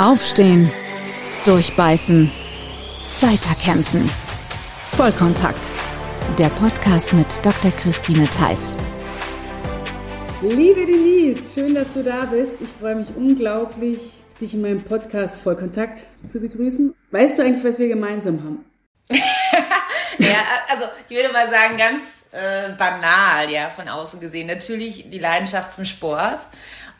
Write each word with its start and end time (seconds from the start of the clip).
Aufstehen, 0.00 0.72
durchbeißen, 1.44 2.32
weiterkämpfen. 3.20 4.08
Vollkontakt. 4.92 5.60
Der 6.38 6.48
Podcast 6.48 7.12
mit 7.12 7.26
Dr. 7.44 7.70
Christine 7.72 8.26
Theiss. 8.26 8.74
Liebe 10.40 10.86
Denise, 10.86 11.52
schön, 11.52 11.74
dass 11.74 11.92
du 11.92 12.02
da 12.02 12.24
bist. 12.24 12.62
Ich 12.62 12.70
freue 12.80 12.94
mich 12.94 13.08
unglaublich, 13.14 14.22
dich 14.40 14.54
in 14.54 14.62
meinem 14.62 14.82
Podcast 14.82 15.42
Vollkontakt 15.42 16.04
zu 16.26 16.40
begrüßen. 16.40 16.94
Weißt 17.10 17.38
du 17.38 17.42
eigentlich, 17.42 17.62
was 17.62 17.78
wir 17.78 17.88
gemeinsam 17.88 18.42
haben? 18.42 18.64
ja, 20.18 20.38
also 20.70 20.84
ich 21.10 21.14
würde 21.14 21.30
mal 21.30 21.50
sagen, 21.50 21.76
ganz 21.76 22.00
äh, 22.32 22.72
banal, 22.78 23.50
ja, 23.50 23.68
von 23.68 23.86
außen 23.86 24.18
gesehen. 24.18 24.46
Natürlich 24.46 25.10
die 25.10 25.18
Leidenschaft 25.18 25.74
zum 25.74 25.84
Sport. 25.84 26.46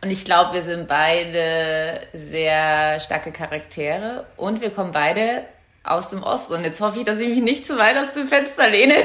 Und 0.02 0.10
ich 0.10 0.24
glaube, 0.24 0.54
wir 0.54 0.62
sind 0.62 0.88
beide 0.88 2.00
sehr 2.14 2.98
starke 3.00 3.32
Charaktere 3.32 4.26
und 4.36 4.62
wir 4.62 4.70
kommen 4.70 4.92
beide 4.92 5.44
aus 5.84 6.10
dem 6.10 6.22
Osten. 6.22 6.54
Und 6.54 6.64
jetzt 6.64 6.80
hoffe 6.80 6.98
ich, 6.98 7.04
dass 7.04 7.18
ich 7.18 7.28
mich 7.28 7.42
nicht 7.42 7.66
zu 7.66 7.76
weit 7.76 7.98
aus 7.98 8.14
dem 8.14 8.26
Fenster 8.26 8.68
lehne. 8.68 8.94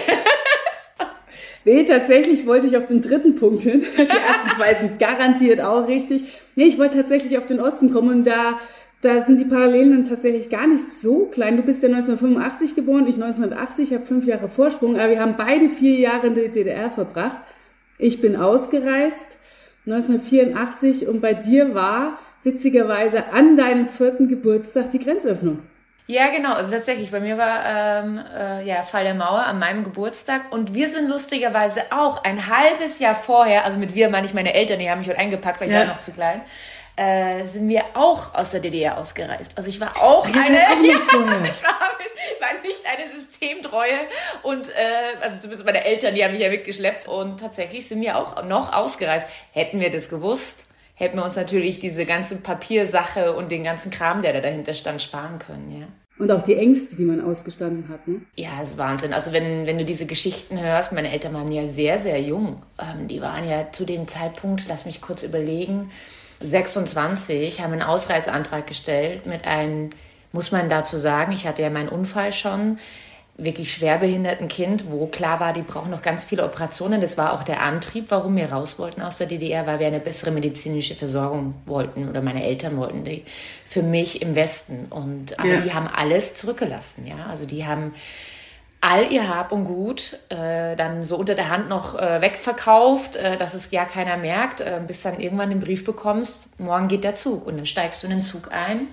Nee, 1.68 1.84
tatsächlich 1.84 2.46
wollte 2.46 2.68
ich 2.68 2.78
auf 2.78 2.86
den 2.86 3.02
dritten 3.02 3.34
Punkt 3.34 3.64
hin. 3.64 3.84
Die 3.98 4.02
ersten 4.02 4.56
zwei 4.56 4.76
sind 4.76 5.00
garantiert 5.00 5.60
auch 5.62 5.88
richtig. 5.88 6.24
Nee, 6.56 6.66
ich 6.66 6.78
wollte 6.78 7.00
tatsächlich 7.00 7.40
auf 7.40 7.48
den 7.48 7.60
Osten 7.60 7.92
kommen 7.92 8.10
und 8.18 8.28
da, 8.28 8.60
da 9.02 9.24
sind 9.24 9.40
die 9.40 9.46
Parallelen 9.46 9.92
dann 9.92 10.04
tatsächlich 10.08 10.52
gar 10.52 10.68
nicht 10.68 10.88
so 10.88 11.26
klein. 11.26 11.58
Du 11.58 11.64
bist 11.64 11.82
ja 11.82 11.90
1985 11.90 12.76
geboren, 12.76 13.08
ich 13.08 13.16
1980, 13.16 13.94
habe 13.94 14.06
fünf 14.06 14.28
Jahre 14.28 14.48
Vorsprung, 14.48 15.00
aber 15.00 15.10
wir 15.10 15.20
haben 15.20 15.38
beide 15.38 15.68
vier 15.70 15.98
Jahre 15.98 16.28
in 16.28 16.36
der 16.36 16.50
DDR 16.50 16.92
verbracht. 16.92 17.42
Ich 17.98 18.22
bin 18.22 18.36
ausgereist 18.36 19.40
1984 19.86 21.08
und 21.08 21.22
bei 21.22 21.34
dir 21.34 21.76
war 21.76 22.20
witzigerweise 22.44 23.32
an 23.32 23.58
deinem 23.58 23.88
vierten 23.88 24.28
Geburtstag 24.28 24.92
die 24.92 25.00
Grenzöffnung. 25.00 25.60
Ja, 26.08 26.28
genau. 26.30 26.54
Also 26.54 26.72
tatsächlich, 26.72 27.10
bei 27.10 27.20
mir 27.20 27.38
war 27.38 27.64
ähm, 27.66 28.22
äh, 28.38 28.64
ja 28.64 28.84
Fall 28.84 29.04
der 29.04 29.16
Mauer 29.16 29.44
an 29.46 29.58
meinem 29.58 29.84
Geburtstag 29.84 30.52
und 30.52 30.76
wir 30.76 30.88
sind 30.88 31.10
lustigerweise 31.10 31.82
auch 31.90 32.24
ein 32.24 32.48
halbes 32.48 33.00
Jahr 33.00 33.16
vorher, 33.16 33.66
also 33.66 33.78
mit 33.78 33.96
wir 33.96 34.10
meine 34.10 34.28
ich 34.28 34.36
meine 34.36 34.54
Eltern, 34.54 34.78
die 34.78 34.90
haben 34.90 35.00
mich 35.00 35.08
heute 35.08 35.18
eingepackt, 35.18 35.60
weil 35.60 35.68
ich 35.68 35.74
ja. 35.74 35.80
war 35.80 35.88
noch 35.88 36.00
zu 36.00 36.12
klein, 36.12 36.42
äh, 36.96 37.44
sind 37.46 37.68
wir 37.68 37.84
auch 37.96 38.36
aus 38.36 38.52
der 38.52 38.60
DDR 38.60 39.00
ausgereist. 39.00 39.58
Also 39.58 39.68
ich 39.68 39.82
war 39.82 39.98
auch 40.00 40.26
eine, 40.26 40.36
ja, 40.58 40.70
ich 40.82 41.14
war, 41.14 41.40
nicht 41.40 41.62
eine 42.86 43.12
Systemtreue 43.14 44.08
und 44.44 44.70
äh, 44.70 45.22
also 45.22 45.42
zumindest 45.42 45.66
meine 45.66 45.86
Eltern, 45.86 46.16
die 46.16 46.24
haben 46.24 46.32
mich 46.32 46.42
ja 46.42 46.50
mitgeschleppt 46.50 47.08
und 47.08 47.40
tatsächlich 47.40 47.88
sind 47.88 48.02
wir 48.02 48.18
auch 48.18 48.44
noch 48.46 48.74
ausgereist. 48.74 49.28
Hätten 49.52 49.80
wir 49.80 49.92
das 49.92 50.10
gewusst, 50.10 50.70
hätten 50.96 51.18
wir 51.18 51.26
uns 51.26 51.36
natürlich 51.36 51.80
diese 51.80 52.06
ganze 52.06 52.38
Papiersache 52.38 53.36
und 53.36 53.52
den 53.52 53.64
ganzen 53.64 53.92
Kram, 53.92 54.22
der 54.22 54.34
da 54.34 54.42
dahinter 54.42 54.74
stand, 54.74 55.02
sparen 55.02 55.40
können, 55.40 55.80
ja. 55.80 55.88
Und 56.18 56.32
auch 56.32 56.42
die 56.42 56.56
Ängste, 56.56 56.96
die 56.96 57.04
man 57.04 57.20
ausgestanden 57.20 57.90
hat, 57.90 58.08
ne? 58.08 58.22
Ja, 58.36 58.52
das 58.62 58.72
ist 58.72 58.78
Wahnsinn. 58.78 59.14
Also 59.14 59.34
wenn, 59.34 59.66
wenn 59.66 59.78
du 59.78 59.84
diese 59.84 60.06
Geschichten 60.06 60.58
hörst, 60.62 60.94
meine 60.94 61.12
Eltern 61.12 61.34
waren 61.34 61.52
ja 61.52 61.66
sehr, 61.66 62.00
sehr 62.00 62.22
jung. 62.22 62.62
Ähm, 62.80 63.10
die 63.10 63.22
waren 63.22 63.48
ja 63.48 63.70
zu 63.74 63.86
dem 63.86 64.08
Zeitpunkt, 64.08 64.64
lass 64.70 64.86
mich 64.86 65.02
kurz 65.02 65.24
überlegen, 65.24 65.92
26, 66.40 67.62
haben 67.62 67.74
einen 67.74 67.82
Ausreiseantrag 67.82 68.66
gestellt 68.66 69.26
mit 69.26 69.46
einem, 69.46 69.90
muss 70.36 70.52
man 70.52 70.70
dazu 70.70 70.98
sagen, 70.98 71.32
ich 71.32 71.48
hatte 71.48 71.62
ja 71.62 71.70
meinen 71.70 71.90
Unfall 71.90 72.34
schon, 72.34 72.78
wirklich 73.38 73.74
schwerbehinderten 73.74 74.48
Kind, 74.48 74.90
wo 74.90 75.08
klar 75.08 75.40
war, 75.40 75.52
die 75.52 75.62
brauchen 75.62 75.92
noch 75.92 76.02
ganz 76.02 76.24
viele 76.24 76.46
Operationen. 76.46 77.02
Das 77.02 77.18
war 77.18 77.34
auch 77.34 77.44
der 77.44 77.62
Antrieb, 77.62 78.06
warum 78.10 78.36
wir 78.36 78.52
raus 78.52 78.80
wollten 78.80 79.02
aus 79.02 79.18
der 79.18 79.28
DDR, 79.28 79.66
weil 79.66 79.80
wir 79.80 79.88
eine 79.88 80.00
bessere 80.00 80.32
medizinische 80.32 80.96
Versorgung 80.96 81.56
wollten 81.66 82.10
oder 82.10 82.22
meine 82.22 82.46
Eltern 82.46 82.78
wollten 82.78 83.04
die 83.04 83.24
für 83.66 83.82
mich 83.82 84.22
im 84.22 84.36
Westen. 84.36 84.88
Und 84.90 85.40
aber 85.40 85.56
ja. 85.56 85.62
die 85.62 85.74
haben 85.74 85.88
alles 85.88 86.36
zurückgelassen, 86.36 87.06
ja. 87.06 87.28
Also 87.30 87.46
die 87.46 87.66
haben 87.66 87.94
all 88.80 89.12
ihr 89.12 89.28
Hab 89.28 89.52
und 89.52 89.66
Gut 89.66 90.18
äh, 90.30 90.76
dann 90.76 91.06
so 91.06 91.18
unter 91.18 91.36
der 91.36 91.50
Hand 91.50 91.68
noch 91.70 91.96
äh, 91.96 92.22
wegverkauft, 92.22 93.16
äh, 93.16 93.36
dass 93.36 93.54
es 93.54 93.72
ja 93.72 93.84
keiner 93.84 94.16
merkt, 94.16 94.62
äh, 94.62 94.80
bis 94.86 95.02
dann 95.02 95.20
irgendwann 95.20 95.50
den 95.50 95.60
Brief 95.60 95.84
bekommst, 95.84 96.58
morgen 96.60 96.88
geht 96.88 97.04
der 97.04 97.16
Zug 97.16 97.48
und 97.48 97.58
dann 97.58 97.66
steigst 97.66 98.04
du 98.04 98.08
in 98.08 98.14
den 98.14 98.24
Zug 98.24 98.52
ein 98.52 98.88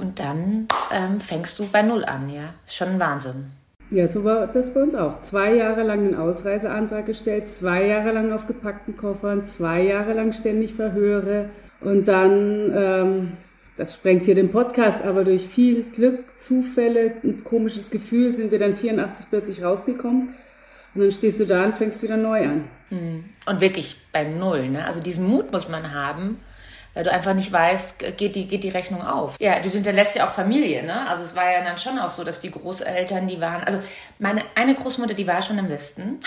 und 0.00 0.18
dann 0.18 0.68
ähm, 0.92 1.20
fängst 1.20 1.58
du 1.58 1.66
bei 1.68 1.82
Null 1.82 2.04
an, 2.04 2.28
ja. 2.28 2.54
Ist 2.66 2.76
schon 2.76 2.88
ein 2.88 3.00
Wahnsinn. 3.00 3.46
Ja, 3.90 4.06
so 4.06 4.22
war 4.24 4.46
das 4.46 4.74
bei 4.74 4.82
uns 4.82 4.94
auch. 4.94 5.20
Zwei 5.22 5.54
Jahre 5.54 5.82
lang 5.82 6.04
den 6.04 6.14
Ausreiseantrag 6.14 7.06
gestellt, 7.06 7.50
zwei 7.50 7.86
Jahre 7.86 8.12
lang 8.12 8.32
auf 8.32 8.46
gepackten 8.46 8.96
Koffern, 8.96 9.44
zwei 9.44 9.82
Jahre 9.82 10.12
lang 10.12 10.32
ständig 10.32 10.74
Verhöre 10.74 11.48
und 11.80 12.08
dann, 12.08 12.72
ähm, 12.74 13.32
das 13.76 13.94
sprengt 13.94 14.24
hier 14.24 14.34
den 14.34 14.50
Podcast, 14.50 15.04
aber 15.04 15.24
durch 15.24 15.46
viel 15.46 15.84
Glück, 15.84 16.38
Zufälle, 16.38 17.14
ein 17.22 17.44
komisches 17.44 17.90
Gefühl 17.90 18.32
sind 18.32 18.50
wir 18.50 18.58
dann 18.58 18.74
84 18.74 19.26
plötzlich 19.30 19.62
rausgekommen. 19.62 20.34
Und 20.94 21.02
dann 21.02 21.12
stehst 21.12 21.38
du 21.38 21.44
da 21.44 21.64
und 21.64 21.76
fängst 21.76 22.02
wieder 22.02 22.16
neu 22.16 22.44
an. 22.44 22.64
Hm. 22.88 23.24
Und 23.46 23.60
wirklich 23.60 23.98
bei 24.12 24.24
Null, 24.24 24.68
ne? 24.70 24.84
Also 24.86 25.00
diesen 25.00 25.26
Mut 25.26 25.52
muss 25.52 25.68
man 25.68 25.94
haben, 25.94 26.38
weil 26.98 27.04
du 27.04 27.12
einfach 27.12 27.32
nicht 27.32 27.52
weißt, 27.52 28.16
geht 28.16 28.34
die, 28.34 28.48
geht 28.48 28.64
die 28.64 28.70
Rechnung 28.70 29.06
auf. 29.06 29.36
Ja, 29.38 29.60
du 29.60 29.68
hinterlässt 29.68 30.16
ja 30.16 30.26
auch 30.26 30.32
Familie, 30.32 30.82
ne? 30.82 31.08
Also 31.08 31.22
es 31.22 31.36
war 31.36 31.48
ja 31.48 31.62
dann 31.62 31.78
schon 31.78 31.96
auch 31.96 32.10
so, 32.10 32.24
dass 32.24 32.40
die 32.40 32.50
Großeltern, 32.50 33.28
die 33.28 33.40
waren, 33.40 33.62
also 33.62 33.78
meine 34.18 34.42
eine 34.56 34.74
Großmutter, 34.74 35.14
die 35.14 35.28
war 35.28 35.40
schon 35.40 35.58
im 35.58 35.68
Westen. 35.68 36.18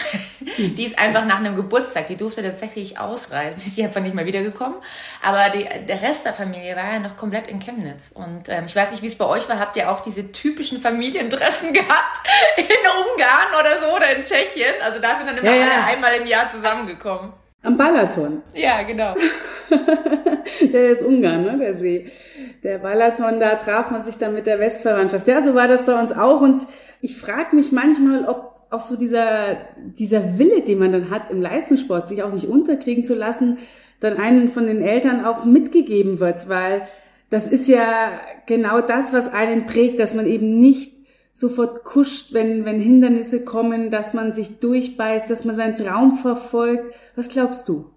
die 0.57 0.85
ist 0.85 0.97
einfach 0.97 1.25
nach 1.25 1.39
einem 1.39 1.57
Geburtstag, 1.57 2.07
die 2.07 2.15
durfte 2.15 2.41
tatsächlich 2.41 2.97
ausreisen, 2.97 3.61
ist 3.61 3.75
sie 3.75 3.83
einfach 3.83 3.99
nicht 3.99 4.15
mehr 4.15 4.25
wiedergekommen. 4.25 4.77
Aber 5.21 5.49
die, 5.49 5.67
der 5.87 6.01
Rest 6.01 6.25
der 6.25 6.31
Familie 6.31 6.73
war 6.77 6.93
ja 6.93 6.99
noch 6.99 7.17
komplett 7.17 7.47
in 7.47 7.59
Chemnitz. 7.59 8.09
Und 8.13 8.47
ähm, 8.47 8.63
ich 8.65 8.73
weiß 8.73 8.91
nicht, 8.91 9.03
wie 9.03 9.07
es 9.07 9.17
bei 9.17 9.25
euch 9.25 9.49
war, 9.49 9.59
habt 9.59 9.75
ihr 9.75 9.91
auch 9.91 9.99
diese 9.99 10.31
typischen 10.31 10.79
Familientreffen 10.79 11.73
gehabt 11.73 12.17
in 12.55 12.63
Ungarn 12.63 13.59
oder 13.59 13.83
so 13.83 13.93
oder 13.93 14.15
in 14.15 14.23
Tschechien? 14.23 14.75
Also 14.81 14.99
da 14.99 15.17
sind 15.17 15.27
dann 15.27 15.37
immer 15.37 15.53
ja, 15.53 15.63
alle 15.63 15.83
einmal 15.83 16.13
im 16.13 16.27
Jahr 16.27 16.47
zusammengekommen. 16.47 17.33
Am 17.63 17.77
Balaton. 17.77 18.41
Ja, 18.55 18.81
genau. 18.83 19.13
der 20.73 20.89
ist 20.89 21.03
Ungarn, 21.03 21.43
ne, 21.43 21.57
der 21.59 21.75
See. 21.75 22.11
Der 22.63 22.79
Balaton, 22.79 23.39
da 23.39 23.55
traf 23.55 23.91
man 23.91 24.01
sich 24.03 24.17
dann 24.17 24.33
mit 24.33 24.47
der 24.47 24.59
Westverwandtschaft. 24.59 25.27
Ja, 25.27 25.41
so 25.41 25.53
war 25.53 25.67
das 25.67 25.85
bei 25.85 25.99
uns 25.99 26.11
auch. 26.11 26.41
Und 26.41 26.65
ich 27.01 27.17
frage 27.17 27.55
mich 27.55 27.71
manchmal, 27.71 28.25
ob 28.27 28.51
auch 28.71 28.79
so 28.79 28.97
dieser, 28.97 29.57
dieser 29.77 30.39
Wille, 30.39 30.61
den 30.61 30.79
man 30.79 30.91
dann 30.91 31.09
hat 31.09 31.29
im 31.29 31.41
Leistungssport, 31.41 32.07
sich 32.07 32.23
auch 32.23 32.33
nicht 32.33 32.47
unterkriegen 32.47 33.05
zu 33.05 33.13
lassen, 33.13 33.59
dann 33.99 34.17
einen 34.17 34.49
von 34.49 34.65
den 34.65 34.81
Eltern 34.81 35.23
auch 35.25 35.45
mitgegeben 35.45 36.19
wird, 36.19 36.49
weil 36.49 36.87
das 37.29 37.47
ist 37.47 37.67
ja 37.67 38.11
genau 38.47 38.81
das, 38.81 39.13
was 39.13 39.31
einen 39.31 39.65
prägt, 39.65 39.99
dass 39.99 40.15
man 40.15 40.25
eben 40.25 40.59
nicht 40.59 41.00
sofort 41.33 41.83
kuscht, 41.83 42.33
wenn, 42.33 42.65
wenn 42.65 42.79
Hindernisse 42.79 43.45
kommen, 43.45 43.89
dass 43.89 44.13
man 44.13 44.33
sich 44.33 44.59
durchbeißt, 44.59 45.29
dass 45.29 45.45
man 45.45 45.55
seinen 45.55 45.75
Traum 45.75 46.15
verfolgt. 46.15 46.93
Was 47.15 47.29
glaubst 47.29 47.67
du? 47.67 47.89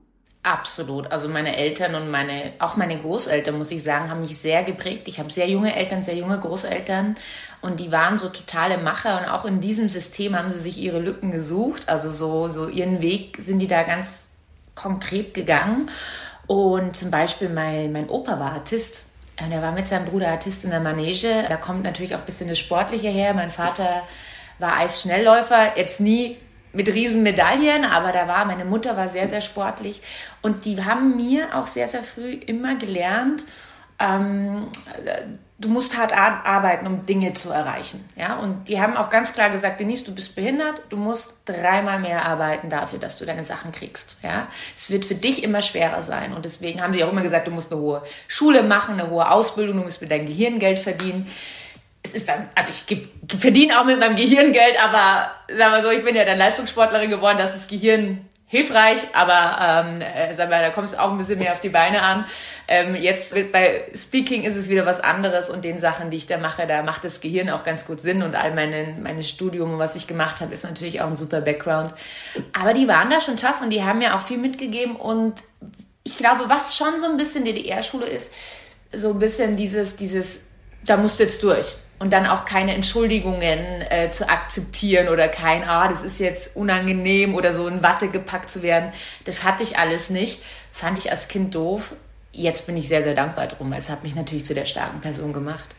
Absolut. 0.44 1.10
Also 1.10 1.28
meine 1.28 1.56
Eltern 1.56 1.94
und 1.94 2.10
meine, 2.10 2.52
auch 2.58 2.76
meine 2.76 2.98
Großeltern, 2.98 3.56
muss 3.56 3.70
ich 3.70 3.82
sagen, 3.82 4.10
haben 4.10 4.20
mich 4.20 4.36
sehr 4.36 4.62
geprägt. 4.62 5.08
Ich 5.08 5.18
habe 5.18 5.32
sehr 5.32 5.48
junge 5.48 5.74
Eltern, 5.74 6.02
sehr 6.02 6.16
junge 6.16 6.38
Großeltern 6.38 7.16
und 7.62 7.80
die 7.80 7.90
waren 7.90 8.18
so 8.18 8.28
totale 8.28 8.76
Macher 8.76 9.20
und 9.20 9.26
auch 9.26 9.46
in 9.46 9.62
diesem 9.62 9.88
System 9.88 10.36
haben 10.36 10.50
sie 10.50 10.58
sich 10.58 10.78
ihre 10.78 11.00
Lücken 11.00 11.30
gesucht. 11.30 11.88
Also 11.88 12.10
so, 12.10 12.48
so 12.48 12.68
ihren 12.68 13.00
Weg 13.00 13.38
sind 13.40 13.58
die 13.60 13.66
da 13.66 13.84
ganz 13.84 14.24
konkret 14.74 15.32
gegangen. 15.32 15.88
Und 16.46 16.94
zum 16.94 17.10
Beispiel 17.10 17.48
mein, 17.48 17.90
mein 17.92 18.10
Opa 18.10 18.38
war 18.38 18.52
Artist. 18.52 19.04
Und 19.42 19.50
er 19.50 19.62
war 19.62 19.72
mit 19.72 19.88
seinem 19.88 20.04
Bruder 20.04 20.28
Artist 20.28 20.64
in 20.64 20.70
der 20.70 20.80
Manege. 20.80 21.44
Da 21.48 21.56
kommt 21.56 21.82
natürlich 21.82 22.14
auch 22.14 22.20
ein 22.20 22.26
bisschen 22.26 22.48
das 22.48 22.58
Sportliche 22.58 23.08
her. 23.08 23.34
Mein 23.34 23.50
Vater 23.50 24.04
war 24.58 24.76
Eisschnellläufer, 24.78 25.76
jetzt 25.76 26.00
nie 26.00 26.36
mit 26.72 26.88
Riesenmedaillen, 26.88 27.84
aber 27.84 28.12
da 28.12 28.26
war, 28.28 28.44
meine 28.44 28.64
Mutter 28.64 28.96
war 28.96 29.08
sehr, 29.08 29.28
sehr 29.28 29.40
sportlich. 29.40 30.02
Und 30.42 30.64
die 30.64 30.84
haben 30.84 31.16
mir 31.16 31.54
auch 31.54 31.66
sehr, 31.66 31.88
sehr 31.88 32.02
früh 32.02 32.32
immer 32.32 32.76
gelernt, 32.76 33.44
ähm, 34.00 34.68
du 35.64 35.70
musst 35.70 35.96
hart 35.96 36.12
arbeiten, 36.12 36.86
um 36.86 37.06
Dinge 37.06 37.32
zu 37.32 37.50
erreichen. 37.50 38.08
Ja? 38.16 38.36
Und 38.36 38.68
die 38.68 38.80
haben 38.80 38.96
auch 38.96 39.08
ganz 39.08 39.32
klar 39.32 39.50
gesagt, 39.50 39.80
Denise, 39.80 40.04
du 40.04 40.14
bist 40.14 40.36
behindert, 40.36 40.82
du 40.90 40.96
musst 40.96 41.36
dreimal 41.46 41.98
mehr 41.98 42.24
arbeiten 42.24 42.68
dafür, 42.68 42.98
dass 42.98 43.16
du 43.16 43.24
deine 43.24 43.44
Sachen 43.44 43.72
kriegst. 43.72 44.18
Ja? 44.22 44.48
Es 44.76 44.90
wird 44.90 45.04
für 45.04 45.14
dich 45.14 45.42
immer 45.42 45.62
schwerer 45.62 46.02
sein. 46.02 46.34
Und 46.34 46.44
deswegen 46.44 46.82
haben 46.82 46.92
sie 46.92 47.02
auch 47.02 47.10
immer 47.10 47.22
gesagt, 47.22 47.46
du 47.46 47.50
musst 47.50 47.72
eine 47.72 47.80
hohe 47.80 48.02
Schule 48.28 48.62
machen, 48.62 49.00
eine 49.00 49.08
hohe 49.08 49.30
Ausbildung, 49.30 49.78
du 49.78 49.84
musst 49.84 50.00
mit 50.00 50.10
deinem 50.10 50.26
Gehirn 50.26 50.58
Geld 50.58 50.78
verdienen. 50.78 51.26
Es 52.02 52.12
ist 52.12 52.28
dann, 52.28 52.48
also 52.54 52.70
ich 52.70 53.08
verdiene 53.38 53.80
auch 53.80 53.86
mit 53.86 53.98
meinem 53.98 54.16
Gehirn 54.16 54.52
Geld, 54.52 54.76
aber 54.84 55.30
sagen 55.48 55.72
wir 55.72 55.82
so, 55.82 55.90
ich 55.90 56.04
bin 56.04 56.14
ja 56.14 56.26
dann 56.26 56.36
Leistungssportlerin 56.36 57.08
geworden, 57.08 57.38
dass 57.38 57.54
das 57.54 57.66
Gehirn 57.66 58.28
hilfreich, 58.54 59.00
aber 59.14 59.58
ähm, 59.60 60.00
äh, 60.00 60.32
sag 60.32 60.48
mal, 60.48 60.62
da 60.62 60.70
kommt 60.70 60.86
es 60.86 60.96
auch 60.96 61.10
ein 61.10 61.18
bisschen 61.18 61.40
mehr 61.40 61.50
auf 61.50 61.60
die 61.60 61.70
Beine 61.70 62.02
an. 62.02 62.24
Ähm, 62.68 62.94
jetzt 62.94 63.34
bei 63.50 63.82
Speaking 63.96 64.44
ist 64.44 64.56
es 64.56 64.68
wieder 64.68 64.86
was 64.86 65.00
anderes 65.00 65.50
und 65.50 65.64
den 65.64 65.80
Sachen, 65.80 66.12
die 66.12 66.18
ich 66.18 66.26
da 66.26 66.38
mache, 66.38 66.64
da 66.68 66.84
macht 66.84 67.02
das 67.02 67.20
Gehirn 67.20 67.50
auch 67.50 67.64
ganz 67.64 67.84
gut 67.84 68.00
Sinn 68.00 68.22
und 68.22 68.36
all 68.36 68.54
meine, 68.54 68.94
meine 69.02 69.24
Studium, 69.24 69.80
was 69.80 69.96
ich 69.96 70.06
gemacht 70.06 70.40
habe, 70.40 70.54
ist 70.54 70.62
natürlich 70.62 71.00
auch 71.00 71.08
ein 71.08 71.16
super 71.16 71.40
Background. 71.40 71.92
Aber 72.56 72.74
die 72.74 72.86
waren 72.86 73.10
da 73.10 73.20
schon 73.20 73.36
tough 73.36 73.60
und 73.60 73.70
die 73.70 73.82
haben 73.82 73.98
mir 73.98 74.14
auch 74.14 74.20
viel 74.20 74.38
mitgegeben 74.38 74.94
und 74.94 75.42
ich 76.04 76.16
glaube, 76.16 76.44
was 76.48 76.76
schon 76.76 77.00
so 77.00 77.06
ein 77.06 77.16
bisschen 77.16 77.44
DDR-Schule 77.44 78.06
ist, 78.06 78.32
so 78.92 79.10
ein 79.10 79.18
bisschen 79.18 79.56
dieses, 79.56 79.96
dieses, 79.96 80.42
da 80.86 80.96
musst 80.96 81.18
du 81.18 81.24
jetzt 81.24 81.42
durch. 81.42 81.74
Und 81.98 82.12
dann 82.12 82.26
auch 82.26 82.44
keine 82.44 82.74
Entschuldigungen 82.74 83.58
äh, 83.88 84.10
zu 84.10 84.28
akzeptieren 84.28 85.08
oder 85.08 85.28
kein, 85.28 85.62
ah, 85.64 85.88
das 85.88 86.02
ist 86.02 86.18
jetzt 86.18 86.56
unangenehm 86.56 87.34
oder 87.34 87.52
so 87.52 87.68
in 87.68 87.82
Watte 87.82 88.08
gepackt 88.08 88.50
zu 88.50 88.62
werden. 88.62 88.90
Das 89.24 89.44
hatte 89.44 89.62
ich 89.62 89.78
alles 89.78 90.10
nicht. 90.10 90.42
Fand 90.72 90.98
ich 90.98 91.10
als 91.10 91.28
Kind 91.28 91.54
doof. 91.54 91.94
Jetzt 92.32 92.66
bin 92.66 92.76
ich 92.76 92.88
sehr, 92.88 93.02
sehr 93.04 93.14
dankbar 93.14 93.46
drum. 93.46 93.72
Es 93.72 93.90
hat 93.90 94.02
mich 94.02 94.14
natürlich 94.16 94.44
zu 94.44 94.54
der 94.54 94.66
starken 94.66 95.00
Person 95.00 95.32
gemacht. 95.32 95.76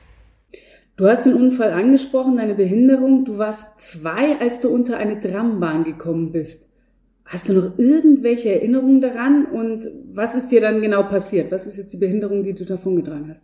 Du 0.97 1.09
hast 1.09 1.25
den 1.25 1.33
Unfall 1.33 1.71
angesprochen, 1.71 2.37
deine 2.37 2.55
Behinderung. 2.55 3.25
Du 3.25 3.37
warst 3.37 3.79
zwei, 3.79 4.39
als 4.39 4.61
du 4.61 4.69
unter 4.69 4.95
eine 4.95 5.19
Trambahn 5.19 5.83
gekommen 5.83 6.31
bist. 6.31 6.69
Hast 7.25 7.49
du 7.49 7.53
noch 7.53 7.77
irgendwelche 7.77 8.53
Erinnerungen 8.53 9.01
daran? 9.01 9.45
Und 9.45 9.85
was 10.13 10.35
ist 10.35 10.51
dir 10.51 10.61
dann 10.61 10.81
genau 10.81 11.03
passiert? 11.03 11.51
Was 11.51 11.67
ist 11.67 11.75
jetzt 11.75 11.91
die 11.91 11.97
Behinderung, 11.97 12.43
die 12.43 12.53
du 12.53 12.63
davongetragen 12.63 13.29
hast? 13.29 13.43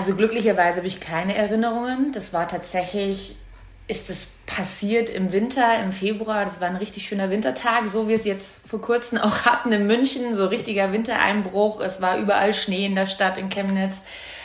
Also 0.00 0.14
glücklicherweise 0.16 0.78
habe 0.78 0.86
ich 0.86 0.98
keine 0.98 1.34
Erinnerungen. 1.34 2.10
Das 2.12 2.32
war 2.32 2.48
tatsächlich, 2.48 3.36
ist 3.86 4.08
es 4.08 4.28
passiert 4.46 5.10
im 5.10 5.30
Winter, 5.34 5.78
im 5.82 5.92
Februar. 5.92 6.46
Das 6.46 6.58
war 6.62 6.68
ein 6.68 6.76
richtig 6.76 7.06
schöner 7.06 7.28
Wintertag, 7.28 7.86
so 7.86 8.08
wie 8.08 8.14
es 8.14 8.24
jetzt 8.24 8.66
vor 8.66 8.80
kurzem 8.80 9.18
auch 9.18 9.44
hatten 9.44 9.70
in 9.72 9.86
München. 9.86 10.34
So 10.34 10.46
richtiger 10.46 10.94
Wintereinbruch. 10.94 11.82
Es 11.82 12.00
war 12.00 12.16
überall 12.16 12.54
Schnee 12.54 12.86
in 12.86 12.94
der 12.94 13.04
Stadt, 13.04 13.36
in 13.36 13.50
Chemnitz. 13.50 14.00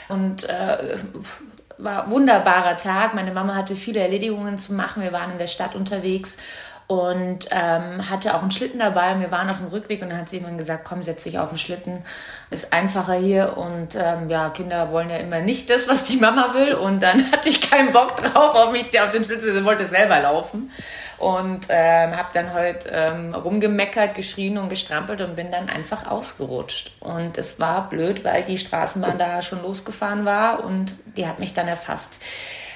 Und 0.09 0.43
äh, 0.43 0.97
war 1.77 2.09
wunderbarer 2.09 2.75
Tag. 2.75 3.13
Meine 3.13 3.31
Mama 3.31 3.55
hatte 3.55 3.77
viele 3.77 4.01
Erledigungen 4.01 4.57
zu 4.57 4.73
machen. 4.73 5.03
Wir 5.03 5.13
waren 5.13 5.31
in 5.31 5.37
der 5.37 5.47
Stadt 5.47 5.73
unterwegs 5.73 6.35
und 6.87 7.47
ähm, 7.49 8.09
hatte 8.11 8.35
auch 8.35 8.41
einen 8.41 8.51
Schlitten 8.51 8.79
dabei. 8.79 9.19
Wir 9.19 9.31
waren 9.31 9.49
auf 9.49 9.57
dem 9.57 9.67
Rückweg 9.67 10.03
und 10.03 10.09
dann 10.09 10.19
hat 10.19 10.29
sie 10.29 10.35
irgendwann 10.37 10.59
gesagt, 10.59 10.85
komm, 10.85 11.01
setz 11.01 11.23
dich 11.23 11.39
auf 11.39 11.49
den 11.49 11.57
Schlitten, 11.57 12.03
ist 12.51 12.73
einfacher 12.73 13.15
hier 13.15 13.57
und 13.57 13.95
ähm, 13.95 14.29
ja, 14.29 14.49
Kinder 14.49 14.91
wollen 14.91 15.09
ja 15.09 15.17
immer 15.17 15.39
nicht 15.39 15.69
das, 15.71 15.87
was 15.87 16.03
die 16.03 16.17
Mama 16.17 16.53
will 16.53 16.75
und 16.75 17.01
dann 17.01 17.31
hatte 17.31 17.49
ich 17.49 17.69
keinen 17.69 17.91
Bock 17.91 18.17
drauf 18.17 18.53
auf 18.53 18.71
mich, 18.71 18.91
der 18.91 19.05
auf 19.05 19.09
den 19.09 19.23
Schlitten 19.23 19.65
wollte 19.65 19.87
selber 19.87 20.19
laufen 20.19 20.69
und 21.17 21.65
ähm, 21.69 22.15
habe 22.15 22.29
dann 22.33 22.53
heute 22.53 22.89
ähm, 22.89 23.33
rumgemeckert, 23.33 24.13
geschrien 24.13 24.59
und 24.59 24.69
gestrampelt 24.69 25.21
und 25.21 25.35
bin 25.35 25.51
dann 25.51 25.69
einfach 25.69 26.05
ausgerutscht 26.05 26.91
und 26.99 27.37
es 27.39 27.59
war 27.59 27.89
blöd, 27.89 28.23
weil 28.23 28.43
die 28.43 28.59
Straßenbahn 28.59 29.17
da 29.17 29.41
schon 29.41 29.63
losgefahren 29.63 30.25
war 30.25 30.63
und 30.63 30.93
die 31.17 31.27
hat 31.27 31.39
mich 31.39 31.53
dann 31.53 31.67
erfasst 31.67 32.19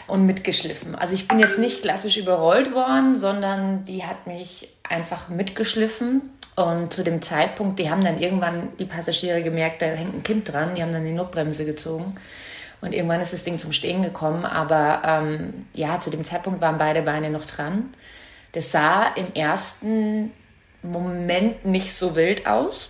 und 0.09 0.25
mitgeschliffen. 0.25 0.95
Also 0.95 1.13
ich 1.13 1.27
bin 1.27 1.39
jetzt 1.39 1.59
nicht 1.59 1.81
klassisch 1.81 2.17
überrollt 2.17 2.73
worden, 2.73 3.15
sondern 3.15 3.85
die 3.85 4.03
hat 4.03 4.27
mich 4.27 4.69
einfach 4.87 5.29
mitgeschliffen. 5.29 6.33
Und 6.55 6.91
zu 6.91 7.03
dem 7.03 7.21
Zeitpunkt, 7.21 7.79
die 7.79 7.89
haben 7.89 8.03
dann 8.03 8.19
irgendwann 8.19 8.69
die 8.79 8.85
Passagiere 8.85 9.41
gemerkt, 9.41 9.81
da 9.81 9.85
hängt 9.85 10.13
ein 10.13 10.23
Kind 10.23 10.51
dran, 10.51 10.75
die 10.75 10.81
haben 10.81 10.91
dann 10.91 11.05
die 11.05 11.13
Notbremse 11.13 11.65
gezogen. 11.65 12.15
Und 12.81 12.93
irgendwann 12.93 13.21
ist 13.21 13.33
das 13.33 13.43
Ding 13.43 13.59
zum 13.59 13.71
Stehen 13.71 14.01
gekommen. 14.01 14.45
Aber 14.45 15.01
ähm, 15.05 15.65
ja, 15.73 15.99
zu 15.99 16.09
dem 16.09 16.23
Zeitpunkt 16.23 16.61
waren 16.61 16.77
beide 16.77 17.01
Beine 17.01 17.29
noch 17.29 17.45
dran. 17.45 17.93
Das 18.53 18.71
sah 18.71 19.07
im 19.15 19.33
ersten 19.33 20.31
Moment 20.81 21.65
nicht 21.65 21.93
so 21.93 22.15
wild 22.15 22.47
aus. 22.47 22.89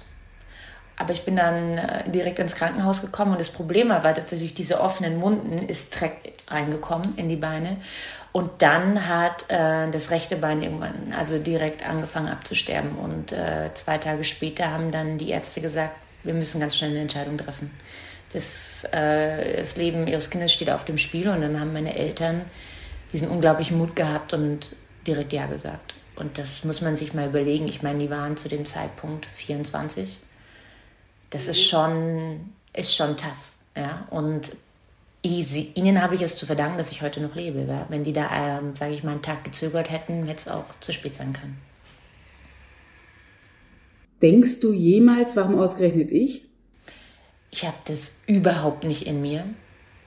Aber 1.00 1.13
ich 1.13 1.24
bin 1.24 1.38
dann 1.38 1.78
äh, 1.78 2.10
direkt 2.10 2.40
ins 2.40 2.56
Krankenhaus 2.56 3.01
gekommen 3.01 3.31
und 3.31 3.40
das 3.40 3.50
Problem 3.50 3.88
war, 3.88 4.04
weil 4.04 4.13
durch 4.13 4.54
diese 4.54 4.81
offenen 4.81 5.18
Munden 5.18 5.54
ist 5.54 6.00
Dreck 6.00 6.34
reingekommen 6.50 7.13
in 7.16 7.30
die 7.30 7.38
Beine. 7.38 7.78
Und 8.34 8.62
dann 8.62 9.07
hat 9.07 9.46
äh, 9.50 9.90
das 9.90 10.12
rechte 10.12 10.36
Bein 10.36 10.62
irgendwann 10.62 11.13
also 11.18 11.40
direkt 11.40 11.88
angefangen 11.88 12.28
abzusterben. 12.28 12.92
Und 12.98 13.31
äh, 13.31 13.74
zwei 13.74 13.98
Tage 13.98 14.25
später 14.25 14.72
haben 14.72 14.92
dann 14.92 15.18
die 15.18 15.30
Ärzte 15.30 15.62
gesagt, 15.62 15.96
wir 16.24 16.34
müssen 16.34 16.60
ganz 16.60 16.78
schnell 16.78 16.92
eine 16.92 17.00
Entscheidung 17.00 17.38
treffen. 17.38 17.72
Das, 18.34 18.84
äh, 18.92 19.56
das 19.56 19.78
Leben 19.78 20.06
ihres 20.06 20.30
Kindes 20.30 20.52
steht 20.52 20.69
auf 20.69 20.84
dem 20.84 20.98
Spiel. 20.98 21.30
Und 21.30 21.40
dann 21.42 21.60
haben 21.62 21.72
meine 21.72 21.95
Eltern 21.95 22.42
diesen 23.13 23.30
unglaublichen 23.30 23.78
Mut 23.78 23.95
gehabt 23.95 24.34
und 24.34 24.75
direkt 25.07 25.31
Ja 25.31 25.48
gesagt. 25.48 25.95
Und 26.18 26.38
das 26.38 26.66
muss 26.66 26.81
man 26.81 26.98
sich 26.98 27.13
mal 27.13 27.30
überlegen. 27.30 27.69
Ich 27.69 27.81
meine, 27.84 28.00
die 28.00 28.10
waren 28.10 28.36
zu 28.36 28.50
dem 28.50 28.66
Zeitpunkt 28.66 29.25
24 29.25 30.19
das 31.30 31.48
ist 31.48 31.64
schon, 31.64 32.52
ist 32.74 32.96
schon 32.96 33.18
tough. 33.18 33.58
Ja? 33.76 34.08
Und 34.10 34.52
easy. 35.22 35.72
ihnen 35.76 36.02
habe 36.02 36.16
ich 36.16 36.22
es 36.22 36.38
zu 36.38 36.46
verdanken, 36.46 36.78
dass 36.78 36.92
ich 36.92 37.02
heute 37.02 37.22
noch 37.22 37.36
lebe. 37.36 37.66
Ja? 37.68 37.86
Wenn 37.90 38.04
die 38.04 38.14
da, 38.14 38.60
ähm, 38.60 38.76
sage 38.76 38.94
ich 38.94 39.04
mal, 39.04 39.12
einen 39.12 39.22
Tag 39.22 39.44
gezögert 39.44 39.92
hätten, 39.92 40.26
hätte 40.26 40.40
es 40.40 40.48
auch 40.48 40.66
zu 40.80 40.92
spät 40.92 41.16
sein 41.16 41.34
können. 41.34 41.60
Denkst 44.22 44.60
du 44.60 44.74
jemals, 44.74 45.36
warum 45.36 45.58
ausgerechnet 45.60 46.12
ich? 46.12 46.44
Ich 47.52 47.66
habe 47.66 47.78
das 47.86 48.22
überhaupt 48.28 48.84
nicht 48.84 49.08
in 49.08 49.22
mir. 49.22 49.46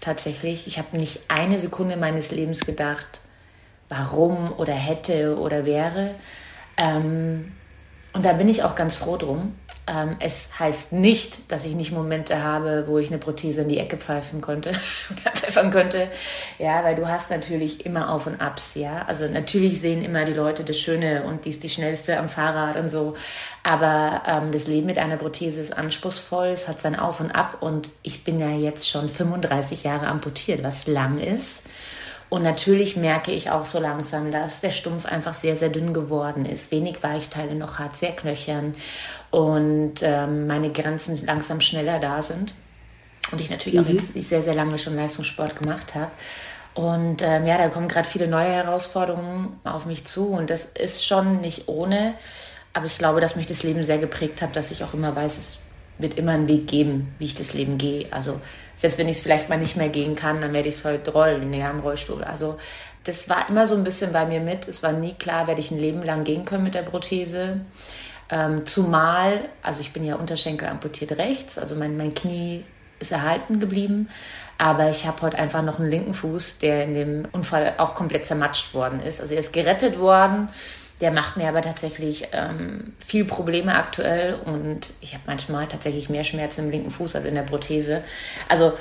Tatsächlich. 0.00 0.66
Ich 0.66 0.78
habe 0.78 0.96
nicht 0.96 1.20
eine 1.28 1.58
Sekunde 1.58 1.96
meines 1.96 2.30
Lebens 2.30 2.60
gedacht, 2.66 3.20
warum 3.88 4.52
oder 4.58 4.74
hätte 4.74 5.38
oder 5.38 5.64
wäre. 5.64 6.14
Ähm, 6.76 7.52
und 8.12 8.24
da 8.24 8.32
bin 8.34 8.48
ich 8.48 8.62
auch 8.62 8.74
ganz 8.74 8.96
froh 8.96 9.16
drum, 9.16 9.54
ähm, 9.86 10.16
es 10.20 10.48
heißt 10.58 10.92
nicht, 10.92 11.50
dass 11.50 11.64
ich 11.64 11.74
nicht 11.74 11.90
Momente 11.90 12.42
habe, 12.42 12.84
wo 12.86 12.98
ich 12.98 13.08
eine 13.08 13.18
Prothese 13.18 13.62
in 13.62 13.68
die 13.68 13.78
Ecke 13.78 13.96
pfeifen 13.96 14.40
konnte 14.40 14.70
oder 15.10 15.32
pfeffern 15.32 15.70
könnte. 15.70 16.08
Ja, 16.58 16.84
weil 16.84 16.94
du 16.94 17.08
hast 17.08 17.30
natürlich 17.30 17.84
immer 17.84 18.10
Auf 18.10 18.28
und 18.28 18.40
Abs, 18.40 18.76
ja. 18.76 19.04
Also 19.08 19.26
natürlich 19.26 19.80
sehen 19.80 20.04
immer 20.04 20.24
die 20.24 20.34
Leute 20.34 20.62
das 20.62 20.78
Schöne 20.78 21.24
und 21.24 21.44
die 21.44 21.50
ist 21.50 21.64
die 21.64 21.68
schnellste 21.68 22.18
am 22.18 22.28
Fahrrad 22.28 22.76
und 22.76 22.88
so. 22.88 23.16
Aber 23.64 24.22
ähm, 24.26 24.52
das 24.52 24.68
Leben 24.68 24.86
mit 24.86 24.98
einer 24.98 25.16
Prothese 25.16 25.60
ist 25.60 25.76
anspruchsvoll, 25.76 26.48
es 26.48 26.68
hat 26.68 26.80
sein 26.80 26.96
Auf 26.96 27.20
und 27.20 27.32
Ab 27.32 27.58
und 27.60 27.90
ich 28.02 28.22
bin 28.22 28.38
ja 28.38 28.50
jetzt 28.50 28.88
schon 28.88 29.08
35 29.08 29.82
Jahre 29.82 30.06
amputiert, 30.06 30.62
was 30.62 30.86
lang 30.86 31.18
ist. 31.18 31.64
Und 32.32 32.44
natürlich 32.44 32.96
merke 32.96 33.30
ich 33.30 33.50
auch 33.50 33.66
so 33.66 33.78
langsam, 33.78 34.32
dass 34.32 34.62
der 34.62 34.70
Stumpf 34.70 35.04
einfach 35.04 35.34
sehr, 35.34 35.54
sehr 35.54 35.68
dünn 35.68 35.92
geworden 35.92 36.46
ist, 36.46 36.70
wenig 36.70 37.02
Weichteile 37.02 37.54
noch 37.54 37.78
hat, 37.78 37.94
sehr 37.94 38.12
knöchern 38.12 38.74
und 39.30 39.96
ähm, 40.02 40.46
meine 40.46 40.72
Grenzen 40.72 41.26
langsam 41.26 41.60
schneller 41.60 41.98
da 41.98 42.22
sind. 42.22 42.54
Und 43.32 43.42
ich 43.42 43.50
natürlich 43.50 43.78
mhm. 43.78 43.84
auch 43.84 43.90
jetzt 43.90 44.14
sehr, 44.14 44.42
sehr 44.42 44.54
lange 44.54 44.78
schon 44.78 44.96
Leistungssport 44.96 45.56
gemacht 45.56 45.94
habe. 45.94 46.10
Und 46.72 47.20
ähm, 47.20 47.46
ja, 47.46 47.58
da 47.58 47.68
kommen 47.68 47.86
gerade 47.86 48.08
viele 48.08 48.28
neue 48.28 48.48
Herausforderungen 48.48 49.60
auf 49.62 49.84
mich 49.84 50.06
zu 50.06 50.28
und 50.28 50.48
das 50.48 50.64
ist 50.64 51.06
schon 51.06 51.42
nicht 51.42 51.68
ohne. 51.68 52.14
Aber 52.72 52.86
ich 52.86 52.96
glaube, 52.96 53.20
dass 53.20 53.36
mich 53.36 53.44
das 53.44 53.62
Leben 53.62 53.82
sehr 53.82 53.98
geprägt 53.98 54.40
hat, 54.40 54.56
dass 54.56 54.70
ich 54.70 54.82
auch 54.84 54.94
immer 54.94 55.14
weiß, 55.14 55.36
es 55.36 55.58
wird 55.98 56.14
immer 56.18 56.32
einen 56.32 56.48
Weg 56.48 56.66
geben, 56.66 57.14
wie 57.18 57.26
ich 57.26 57.34
das 57.34 57.54
Leben 57.54 57.78
gehe. 57.78 58.06
Also 58.10 58.40
selbst 58.74 58.98
wenn 58.98 59.08
ich 59.08 59.18
es 59.18 59.22
vielleicht 59.22 59.48
mal 59.48 59.58
nicht 59.58 59.76
mehr 59.76 59.88
gehen 59.88 60.16
kann, 60.16 60.40
dann 60.40 60.52
werde 60.52 60.68
ich 60.68 60.76
es 60.76 60.84
heute 60.84 61.12
rollen, 61.12 61.52
ja, 61.52 61.70
im 61.70 61.80
Rollstuhl. 61.80 62.24
Also 62.24 62.56
das 63.04 63.28
war 63.28 63.48
immer 63.48 63.66
so 63.66 63.74
ein 63.74 63.84
bisschen 63.84 64.12
bei 64.12 64.26
mir 64.26 64.40
mit. 64.40 64.68
Es 64.68 64.82
war 64.82 64.92
nie 64.92 65.14
klar, 65.14 65.46
werde 65.46 65.60
ich 65.60 65.70
ein 65.70 65.78
Leben 65.78 66.02
lang 66.02 66.24
gehen 66.24 66.44
können 66.44 66.64
mit 66.64 66.74
der 66.74 66.82
Prothese. 66.82 67.60
Ähm, 68.30 68.64
zumal, 68.64 69.40
also 69.62 69.80
ich 69.80 69.92
bin 69.92 70.04
ja 70.04 70.16
Unterschenkel 70.16 70.68
amputiert 70.68 71.18
rechts, 71.18 71.58
also 71.58 71.74
mein, 71.74 71.96
mein 71.96 72.14
Knie 72.14 72.64
ist 72.98 73.12
erhalten 73.12 73.60
geblieben. 73.60 74.08
Aber 74.58 74.90
ich 74.90 75.06
habe 75.06 75.20
heute 75.22 75.38
einfach 75.38 75.62
noch 75.62 75.80
einen 75.80 75.90
linken 75.90 76.14
Fuß, 76.14 76.58
der 76.58 76.84
in 76.84 76.94
dem 76.94 77.28
Unfall 77.32 77.74
auch 77.78 77.94
komplett 77.94 78.24
zermatscht 78.24 78.74
worden 78.74 79.00
ist. 79.00 79.20
Also 79.20 79.34
er 79.34 79.40
ist 79.40 79.52
gerettet 79.52 79.98
worden 79.98 80.48
der 81.02 81.10
macht 81.10 81.36
mir 81.36 81.48
aber 81.48 81.60
tatsächlich 81.60 82.28
ähm, 82.32 82.94
viel 83.04 83.24
Probleme 83.24 83.74
aktuell 83.74 84.34
und 84.44 84.90
ich 85.00 85.14
habe 85.14 85.24
manchmal 85.26 85.66
tatsächlich 85.66 86.08
mehr 86.08 86.22
Schmerzen 86.22 86.64
im 86.64 86.70
linken 86.70 86.90
Fuß 86.90 87.16
als 87.16 87.24
in 87.24 87.34
der 87.34 87.42
Prothese. 87.42 88.02
Also 88.48 88.72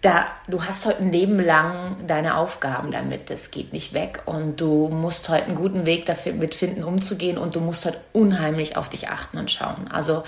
da, 0.00 0.26
du 0.48 0.62
hast 0.62 0.86
heute 0.86 1.00
ein 1.02 1.10
Leben 1.10 1.40
lang 1.40 1.96
deine 2.06 2.36
Aufgaben 2.36 2.92
damit, 2.92 3.28
das 3.28 3.50
geht 3.50 3.72
nicht 3.72 3.92
weg 3.92 4.22
und 4.26 4.60
du 4.60 4.88
musst 4.88 5.28
heute 5.28 5.46
einen 5.46 5.56
guten 5.56 5.84
Weg 5.84 6.06
damit 6.06 6.54
finden, 6.54 6.84
umzugehen 6.84 7.38
und 7.38 7.56
du 7.56 7.60
musst 7.60 7.86
heute 7.86 8.00
unheimlich 8.12 8.76
auf 8.76 8.88
dich 8.88 9.08
achten 9.08 9.38
und 9.38 9.50
schauen. 9.50 9.88
Also 9.90 10.22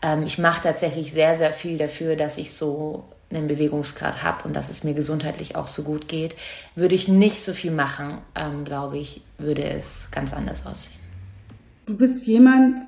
ähm, 0.00 0.22
ich 0.22 0.38
mache 0.38 0.62
tatsächlich 0.62 1.12
sehr, 1.12 1.36
sehr 1.36 1.52
viel 1.52 1.76
dafür, 1.76 2.16
dass 2.16 2.38
ich 2.38 2.54
so 2.54 3.04
einen 3.30 3.46
Bewegungsgrad 3.46 4.22
habe 4.22 4.44
und 4.44 4.54
dass 4.54 4.70
es 4.70 4.84
mir 4.84 4.94
gesundheitlich 4.94 5.56
auch 5.56 5.66
so 5.66 5.82
gut 5.82 6.08
geht, 6.08 6.36
würde 6.74 6.94
ich 6.94 7.08
nicht 7.08 7.42
so 7.42 7.52
viel 7.52 7.72
machen, 7.72 8.18
ähm, 8.34 8.64
glaube 8.64 8.98
ich, 8.98 9.22
würde 9.38 9.64
es 9.64 10.10
ganz 10.12 10.32
anders 10.32 10.64
aussehen. 10.64 11.00
Du 11.86 11.96
bist 11.96 12.26
jemand, 12.26 12.78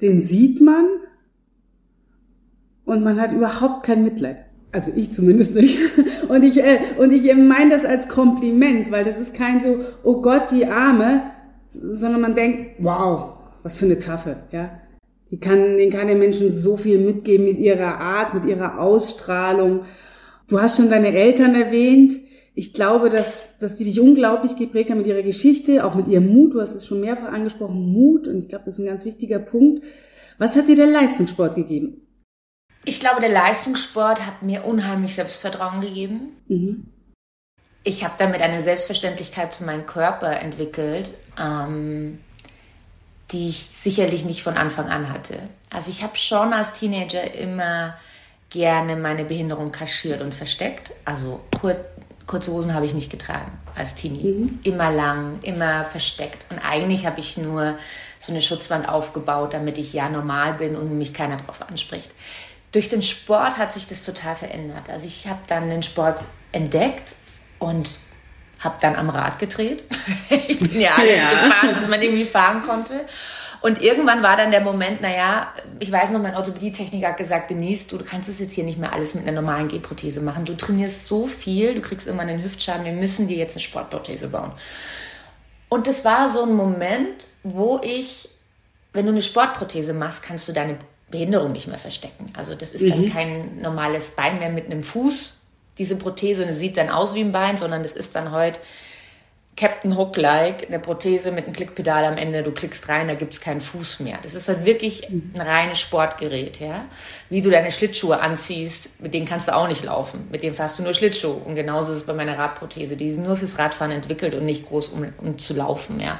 den 0.00 0.20
sieht 0.20 0.60
man 0.60 0.86
und 2.84 3.02
man 3.02 3.20
hat 3.20 3.32
überhaupt 3.32 3.84
kein 3.84 4.04
Mitleid. 4.04 4.44
Also 4.72 4.92
ich 4.94 5.10
zumindest 5.10 5.54
nicht. 5.54 5.78
Und 6.28 6.42
ich, 6.42 6.58
äh, 6.58 6.80
und 6.98 7.12
ich 7.12 7.32
meine 7.34 7.70
das 7.70 7.84
als 7.84 8.08
Kompliment, 8.08 8.90
weil 8.90 9.04
das 9.04 9.16
ist 9.16 9.32
kein 9.32 9.60
so, 9.60 9.78
oh 10.02 10.20
Gott, 10.20 10.50
die 10.50 10.66
Arme, 10.66 11.30
sondern 11.68 12.20
man 12.20 12.34
denkt, 12.34 12.72
wow, 12.78 13.34
was 13.62 13.78
für 13.78 13.84
eine 13.84 13.98
Tafel, 13.98 14.36
ja. 14.50 14.80
Die 15.30 15.40
kann, 15.40 15.76
den 15.76 15.90
kann 15.90 16.06
den 16.06 16.18
Menschen 16.18 16.50
so 16.50 16.76
viel 16.76 16.98
mitgeben 16.98 17.46
mit 17.46 17.58
ihrer 17.58 17.98
Art, 17.98 18.34
mit 18.34 18.44
ihrer 18.44 18.78
Ausstrahlung. 18.78 19.84
Du 20.48 20.60
hast 20.60 20.76
schon 20.76 20.90
deine 20.90 21.12
Eltern 21.12 21.54
erwähnt. 21.54 22.14
Ich 22.54 22.72
glaube, 22.72 23.10
dass, 23.10 23.58
dass 23.58 23.76
die 23.76 23.84
dich 23.84 24.00
unglaublich 24.00 24.56
geprägt 24.56 24.90
haben 24.90 24.98
mit 24.98 25.06
ihrer 25.06 25.22
Geschichte, 25.22 25.84
auch 25.84 25.94
mit 25.94 26.08
ihrem 26.08 26.32
Mut. 26.32 26.54
Du 26.54 26.60
hast 26.60 26.74
es 26.74 26.86
schon 26.86 27.00
mehrfach 27.00 27.32
angesprochen, 27.32 27.92
Mut. 27.92 28.28
Und 28.28 28.38
ich 28.38 28.48
glaube, 28.48 28.64
das 28.64 28.74
ist 28.74 28.84
ein 28.84 28.86
ganz 28.86 29.04
wichtiger 29.04 29.40
Punkt. 29.40 29.84
Was 30.38 30.56
hat 30.56 30.68
dir 30.68 30.76
der 30.76 30.86
Leistungssport 30.86 31.54
gegeben? 31.56 32.06
Ich 32.84 33.00
glaube, 33.00 33.20
der 33.20 33.30
Leistungssport 33.30 34.24
hat 34.24 34.42
mir 34.42 34.64
unheimlich 34.64 35.14
Selbstvertrauen 35.14 35.80
gegeben. 35.80 36.32
Mhm. 36.46 36.86
Ich 37.82 38.04
habe 38.04 38.14
damit 38.18 38.40
eine 38.40 38.60
Selbstverständlichkeit 38.60 39.52
zu 39.52 39.64
meinem 39.64 39.86
Körper 39.86 40.40
entwickelt, 40.40 41.10
ähm, 41.40 42.18
die 43.32 43.48
ich 43.48 43.66
sicherlich 43.70 44.24
nicht 44.24 44.42
von 44.42 44.56
Anfang 44.56 44.88
an 44.88 45.12
hatte. 45.12 45.38
Also 45.72 45.90
ich 45.90 46.02
habe 46.02 46.16
schon 46.16 46.52
als 46.52 46.72
Teenager 46.72 47.34
immer 47.34 47.94
gerne 48.50 48.96
meine 48.96 49.24
Behinderung 49.24 49.72
kaschiert 49.72 50.20
und 50.20 50.34
versteckt. 50.34 50.92
Also 51.04 51.40
kur 51.58 51.76
kurze 52.26 52.50
Hosen 52.50 52.74
habe 52.74 52.86
ich 52.86 52.92
nicht 52.92 53.10
getragen 53.10 53.52
als 53.76 53.94
Teenie. 53.94 54.32
Mhm. 54.32 54.58
Immer 54.64 54.90
lang, 54.90 55.38
immer 55.42 55.84
versteckt. 55.84 56.44
Und 56.50 56.58
eigentlich 56.58 57.06
habe 57.06 57.20
ich 57.20 57.36
nur 57.36 57.76
so 58.18 58.32
eine 58.32 58.42
Schutzwand 58.42 58.88
aufgebaut, 58.88 59.54
damit 59.54 59.78
ich 59.78 59.92
ja 59.92 60.08
normal 60.08 60.54
bin 60.54 60.74
und 60.74 60.98
mich 60.98 61.14
keiner 61.14 61.36
darauf 61.36 61.62
anspricht. 61.62 62.10
Durch 62.72 62.88
den 62.88 63.02
Sport 63.02 63.58
hat 63.58 63.72
sich 63.72 63.86
das 63.86 64.04
total 64.04 64.34
verändert. 64.34 64.90
Also 64.90 65.06
ich 65.06 65.28
habe 65.28 65.38
dann 65.46 65.70
den 65.70 65.84
Sport 65.84 66.24
entdeckt 66.50 67.14
und 67.60 67.98
habe 68.66 68.76
dann 68.82 68.96
am 68.96 69.08
Rad 69.08 69.38
gedreht. 69.38 69.84
ich 70.48 70.58
bin 70.58 70.80
ja 70.80 70.96
alles 70.96 71.16
ja. 71.16 71.30
gefahren, 71.30 71.70
was 71.74 71.88
man 71.88 72.02
irgendwie 72.02 72.24
fahren 72.24 72.62
konnte. 72.62 73.06
Und 73.62 73.82
irgendwann 73.82 74.22
war 74.22 74.36
dann 74.36 74.50
der 74.50 74.60
Moment, 74.60 75.00
naja, 75.00 75.52
ich 75.80 75.90
weiß 75.90 76.10
noch, 76.10 76.20
mein 76.20 76.36
Orthopädietechniker 76.36 77.08
hat 77.08 77.16
gesagt, 77.16 77.50
Denise, 77.50 77.88
du 77.88 77.98
kannst 77.98 78.28
es 78.28 78.38
jetzt 78.38 78.52
hier 78.52 78.64
nicht 78.64 78.78
mehr 78.78 78.92
alles 78.92 79.14
mit 79.14 79.24
einer 79.26 79.40
normalen 79.40 79.68
Gehprothese 79.68 80.20
machen. 80.20 80.44
Du 80.44 80.56
trainierst 80.56 81.06
so 81.06 81.26
viel, 81.26 81.74
du 81.74 81.80
kriegst 81.80 82.06
immer 82.06 82.22
einen 82.22 82.42
Hüftschaden, 82.42 82.84
wir 82.84 82.92
müssen 82.92 83.26
dir 83.26 83.36
jetzt 83.36 83.56
eine 83.56 83.62
Sportprothese 83.62 84.28
bauen. 84.28 84.52
Und 85.68 85.86
das 85.86 86.04
war 86.04 86.30
so 86.30 86.42
ein 86.42 86.54
Moment, 86.54 87.26
wo 87.42 87.80
ich, 87.82 88.28
wenn 88.92 89.06
du 89.06 89.12
eine 89.12 89.22
Sportprothese 89.22 89.94
machst, 89.94 90.22
kannst 90.22 90.46
du 90.48 90.52
deine 90.52 90.76
Behinderung 91.10 91.52
nicht 91.52 91.66
mehr 91.66 91.78
verstecken. 91.78 92.32
Also 92.36 92.54
das 92.54 92.72
ist 92.72 92.82
mhm. 92.82 92.90
dann 92.90 93.06
kein 93.06 93.60
normales 93.60 94.10
Bein 94.10 94.38
mehr 94.38 94.50
mit 94.50 94.66
einem 94.66 94.82
Fuß, 94.82 95.35
diese 95.78 95.96
Prothese, 95.96 96.42
und 96.42 96.48
es 96.48 96.58
sieht 96.58 96.76
dann 96.76 96.90
aus 96.90 97.14
wie 97.14 97.20
ein 97.20 97.32
Bein, 97.32 97.56
sondern 97.56 97.82
das 97.82 97.92
ist 97.92 98.14
dann 98.14 98.32
heute 98.32 98.60
Captain 99.56 99.96
Hook-like, 99.96 100.66
eine 100.68 100.78
Prothese 100.78 101.32
mit 101.32 101.46
einem 101.46 101.54
Klickpedal 101.54 102.04
am 102.04 102.18
Ende, 102.18 102.42
du 102.42 102.52
klickst 102.52 102.90
rein, 102.90 103.08
da 103.08 103.14
gibt 103.14 103.32
es 103.32 103.40
keinen 103.40 103.62
Fuß 103.62 104.00
mehr. 104.00 104.18
Das 104.22 104.34
ist 104.34 104.48
halt 104.48 104.66
wirklich 104.66 105.08
ein 105.08 105.32
reines 105.34 105.80
Sportgerät, 105.80 106.60
ja. 106.60 106.84
Wie 107.30 107.40
du 107.40 107.48
deine 107.48 107.70
Schlittschuhe 107.70 108.20
anziehst, 108.20 109.00
mit 109.00 109.14
denen 109.14 109.24
kannst 109.24 109.48
du 109.48 109.56
auch 109.56 109.66
nicht 109.66 109.82
laufen. 109.82 110.28
Mit 110.30 110.42
denen 110.42 110.54
fährst 110.54 110.78
du 110.78 110.82
nur 110.82 110.92
Schlittschuh. 110.92 111.32
Und 111.32 111.54
genauso 111.54 111.92
ist 111.92 111.98
es 111.98 112.04
bei 112.04 112.12
meiner 112.12 112.36
Radprothese. 112.36 112.98
Die 112.98 113.06
ist 113.06 113.16
nur 113.16 113.34
fürs 113.34 113.58
Radfahren 113.58 113.92
entwickelt 113.92 114.34
und 114.34 114.44
nicht 114.44 114.66
groß, 114.68 114.88
um, 114.88 115.10
um 115.22 115.38
zu 115.38 115.54
laufen, 115.54 116.00
ja. 116.00 116.18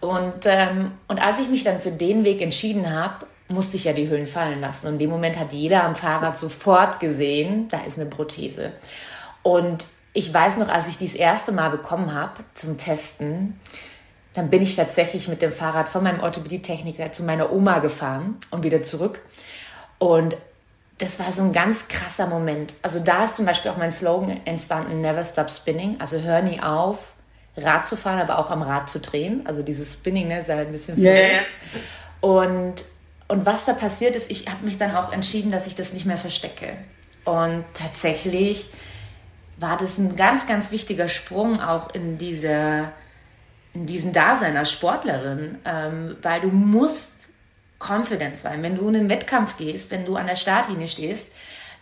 Und, 0.00 0.44
ähm, 0.44 0.92
und 1.08 1.22
als 1.22 1.40
ich 1.40 1.48
mich 1.48 1.64
dann 1.64 1.78
für 1.78 1.90
den 1.90 2.24
Weg 2.24 2.42
entschieden 2.42 2.94
habe, 2.94 3.26
musste 3.48 3.76
ich 3.76 3.84
ja 3.84 3.92
die 3.92 4.08
Hüllen 4.08 4.26
fallen 4.26 4.60
lassen. 4.60 4.86
Und 4.88 4.94
in 4.94 4.98
dem 4.98 5.10
Moment 5.10 5.38
hat 5.38 5.52
jeder 5.52 5.84
am 5.84 5.96
Fahrrad 5.96 6.36
sofort 6.36 7.00
gesehen, 7.00 7.68
da 7.68 7.80
ist 7.80 7.98
eine 7.98 8.08
Prothese. 8.08 8.72
Und 9.42 9.86
ich 10.12 10.32
weiß 10.32 10.58
noch, 10.58 10.68
als 10.68 10.88
ich 10.88 10.98
die 10.98 11.06
das 11.06 11.14
erste 11.14 11.52
Mal 11.52 11.70
bekommen 11.70 12.12
habe 12.14 12.44
zum 12.54 12.76
Testen, 12.76 13.58
dann 14.34 14.50
bin 14.50 14.62
ich 14.62 14.76
tatsächlich 14.76 15.28
mit 15.28 15.42
dem 15.42 15.52
Fahrrad 15.52 15.88
von 15.88 16.02
meinem 16.02 16.20
Orthopädietechniker 16.20 17.12
zu 17.12 17.24
meiner 17.24 17.50
Oma 17.52 17.78
gefahren 17.78 18.36
und 18.50 18.62
wieder 18.62 18.82
zurück. 18.82 19.20
Und 19.98 20.36
das 20.98 21.18
war 21.18 21.32
so 21.32 21.42
ein 21.42 21.52
ganz 21.52 21.88
krasser 21.88 22.26
Moment. 22.26 22.74
Also 22.82 23.00
da 23.00 23.24
ist 23.24 23.36
zum 23.36 23.46
Beispiel 23.46 23.70
auch 23.70 23.76
mein 23.76 23.92
Slogan 23.92 24.40
entstanden, 24.44 25.00
Never 25.00 25.24
Stop 25.24 25.50
Spinning. 25.50 25.96
Also 26.00 26.20
hör 26.20 26.42
nie 26.42 26.60
auf, 26.60 27.14
Rad 27.56 27.86
zu 27.86 27.96
fahren, 27.96 28.20
aber 28.20 28.38
auch 28.38 28.50
am 28.50 28.62
Rad 28.62 28.90
zu 28.90 29.00
drehen. 29.00 29.42
Also 29.46 29.62
dieses 29.62 29.92
Spinning, 29.92 30.28
ne, 30.28 30.40
ist 30.40 30.48
halt 30.48 30.68
ein 30.68 30.72
bisschen 30.72 31.00
verrückt. 31.00 31.20
Yeah. 31.20 31.42
Und, 32.20 32.84
und 33.28 33.46
was 33.46 33.66
da 33.66 33.74
passiert 33.74 34.16
ist, 34.16 34.30
ich 34.30 34.48
habe 34.48 34.64
mich 34.64 34.78
dann 34.78 34.94
auch 34.94 35.12
entschieden, 35.12 35.52
dass 35.52 35.66
ich 35.66 35.74
das 35.74 35.92
nicht 35.92 36.06
mehr 36.06 36.18
verstecke. 36.18 36.76
Und 37.24 37.64
tatsächlich 37.74 38.70
war 39.58 39.76
das 39.76 39.98
ein 39.98 40.16
ganz, 40.16 40.46
ganz 40.46 40.70
wichtiger 40.70 41.08
Sprung 41.08 41.60
auch 41.60 41.94
in 41.94 42.16
dieser 42.16 42.92
in 43.74 43.86
diesem 43.86 44.12
Dasein 44.12 44.56
als 44.56 44.72
Sportlerin, 44.72 45.58
ähm, 45.64 46.16
weil 46.22 46.40
du 46.40 46.48
musst 46.48 47.28
confident 47.78 48.36
sein. 48.36 48.62
Wenn 48.62 48.76
du 48.76 48.88
in 48.88 48.96
einen 48.96 49.08
Wettkampf 49.08 49.56
gehst, 49.56 49.90
wenn 49.90 50.04
du 50.04 50.16
an 50.16 50.26
der 50.26 50.36
Startlinie 50.36 50.88
stehst, 50.88 51.32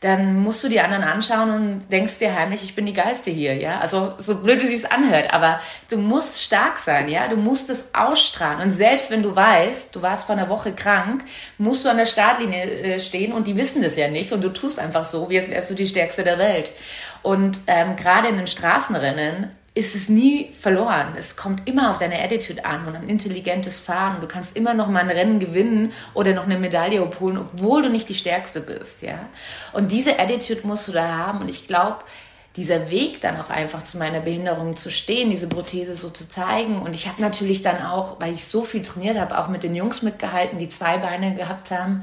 dann 0.01 0.41
musst 0.41 0.63
du 0.63 0.69
die 0.69 0.81
anderen 0.81 1.05
anschauen 1.05 1.51
und 1.51 1.93
denkst 1.93 2.19
dir 2.19 2.35
heimlich, 2.35 2.63
ich 2.63 2.75
bin 2.75 2.87
die 2.87 2.93
Geiste 2.93 3.31
hier, 3.31 3.55
ja. 3.55 3.81
Also 3.81 4.15
so 4.19 4.43
blöd 4.43 4.63
wie 4.63 4.67
sie 4.67 4.77
es 4.77 4.85
anhört, 4.85 5.33
aber 5.33 5.61
du 5.91 5.97
musst 5.97 6.43
stark 6.43 6.79
sein, 6.79 7.09
ja. 7.09 7.29
Du 7.29 7.37
musst 7.37 7.71
es 7.71 7.87
ausstrahlen 7.95 8.61
und 8.61 8.71
selbst 8.71 9.11
wenn 9.11 9.23
du 9.23 9.35
weißt, 9.35 9.95
du 9.97 10.03
warst 10.03 10.27
vor 10.27 10.37
einer 10.37 10.49
Woche 10.49 10.73
krank, 10.73 11.25
musst 11.59 11.85
du 11.85 11.89
an 11.89 11.97
der 11.97 12.07
Startlinie 12.07 12.65
äh, 12.65 12.99
stehen 12.99 13.33
und 13.33 13.47
die 13.47 13.57
wissen 13.57 13.83
das 13.83 13.97
ja 13.97 14.09
nicht 14.09 14.33
und 14.33 14.43
du 14.43 14.53
tust 14.53 14.79
einfach 14.79 15.05
so, 15.05 15.31
wie 15.31 15.39
als 15.39 15.49
wärst 15.49 15.71
du 15.71 15.75
die 15.75 15.87
Stärkste 15.87 16.25
der 16.25 16.39
Welt. 16.39 16.73
Und 17.23 17.61
ähm, 17.67 17.97
gerade 17.97 18.29
in 18.29 18.37
den 18.37 18.47
Straßenrennen 18.47 19.51
ist 19.77 19.95
es 19.95 20.09
nie 20.09 20.53
verloren. 20.59 21.15
Es 21.19 21.37
kommt 21.37 21.69
immer 21.69 21.91
auf 21.91 21.99
deine 21.99 22.19
Attitude 22.23 22.65
an 22.65 22.89
und 22.89 22.97
ein 22.97 23.11
intelligentes 23.11 23.79
Fahren. 23.79 24.23
Du 24.23 24.27
kannst 24.27 24.57
immer 24.57 24.73
noch 24.73 24.89
mal 24.89 25.01
ein 25.01 25.11
Rennen 25.11 25.39
gewinnen 25.39 25.93
oder 26.15 26.33
noch 26.33 26.45
eine 26.45 26.59
Medaille 26.59 27.03
abholen, 27.03 27.37
obwohl 27.37 27.83
du 27.83 27.91
nicht 27.91 28.09
die 28.09 28.15
Stärkste 28.15 28.63
bist, 28.63 29.03
ja. 29.03 29.19
Und 29.75 29.93
diese 29.93 30.19
Attitude 30.19 30.67
musst 30.67 30.89
du 30.89 30.93
da 30.93 31.19
haben. 31.19 31.43
Und 31.43 31.51
ich 31.51 31.69
glaube, 31.69 31.99
dieser 32.57 32.91
Weg 32.91 33.21
dann 33.21 33.39
auch 33.39 33.51
einfach 33.51 33.83
zu 33.83 33.99
meiner 33.99 34.21
Behinderung 34.21 34.77
zu 34.77 34.91
stehen, 34.91 35.29
diese 35.29 35.47
Prothese 35.47 35.95
so 35.95 36.09
zu 36.09 36.27
zeigen. 36.27 36.81
Und 36.81 36.95
ich 36.95 37.07
habe 37.07 37.21
natürlich 37.21 37.61
dann 37.61 37.85
auch, 37.85 38.19
weil 38.19 38.33
ich 38.33 38.47
so 38.47 38.63
viel 38.63 38.81
trainiert 38.81 39.19
habe, 39.19 39.39
auch 39.39 39.49
mit 39.49 39.63
den 39.63 39.75
Jungs 39.75 40.01
mitgehalten, 40.01 40.59
die 40.59 40.71
zwei 40.71 40.97
Beine 40.97 41.35
gehabt 41.35 41.71
haben 41.71 42.03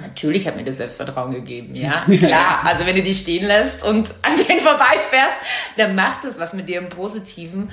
natürlich 0.00 0.46
hat 0.46 0.56
mir 0.56 0.64
das 0.64 0.76
Selbstvertrauen 0.76 1.32
gegeben, 1.32 1.74
ja. 1.74 2.04
Klar, 2.18 2.60
also 2.64 2.86
wenn 2.86 2.96
du 2.96 3.02
die 3.02 3.14
stehen 3.14 3.46
lässt 3.46 3.84
und 3.84 4.12
an 4.22 4.36
denen 4.36 4.60
vorbeifährst, 4.60 5.36
dann 5.76 5.94
macht 5.94 6.24
das 6.24 6.38
was 6.38 6.52
mit 6.52 6.68
dir 6.68 6.78
im 6.78 6.88
Positiven. 6.88 7.70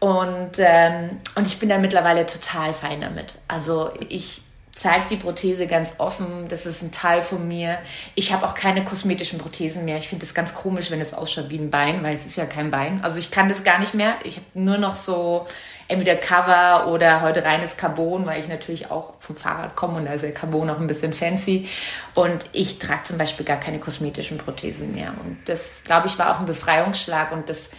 Und, 0.00 0.52
ähm, 0.58 1.18
und 1.34 1.46
ich 1.46 1.58
bin 1.58 1.68
da 1.68 1.78
mittlerweile 1.78 2.24
total 2.24 2.72
fein 2.72 3.00
damit. 3.00 3.34
Also 3.48 3.90
ich 4.08 4.42
zeige 4.78 5.06
die 5.10 5.16
Prothese 5.16 5.66
ganz 5.66 5.94
offen, 5.98 6.46
das 6.48 6.64
ist 6.64 6.82
ein 6.82 6.92
Teil 6.92 7.20
von 7.20 7.48
mir. 7.48 7.78
Ich 8.14 8.32
habe 8.32 8.46
auch 8.46 8.54
keine 8.54 8.84
kosmetischen 8.84 9.38
Prothesen 9.38 9.84
mehr. 9.84 9.98
Ich 9.98 10.08
finde 10.08 10.24
es 10.24 10.34
ganz 10.34 10.54
komisch, 10.54 10.92
wenn 10.92 11.00
es 11.00 11.14
ausschaut 11.14 11.50
wie 11.50 11.58
ein 11.58 11.70
Bein, 11.70 12.04
weil 12.04 12.14
es 12.14 12.26
ist 12.26 12.36
ja 12.36 12.46
kein 12.46 12.70
Bein. 12.70 13.02
Also 13.02 13.18
ich 13.18 13.32
kann 13.32 13.48
das 13.48 13.64
gar 13.64 13.80
nicht 13.80 13.94
mehr. 13.94 14.14
Ich 14.22 14.36
habe 14.36 14.46
nur 14.54 14.78
noch 14.78 14.94
so 14.94 15.48
entweder 15.88 16.14
Cover 16.14 16.86
oder 16.92 17.22
heute 17.22 17.42
reines 17.44 17.76
Carbon, 17.76 18.24
weil 18.26 18.38
ich 18.38 18.46
natürlich 18.46 18.90
auch 18.90 19.14
vom 19.18 19.34
Fahrrad 19.34 19.74
komme 19.74 19.98
und 19.98 20.04
da 20.04 20.12
ist 20.12 20.22
ja 20.22 20.30
Carbon 20.30 20.70
auch 20.70 20.78
ein 20.78 20.86
bisschen 20.86 21.12
fancy. 21.12 21.68
Und 22.14 22.44
ich 22.52 22.78
trage 22.78 23.02
zum 23.02 23.18
Beispiel 23.18 23.44
gar 23.44 23.58
keine 23.58 23.80
kosmetischen 23.80 24.38
Prothesen 24.38 24.94
mehr. 24.94 25.12
Und 25.24 25.38
das, 25.46 25.82
glaube 25.84 26.06
ich, 26.06 26.18
war 26.20 26.34
auch 26.34 26.40
ein 26.40 26.46
Befreiungsschlag 26.46 27.32
und 27.32 27.48
das 27.48 27.70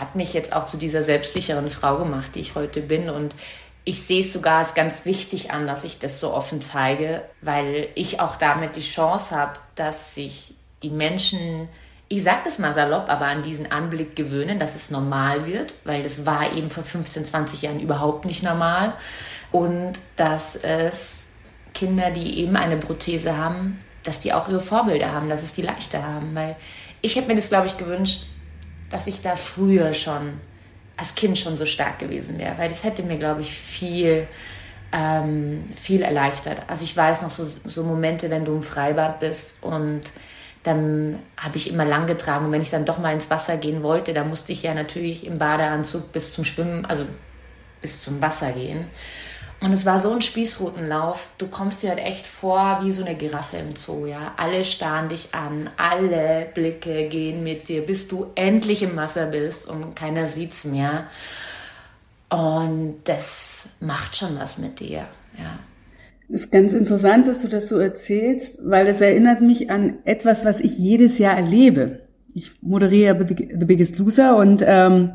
hat 0.00 0.16
mich 0.16 0.32
jetzt 0.32 0.52
auch 0.52 0.64
zu 0.64 0.76
dieser 0.76 1.02
selbstsicheren 1.02 1.68
Frau 1.68 1.98
gemacht, 1.98 2.34
die 2.34 2.40
ich 2.40 2.56
heute 2.56 2.80
bin. 2.80 3.10
Und 3.10 3.36
ich 3.84 4.02
sehe 4.02 4.20
es 4.20 4.32
sogar 4.32 4.58
als 4.58 4.74
ganz 4.74 5.04
wichtig 5.04 5.50
an, 5.50 5.66
dass 5.66 5.84
ich 5.84 5.98
das 5.98 6.20
so 6.20 6.32
offen 6.32 6.60
zeige, 6.60 7.22
weil 7.40 7.88
ich 7.94 8.20
auch 8.20 8.36
damit 8.36 8.76
die 8.76 8.80
Chance 8.80 9.36
habe, 9.36 9.58
dass 9.74 10.14
sich 10.14 10.54
die 10.82 10.90
Menschen 10.90 11.68
ich 12.12 12.24
sage 12.24 12.40
das 12.44 12.58
mal 12.58 12.74
salopp, 12.74 13.08
aber 13.08 13.24
an 13.24 13.42
diesen 13.42 13.72
Anblick 13.72 14.14
gewöhnen, 14.14 14.58
dass 14.58 14.74
es 14.74 14.90
normal 14.90 15.46
wird, 15.46 15.72
weil 15.84 16.02
das 16.02 16.26
war 16.26 16.52
eben 16.52 16.68
vor 16.68 16.84
15, 16.84 17.24
20 17.24 17.62
Jahren 17.62 17.80
überhaupt 17.80 18.26
nicht 18.26 18.42
normal. 18.42 18.92
Und 19.50 19.92
dass 20.16 20.54
es 20.54 21.28
Kinder, 21.72 22.10
die 22.10 22.40
eben 22.40 22.54
eine 22.56 22.76
Prothese 22.76 23.38
haben, 23.38 23.80
dass 24.02 24.20
die 24.20 24.34
auch 24.34 24.50
ihre 24.50 24.60
Vorbilder 24.60 25.10
haben, 25.10 25.30
dass 25.30 25.42
es 25.42 25.54
die 25.54 25.62
leichter 25.62 26.02
haben. 26.02 26.34
Weil 26.34 26.56
ich 27.00 27.16
hätte 27.16 27.28
mir 27.28 27.36
das, 27.36 27.48
glaube 27.48 27.66
ich, 27.66 27.78
gewünscht, 27.78 28.26
dass 28.90 29.06
ich 29.06 29.22
da 29.22 29.34
früher 29.34 29.94
schon, 29.94 30.38
als 31.02 31.16
Kind 31.16 31.36
schon 31.36 31.56
so 31.56 31.66
stark 31.66 31.98
gewesen 31.98 32.38
wäre. 32.38 32.56
Weil 32.58 32.68
das 32.68 32.84
hätte 32.84 33.02
mir, 33.02 33.18
glaube 33.18 33.40
ich, 33.40 33.52
viel, 33.52 34.28
ähm, 34.92 35.64
viel 35.74 36.02
erleichtert. 36.02 36.62
Also 36.68 36.84
ich 36.84 36.96
weiß 36.96 37.22
noch 37.22 37.30
so, 37.30 37.44
so 37.44 37.82
Momente, 37.82 38.30
wenn 38.30 38.44
du 38.44 38.52
im 38.52 38.62
Freibad 38.62 39.18
bist 39.18 39.56
und 39.62 40.02
dann 40.62 41.18
habe 41.36 41.56
ich 41.56 41.68
immer 41.68 41.84
lang 41.84 42.06
getragen. 42.06 42.46
Und 42.46 42.52
wenn 42.52 42.60
ich 42.60 42.70
dann 42.70 42.84
doch 42.84 42.98
mal 42.98 43.12
ins 43.12 43.30
Wasser 43.30 43.56
gehen 43.56 43.82
wollte, 43.82 44.14
dann 44.14 44.28
musste 44.28 44.52
ich 44.52 44.62
ja 44.62 44.74
natürlich 44.74 45.26
im 45.26 45.38
Badeanzug 45.38 46.12
bis 46.12 46.32
zum 46.32 46.44
Schwimmen, 46.44 46.86
also 46.86 47.04
bis 47.80 48.00
zum 48.00 48.22
Wasser 48.22 48.52
gehen. 48.52 48.86
Und 49.62 49.72
es 49.72 49.86
war 49.86 50.00
so 50.00 50.10
ein 50.10 50.22
Spießrutenlauf. 50.22 51.30
Du 51.38 51.46
kommst 51.46 51.82
dir 51.82 51.90
halt 51.90 52.00
echt 52.00 52.26
vor 52.26 52.80
wie 52.82 52.90
so 52.90 53.04
eine 53.04 53.14
Giraffe 53.14 53.58
im 53.58 53.76
Zoo, 53.76 54.06
ja. 54.06 54.32
Alle 54.36 54.64
starren 54.64 55.08
dich 55.08 55.28
an, 55.32 55.70
alle 55.76 56.48
Blicke 56.52 57.06
gehen 57.08 57.44
mit 57.44 57.68
dir, 57.68 57.86
bis 57.86 58.08
du 58.08 58.26
endlich 58.34 58.82
im 58.82 58.96
Wasser 58.96 59.26
bist 59.26 59.68
und 59.68 59.94
keiner 59.94 60.26
sieht's 60.26 60.64
mehr. 60.64 61.04
Und 62.28 62.96
das 63.04 63.68
macht 63.78 64.16
schon 64.16 64.36
was 64.36 64.58
mit 64.58 64.80
dir, 64.80 65.06
ja. 65.38 65.58
Es 66.28 66.44
ist 66.44 66.50
ganz 66.50 66.72
interessant, 66.72 67.26
dass 67.28 67.42
du 67.42 67.48
das 67.48 67.68
so 67.68 67.78
erzählst, 67.78 68.60
weil 68.64 68.88
es 68.88 69.00
erinnert 69.00 69.42
mich 69.42 69.70
an 69.70 69.98
etwas, 70.04 70.44
was 70.44 70.60
ich 70.60 70.78
jedes 70.78 71.18
Jahr 71.18 71.36
erlebe. 71.36 72.00
Ich 72.34 72.52
moderiere 72.62 73.26
The 73.28 73.64
Biggest 73.64 73.98
Loser 73.98 74.36
und 74.36 74.64
ähm, 74.66 75.12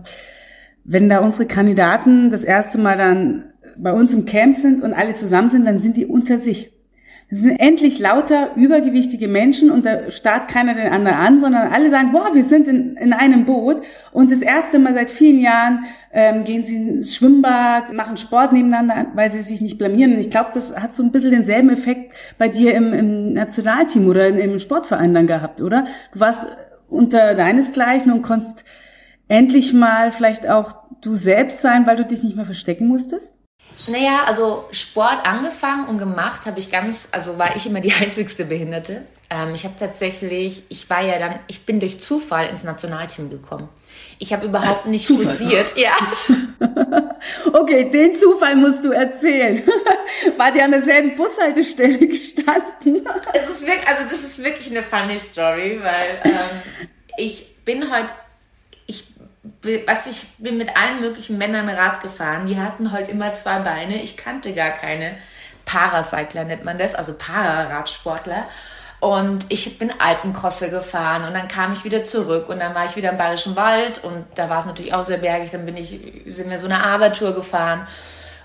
wenn 0.83 1.09
da 1.09 1.19
unsere 1.19 1.47
Kandidaten 1.47 2.29
das 2.29 2.43
erste 2.43 2.77
Mal 2.77 2.97
dann 2.97 3.51
bei 3.81 3.93
uns 3.93 4.13
im 4.13 4.25
Camp 4.25 4.55
sind 4.55 4.83
und 4.83 4.93
alle 4.93 5.15
zusammen 5.15 5.49
sind, 5.49 5.65
dann 5.65 5.79
sind 5.79 5.97
die 5.97 6.05
unter 6.05 6.37
sich. 6.37 6.73
Es 7.29 7.41
sind 7.41 7.59
endlich 7.59 7.99
lauter 7.99 8.55
übergewichtige 8.55 9.27
Menschen 9.27 9.69
und 9.69 9.85
da 9.85 10.09
starrt 10.09 10.49
keiner 10.49 10.73
den 10.73 10.87
anderen 10.87 11.17
an, 11.17 11.39
sondern 11.41 11.73
alle 11.73 11.89
sagen, 11.89 12.13
boah, 12.13 12.33
wir 12.33 12.43
sind 12.45 12.69
in, 12.69 12.95
in 12.95 13.11
einem 13.11 13.43
Boot 13.43 13.81
und 14.13 14.31
das 14.31 14.41
erste 14.41 14.79
Mal 14.79 14.93
seit 14.93 15.09
vielen 15.09 15.41
Jahren 15.41 15.83
ähm, 16.13 16.45
gehen 16.45 16.63
sie 16.63 16.77
ins 16.77 17.17
Schwimmbad, 17.17 17.91
machen 17.91 18.15
Sport 18.15 18.53
nebeneinander, 18.53 19.07
weil 19.13 19.29
sie 19.29 19.41
sich 19.41 19.59
nicht 19.59 19.77
blamieren. 19.77 20.13
Und 20.13 20.19
ich 20.19 20.29
glaube, 20.29 20.51
das 20.53 20.79
hat 20.79 20.95
so 20.95 21.03
ein 21.03 21.11
bisschen 21.11 21.31
denselben 21.31 21.69
Effekt 21.69 22.13
bei 22.37 22.47
dir 22.47 22.73
im, 22.75 22.93
im 22.93 23.33
Nationalteam 23.33 24.07
oder 24.07 24.27
im 24.27 24.57
Sportverein 24.57 25.13
dann 25.13 25.27
gehabt, 25.27 25.61
oder? 25.61 25.85
Du 26.13 26.21
warst 26.21 26.47
unter 26.89 27.35
deinesgleichen 27.35 28.09
und 28.09 28.21
konntest 28.21 28.63
endlich 29.27 29.73
mal 29.73 30.13
vielleicht 30.13 30.49
auch 30.49 30.75
du 31.01 31.15
selbst 31.15 31.59
sein, 31.59 31.85
weil 31.85 31.97
du 31.97 32.05
dich 32.05 32.23
nicht 32.23 32.37
mehr 32.37 32.45
verstecken 32.45 32.87
musstest? 32.87 33.33
Naja, 33.87 34.23
also 34.25 34.67
Sport 34.71 35.25
angefangen 35.25 35.87
und 35.87 35.97
gemacht 35.97 36.45
habe 36.45 36.59
ich 36.59 36.71
ganz, 36.71 37.07
also 37.11 37.37
war 37.37 37.55
ich 37.55 37.65
immer 37.65 37.81
die 37.81 37.93
einzigste 38.01 38.45
Behinderte. 38.45 39.03
Ähm, 39.29 39.53
ich 39.53 39.65
habe 39.65 39.75
tatsächlich, 39.77 40.63
ich 40.69 40.89
war 40.89 41.01
ja 41.01 41.19
dann, 41.19 41.39
ich 41.47 41.65
bin 41.65 41.79
durch 41.79 41.99
Zufall 41.99 42.47
ins 42.47 42.63
Nationalteam 42.63 43.29
gekommen. 43.29 43.67
Ich 44.19 44.33
habe 44.33 44.45
überhaupt 44.45 44.85
nicht 44.85 45.07
fusiert. 45.07 45.75
Ja. 45.77 45.95
okay, 47.53 47.89
den 47.89 48.15
Zufall 48.15 48.55
musst 48.55 48.85
du 48.85 48.91
erzählen. 48.91 49.61
War 50.37 50.51
die 50.51 50.61
an 50.61 50.71
derselben 50.71 51.15
Bushaltestelle 51.15 52.07
gestanden? 52.07 53.05
es 53.33 53.49
ist 53.49 53.67
wirklich, 53.67 53.87
also 53.87 54.03
das 54.03 54.21
ist 54.21 54.43
wirklich 54.43 54.71
eine 54.71 54.81
funny 54.81 55.19
Story, 55.19 55.79
weil 55.81 56.21
ähm, 56.23 56.87
ich 57.17 57.63
bin 57.65 57.91
heute 57.91 58.13
was 59.87 60.07
ich 60.07 60.27
bin 60.37 60.57
mit 60.57 60.75
allen 60.77 60.99
möglichen 60.99 61.37
Männern 61.37 61.69
Rad 61.69 62.01
gefahren, 62.01 62.45
die 62.47 62.59
hatten 62.59 62.91
halt 62.91 63.09
immer 63.09 63.33
zwei 63.33 63.59
Beine. 63.59 64.01
Ich 64.01 64.17
kannte 64.17 64.53
gar 64.53 64.71
keine 64.71 65.15
Paracycler 65.67 66.45
nennt 66.45 66.63
man 66.65 66.79
das, 66.79 66.95
also 66.95 67.13
Pararadsportler. 67.13 68.47
Und 68.99 69.45
ich 69.49 69.77
bin 69.77 69.93
Alpencrosse 69.99 70.71
gefahren 70.71 71.23
und 71.23 71.35
dann 71.35 71.47
kam 71.47 71.73
ich 71.73 71.83
wieder 71.83 72.03
zurück 72.03 72.49
und 72.49 72.59
dann 72.59 72.73
war 72.73 72.85
ich 72.85 72.95
wieder 72.95 73.11
im 73.11 73.17
Bayerischen 73.17 73.55
Wald 73.55 74.03
und 74.03 74.25
da 74.33 74.49
war 74.49 74.59
es 74.59 74.65
natürlich 74.65 74.95
auch 74.95 75.03
sehr 75.03 75.19
bergig. 75.19 75.51
Dann 75.51 75.67
bin 75.67 75.77
ich, 75.77 75.99
sind 76.25 76.49
wir 76.49 76.57
so 76.57 76.65
eine 76.65 76.83
Arbeitour 76.83 77.35
gefahren. 77.35 77.87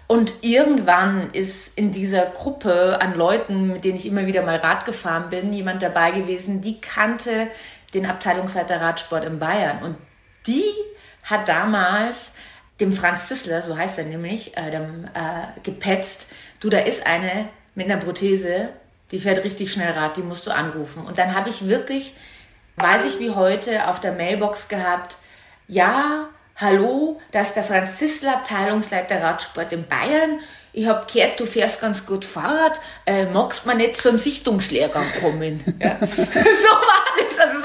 Und 0.09 0.35
irgendwann 0.43 1.31
ist 1.31 1.79
in 1.79 1.91
dieser 1.91 2.27
Gruppe 2.27 2.99
an 3.01 3.15
Leuten, 3.15 3.69
mit 3.69 3.85
denen 3.85 3.97
ich 3.97 4.05
immer 4.05 4.27
wieder 4.27 4.43
mal 4.43 4.57
Rad 4.57 4.85
gefahren 4.85 5.31
bin, 5.31 5.55
jemand 5.55 5.83
dabei 5.83 6.11
gewesen, 6.11 6.61
die 6.61 6.83
kannte 6.83 7.49
den 7.95 8.05
Abteilungsleiter 8.05 8.79
Radsport 8.79 9.25
in 9.25 9.39
Bayern. 9.39 9.83
Und 9.83 9.97
die 10.47 10.65
hat 11.23 11.49
damals 11.49 12.33
dem 12.81 12.93
Franz 12.93 13.29
Zissler, 13.29 13.63
so 13.63 13.77
heißt 13.77 13.99
er 13.99 14.05
nämlich, 14.05 14.57
äh, 14.57 14.71
dem, 14.71 15.05
äh, 15.15 15.61
gepetzt, 15.63 16.27
du, 16.61 16.69
da 16.69 16.79
ist 16.79 17.07
eine 17.07 17.49
mit 17.75 17.91
einer 17.91 18.01
Prothese, 18.01 18.71
die 19.11 19.21
fährt 19.21 19.45
richtig 19.45 19.73
schnell 19.73 19.93
Rad, 19.93 20.17
die 20.17 20.23
musst 20.23 20.47
du 20.47 20.51
anrufen. 20.51 21.07
Und 21.07 21.19
dann 21.19 21.35
habe 21.35 21.51
ich 21.51 21.69
wirklich, 21.69 22.15
weiß 22.77 23.05
ich 23.07 23.21
wie 23.21 23.31
heute, 23.31 23.89
auf 23.89 24.01
der 24.01 24.13
Mailbox 24.13 24.69
gehabt, 24.69 25.19
ja, 25.69 26.29
hallo, 26.57 27.21
da 27.31 27.41
ist 27.41 27.55
der 27.55 27.63
Franz 27.63 27.99
Zissler, 27.99 28.37
Abteilungsleiter 28.37 29.23
Radsport 29.23 29.73
in 29.73 29.87
Bayern. 29.87 30.41
Ich 30.73 30.87
habe 30.87 31.07
gehört, 31.13 31.39
du 31.39 31.47
fährst 31.47 31.81
ganz 31.81 32.07
gut 32.07 32.25
Fahrrad. 32.25 32.81
Äh, 33.05 33.27
magst 33.27 33.67
du 33.67 33.75
nicht 33.75 33.97
zum 33.97 34.19
Sichtungslehrgang 34.19 35.07
kommen? 35.21 35.63
Ja. 35.79 35.99
so 36.07 36.17
war 36.17 37.05
das. 37.19 37.22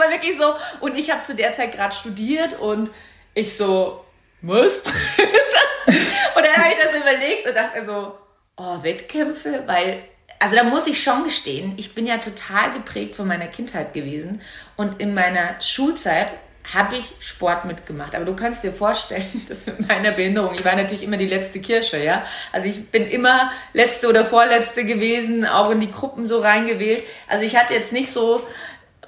War 0.08 0.14
wirklich 0.14 0.38
so. 0.38 0.54
Und 0.80 0.98
ich 0.98 1.12
habe 1.12 1.24
zu 1.24 1.36
der 1.36 1.54
Zeit 1.54 1.74
gerade 1.74 1.96
studiert 1.96 2.60
und 2.60 2.92
ich 3.34 3.56
so, 3.56 4.04
was? 4.42 4.82
und 5.88 6.44
dann 6.44 6.56
habe 6.56 6.74
ich 6.74 6.80
das 6.84 6.96
überlegt 6.96 7.48
und 7.48 7.56
dachte 7.56 7.86
so, 7.86 8.18
oh, 8.58 8.84
Wettkämpfe, 8.84 9.64
weil, 9.66 10.04
also 10.40 10.56
da 10.56 10.64
muss 10.64 10.88
ich 10.88 11.02
schon 11.02 11.24
gestehen, 11.24 11.74
ich 11.78 11.94
bin 11.96 12.06
ja 12.06 12.18
total 12.18 12.72
geprägt 12.72 13.16
von 13.16 13.28
meiner 13.28 13.48
Kindheit 13.48 13.94
gewesen 13.94 14.42
und 14.76 15.02
in 15.02 15.14
meiner 15.14 15.60
Schulzeit 15.62 16.34
habe 16.74 16.98
ich 16.98 17.14
Sport 17.20 17.64
mitgemacht. 17.64 18.14
Aber 18.14 18.26
du 18.26 18.36
kannst 18.36 18.64
dir 18.64 18.72
vorstellen, 18.72 19.46
dass 19.50 19.66
mit 19.68 19.88
meiner 19.88 20.12
Behinderung, 20.12 20.54
ich 20.54 20.66
war 20.66 20.76
natürlich 20.76 21.04
immer 21.04 21.18
die 21.18 21.28
letzte 21.28 21.62
Kirsche, 21.62 22.04
ja. 22.04 22.26
Also 22.52 22.68
ich 22.68 22.90
bin 22.90 23.06
immer 23.06 23.52
letzte 23.74 24.10
oder 24.10 24.26
vorletzte 24.26 24.84
gewesen, 24.84 25.46
auch 25.46 25.72
in 25.72 25.80
die 25.80 25.92
Gruppen 25.92 26.26
so 26.26 26.40
reingewählt. 26.40 27.04
Also 27.28 27.46
ich 27.46 27.56
hatte 27.56 27.74
jetzt 27.74 27.94
nicht 27.94 28.12
so 28.12 28.46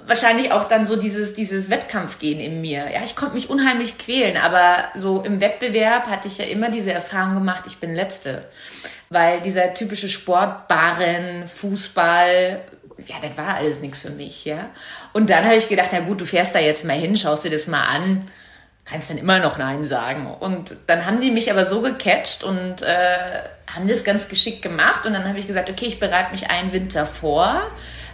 wahrscheinlich 0.06 0.52
auch 0.52 0.64
dann 0.64 0.84
so 0.84 0.96
dieses, 0.96 1.34
dieses 1.34 1.70
Wettkampfgehen 1.70 2.40
in 2.40 2.60
mir. 2.60 2.90
Ja, 2.92 3.02
ich 3.04 3.16
konnte 3.16 3.34
mich 3.34 3.50
unheimlich 3.50 3.98
quälen, 3.98 4.36
aber 4.36 4.88
so 4.94 5.22
im 5.22 5.40
Wettbewerb 5.40 6.06
hatte 6.06 6.28
ich 6.28 6.38
ja 6.38 6.44
immer 6.44 6.70
diese 6.70 6.92
Erfahrung 6.92 7.34
gemacht, 7.34 7.64
ich 7.66 7.78
bin 7.78 7.94
Letzte. 7.94 8.46
Weil 9.08 9.40
dieser 9.40 9.74
typische 9.74 10.08
Sportbaren, 10.08 11.46
Fußball, 11.46 12.60
ja, 13.06 13.16
das 13.20 13.36
war 13.36 13.56
alles 13.56 13.80
nichts 13.80 14.02
für 14.02 14.10
mich, 14.10 14.44
ja. 14.44 14.70
Und 15.12 15.30
dann 15.30 15.44
habe 15.44 15.56
ich 15.56 15.68
gedacht, 15.68 15.90
na 15.92 16.00
gut, 16.00 16.20
du 16.20 16.26
fährst 16.26 16.54
da 16.54 16.58
jetzt 16.58 16.84
mal 16.84 16.96
hin, 16.96 17.16
schaust 17.16 17.44
dir 17.44 17.50
das 17.50 17.66
mal 17.66 17.84
an, 17.84 18.24
kannst 18.90 19.10
dann 19.10 19.18
immer 19.18 19.38
noch 19.38 19.58
Nein 19.58 19.84
sagen. 19.84 20.34
Und 20.40 20.76
dann 20.86 21.06
haben 21.06 21.20
die 21.20 21.30
mich 21.30 21.50
aber 21.50 21.64
so 21.64 21.80
gecatcht 21.80 22.42
und 22.42 22.82
äh, 22.82 23.42
haben 23.74 23.86
das 23.86 24.04
ganz 24.04 24.28
geschickt 24.28 24.62
gemacht. 24.62 25.06
Und 25.06 25.12
dann 25.12 25.28
habe 25.28 25.38
ich 25.38 25.46
gesagt, 25.46 25.70
okay, 25.70 25.86
ich 25.86 26.00
bereite 26.00 26.32
mich 26.32 26.50
einen 26.50 26.72
Winter 26.72 27.06
vor 27.06 27.62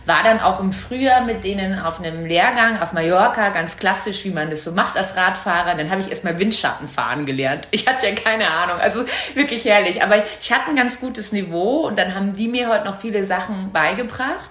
war 0.06 0.22
dann 0.22 0.40
auch 0.40 0.60
im 0.60 0.72
Frühjahr 0.72 1.22
mit 1.22 1.44
denen 1.44 1.80
auf 1.80 1.98
einem 1.98 2.24
Lehrgang 2.24 2.78
auf 2.80 2.92
Mallorca, 2.92 3.48
ganz 3.50 3.76
klassisch, 3.76 4.24
wie 4.24 4.30
man 4.30 4.50
das 4.50 4.62
so 4.62 4.72
macht 4.72 4.96
als 4.96 5.16
Radfahrer. 5.16 5.74
Dann 5.74 5.90
habe 5.90 6.00
ich 6.00 6.08
erstmal 6.08 6.38
Windschatten 6.38 6.86
fahren 6.86 7.26
gelernt. 7.26 7.68
Ich 7.72 7.86
hatte 7.86 8.06
ja 8.06 8.14
keine 8.14 8.50
Ahnung, 8.50 8.78
also 8.78 9.04
wirklich 9.34 9.64
herrlich. 9.64 10.02
Aber 10.02 10.22
ich 10.40 10.52
hatte 10.52 10.70
ein 10.70 10.76
ganz 10.76 11.00
gutes 11.00 11.32
Niveau 11.32 11.80
und 11.80 11.98
dann 11.98 12.14
haben 12.14 12.36
die 12.36 12.48
mir 12.48 12.68
heute 12.68 12.84
noch 12.84 13.00
viele 13.00 13.24
Sachen 13.24 13.72
beigebracht 13.72 14.50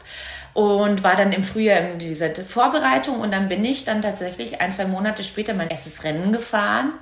und 0.55 1.03
war 1.03 1.17
dann 1.17 1.33
im 1.33 1.43
Frühjahr 1.43 1.81
in 1.81 1.99
dieser 1.99 2.33
Vorbereitung 2.33 3.19
und 3.19 3.31
dann 3.31 3.49
bin 3.49 3.63
ich 3.65 3.83
dann 3.83 4.01
tatsächlich 4.01 4.61
ein, 4.61 4.71
zwei 4.71 4.85
Monate 4.85 5.25
später 5.25 5.53
mein 5.53 5.69
erstes 5.69 6.05
Rennen 6.05 6.31
gefahren. 6.31 6.93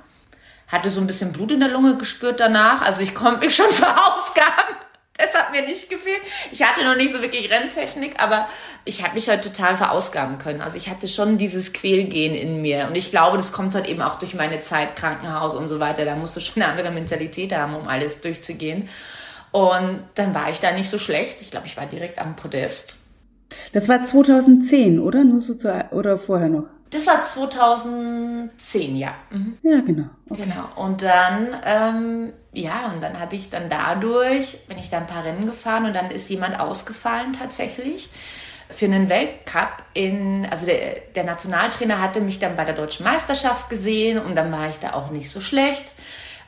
Hatte 0.66 0.90
so 0.90 1.00
ein 1.00 1.06
bisschen 1.06 1.32
Blut 1.32 1.52
in 1.52 1.60
der 1.60 1.68
Lunge 1.68 1.96
gespürt 1.96 2.40
danach, 2.40 2.82
also 2.82 3.00
ich 3.00 3.14
konnte 3.14 3.44
mich 3.44 3.54
schon 3.54 3.70
verausgaben. 3.70 4.74
Das 5.16 5.32
hat 5.34 5.52
mir 5.52 5.62
nicht 5.62 5.88
gefehlt. 5.88 6.20
Ich 6.50 6.64
hatte 6.64 6.84
noch 6.84 6.96
nicht 6.96 7.12
so 7.12 7.22
wirklich 7.22 7.48
Renntechnik, 7.48 8.20
aber 8.20 8.48
ich 8.84 9.04
habe 9.04 9.14
mich 9.14 9.28
halt 9.28 9.44
total 9.44 9.76
verausgaben 9.76 10.38
können. 10.38 10.60
Also 10.60 10.76
ich 10.76 10.88
hatte 10.90 11.06
schon 11.06 11.38
dieses 11.38 11.72
Quälgehen 11.72 12.34
in 12.34 12.60
mir. 12.60 12.88
Und 12.88 12.96
ich 12.96 13.12
glaube, 13.12 13.36
das 13.36 13.52
kommt 13.52 13.76
halt 13.76 13.86
eben 13.86 14.02
auch 14.02 14.16
durch 14.16 14.34
meine 14.34 14.58
Zeit 14.58 14.96
Krankenhaus 14.96 15.54
und 15.54 15.68
so 15.68 15.78
weiter. 15.78 16.04
Da 16.04 16.16
musst 16.16 16.34
du 16.34 16.40
schon 16.40 16.60
eine 16.60 16.72
andere 16.72 16.90
Mentalität 16.90 17.54
haben, 17.54 17.76
um 17.76 17.86
alles 17.86 18.20
durchzugehen. 18.20 18.88
Und 19.52 20.02
dann 20.16 20.34
war 20.34 20.50
ich 20.50 20.58
da 20.58 20.72
nicht 20.72 20.90
so 20.90 20.98
schlecht. 20.98 21.40
Ich 21.40 21.52
glaube, 21.52 21.68
ich 21.68 21.76
war 21.76 21.86
direkt 21.86 22.18
am 22.18 22.34
Podest. 22.34 23.03
Das 23.72 23.88
war 23.88 24.02
2010, 24.02 25.00
oder? 25.00 25.24
Nur 25.24 25.42
so 25.42 25.54
zu, 25.54 25.72
oder 25.90 26.18
vorher 26.18 26.48
noch? 26.48 26.68
Das 26.90 27.06
war 27.06 27.22
2010, 27.22 28.96
ja. 28.96 29.14
Mhm. 29.30 29.58
Ja, 29.62 29.80
genau. 29.80 30.06
Okay. 30.30 30.42
Genau. 30.42 30.68
Und 30.76 31.02
dann, 31.02 31.48
ähm, 31.64 32.32
ja, 32.52 32.92
und 32.94 33.02
dann 33.02 33.18
habe 33.18 33.34
ich 33.34 33.50
dann 33.50 33.68
dadurch, 33.68 34.58
bin 34.68 34.78
ich 34.78 34.90
da 34.90 34.98
ein 34.98 35.06
paar 35.06 35.24
Rennen 35.24 35.46
gefahren 35.46 35.86
und 35.86 35.96
dann 35.96 36.10
ist 36.10 36.28
jemand 36.30 36.60
ausgefallen 36.60 37.32
tatsächlich 37.32 38.10
für 38.68 38.86
einen 38.86 39.08
Weltcup 39.08 39.82
in, 39.92 40.46
also 40.50 40.66
der, 40.66 41.00
der 41.14 41.24
Nationaltrainer 41.24 42.00
hatte 42.00 42.20
mich 42.20 42.38
dann 42.38 42.56
bei 42.56 42.64
der 42.64 42.74
deutschen 42.74 43.04
Meisterschaft 43.04 43.68
gesehen 43.68 44.18
und 44.18 44.34
dann 44.36 44.50
war 44.50 44.68
ich 44.68 44.78
da 44.78 44.94
auch 44.94 45.10
nicht 45.10 45.30
so 45.30 45.40
schlecht. 45.40 45.92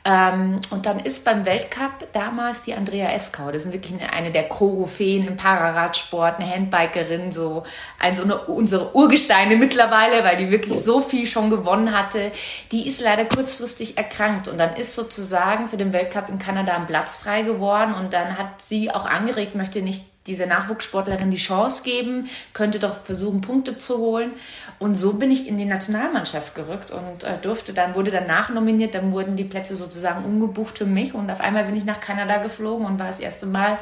Ähm, 0.09 0.61
und 0.69 0.85
dann 0.85 1.01
ist 1.01 1.25
beim 1.25 1.45
Weltcup 1.45 2.07
damals 2.13 2.61
die 2.61 2.73
Andrea 2.73 3.11
Eskau, 3.11 3.51
das 3.51 3.65
ist 3.65 3.73
wirklich 3.73 4.01
eine 4.09 4.31
der 4.31 4.47
Koryphäen 4.47 5.27
im 5.27 5.35
Pararadsport, 5.35 6.39
eine 6.39 6.49
Handbikerin, 6.49 7.29
so 7.31 7.63
also 7.99 8.23
eine, 8.23 8.37
unsere 8.37 8.95
Urgesteine 8.95 9.57
mittlerweile, 9.57 10.23
weil 10.23 10.37
die 10.37 10.49
wirklich 10.49 10.81
so 10.81 11.01
viel 11.01 11.25
schon 11.25 11.49
gewonnen 11.49 11.91
hatte. 11.91 12.31
Die 12.71 12.87
ist 12.87 13.01
leider 13.01 13.25
kurzfristig 13.25 13.97
erkrankt 13.97 14.47
und 14.47 14.57
dann 14.57 14.77
ist 14.77 14.95
sozusagen 14.95 15.67
für 15.67 15.77
den 15.77 15.91
Weltcup 15.91 16.29
in 16.29 16.39
Kanada 16.39 16.77
ein 16.77 16.87
Platz 16.87 17.17
frei 17.17 17.41
geworden 17.41 17.93
und 17.93 18.13
dann 18.13 18.37
hat 18.37 18.61
sie 18.61 18.89
auch 18.89 19.05
angeregt, 19.05 19.55
möchte 19.55 19.81
nicht 19.81 20.05
dieser 20.27 20.45
Nachwuchssportlerin 20.45 21.31
die 21.31 21.37
Chance 21.37 21.83
geben, 21.83 22.27
könnte 22.53 22.79
doch 22.79 23.01
versuchen, 23.01 23.41
Punkte 23.41 23.77
zu 23.77 23.97
holen. 23.97 24.31
Und 24.79 24.95
so 24.95 25.13
bin 25.13 25.31
ich 25.31 25.47
in 25.47 25.57
die 25.57 25.65
Nationalmannschaft 25.65 26.53
gerückt 26.53 26.91
und 26.91 27.23
äh, 27.23 27.37
durfte 27.41 27.73
dann, 27.73 27.95
wurde 27.95 28.11
dann 28.11 28.27
nachnominiert, 28.27 28.93
dann 28.93 29.11
wurden 29.11 29.35
die 29.35 29.43
Plätze 29.43 29.75
sozusagen 29.75 30.25
umgebucht 30.25 30.77
für 30.77 30.85
mich 30.85 31.13
und 31.13 31.29
auf 31.31 31.41
einmal 31.41 31.65
bin 31.65 31.75
ich 31.75 31.85
nach 31.85 31.99
Kanada 31.99 32.37
geflogen 32.37 32.85
und 32.85 32.99
war 32.99 33.07
das 33.07 33.19
erste 33.19 33.45
Mal 33.45 33.77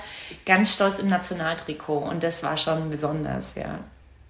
ganz 0.45 0.73
stolz 0.73 0.99
im 0.99 1.07
Nationaltrikot 1.07 1.97
und 1.97 2.23
das 2.23 2.43
war 2.43 2.57
schon 2.57 2.89
besonders, 2.89 3.55
ja. 3.55 3.79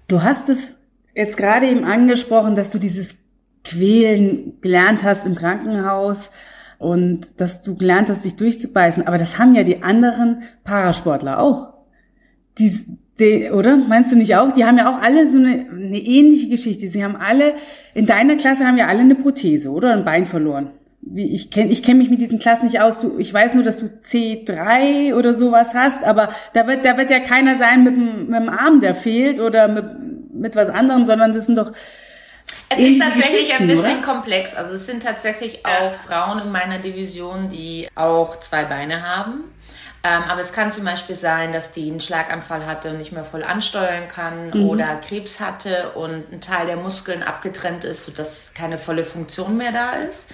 Du 0.08 0.24
hast 0.24 0.50
es 0.50 0.86
jetzt 1.14 1.38
gerade 1.38 1.68
eben 1.68 1.84
angesprochen, 1.84 2.56
dass 2.56 2.70
du 2.70 2.78
dieses 2.78 3.26
Quälen 3.64 4.62
gelernt 4.62 5.04
hast 5.04 5.26
im 5.26 5.36
Krankenhaus 5.36 6.32
und 6.78 7.40
dass 7.40 7.62
du 7.62 7.76
gelernt 7.76 8.10
hast, 8.10 8.26
dich 8.26 8.36
durchzubeißen. 8.36 9.08
Aber 9.08 9.18
das 9.18 9.40
haben 9.40 9.56
ja 9.56 9.64
die 9.64 9.82
anderen 9.84 10.44
Parasportler 10.64 11.40
auch. 11.40 11.75
Die, 12.58 12.86
die, 13.20 13.50
oder? 13.50 13.78
Meinst 13.78 14.12
du 14.12 14.18
nicht 14.18 14.36
auch? 14.36 14.52
Die 14.52 14.66
haben 14.66 14.78
ja 14.78 14.90
auch 14.90 15.02
alle 15.02 15.30
so 15.30 15.38
eine, 15.38 15.66
eine 15.72 15.98
ähnliche 15.98 16.50
Geschichte. 16.50 16.88
Sie 16.88 17.04
haben 17.04 17.16
alle, 17.16 17.56
in 17.94 18.06
deiner 18.06 18.36
Klasse 18.36 18.66
haben 18.66 18.78
ja 18.78 18.88
alle 18.88 19.02
eine 19.02 19.16
Prothese, 19.16 19.70
oder? 19.72 19.94
Ein 19.94 20.06
Bein 20.06 20.28
verloren. 20.28 20.72
wie, 21.02 21.34
ich 21.34 21.52
kenne 21.52 21.72
ich 21.72 21.84
kenn 21.84 21.98
mich 21.98 22.10
mit 22.10 22.20
diesen 22.20 22.40
Klassen 22.40 22.66
nicht 22.66 22.82
aus. 22.82 23.00
Du, 23.00 23.18
ich 23.20 23.34
weiß 23.34 23.54
nur, 23.54 23.64
dass 23.64 23.78
du 23.78 23.86
C3 23.86 25.16
oder 25.16 25.34
sowas 25.34 25.74
hast, 25.74 26.04
aber 26.04 26.30
da 26.54 26.68
wird, 26.68 26.86
da 26.86 26.98
wird 26.98 27.12
ja 27.12 27.20
keiner 27.20 27.56
sein 27.56 27.84
mit 27.84 27.96
dem, 27.96 28.28
mit 28.28 28.40
dem 28.40 28.50
Arm, 28.50 28.82
der 28.82 28.96
fehlt 28.96 29.40
oder 29.40 29.68
mit, 29.68 29.86
mit 30.34 30.56
was 30.56 30.70
anderem, 30.70 31.06
sondern 31.06 31.34
das 31.34 31.46
sind 31.46 31.58
doch 31.58 31.72
es 32.70 32.80
ist 32.80 33.02
tatsächlich 33.02 33.60
ein 33.60 33.68
bisschen 33.68 34.00
oder? 34.00 34.02
komplex. 34.02 34.56
Also 34.56 34.74
es 34.74 34.86
sind 34.86 35.04
tatsächlich 35.04 35.66
auch 35.66 35.94
Frauen 35.94 36.40
in 36.40 36.52
meiner 36.52 36.80
Division, 36.80 37.50
die 37.50 37.88
auch 37.96 38.40
zwei 38.40 38.66
Beine 38.66 39.02
haben. 39.04 39.44
Ähm, 40.06 40.22
aber 40.28 40.42
es 40.42 40.52
kann 40.52 40.72
zum 40.72 40.86
Beispiel 40.86 41.16
sein, 41.16 41.52
dass 41.52 41.72
die 41.72 41.90
einen 41.90 42.00
Schlaganfall 42.00 42.68
hatte 42.68 42.92
und 42.92 43.00
nicht 43.00 43.12
mehr 43.12 43.24
voll 43.24 43.44
ansteuern 43.44 44.08
kann 44.08 44.52
mhm. 44.54 44.70
oder 44.70 44.98
Krebs 44.98 45.40
hatte 45.40 45.94
und 45.96 46.32
ein 46.32 46.42
Teil 46.42 46.68
der 46.68 46.76
Muskeln 46.76 47.24
abgetrennt 47.24 47.84
ist, 47.86 48.06
sodass 48.06 48.54
keine 48.54 48.78
volle 48.78 49.04
Funktion 49.04 49.58
mehr 49.58 49.72
da 49.72 49.94
ist. 49.94 50.30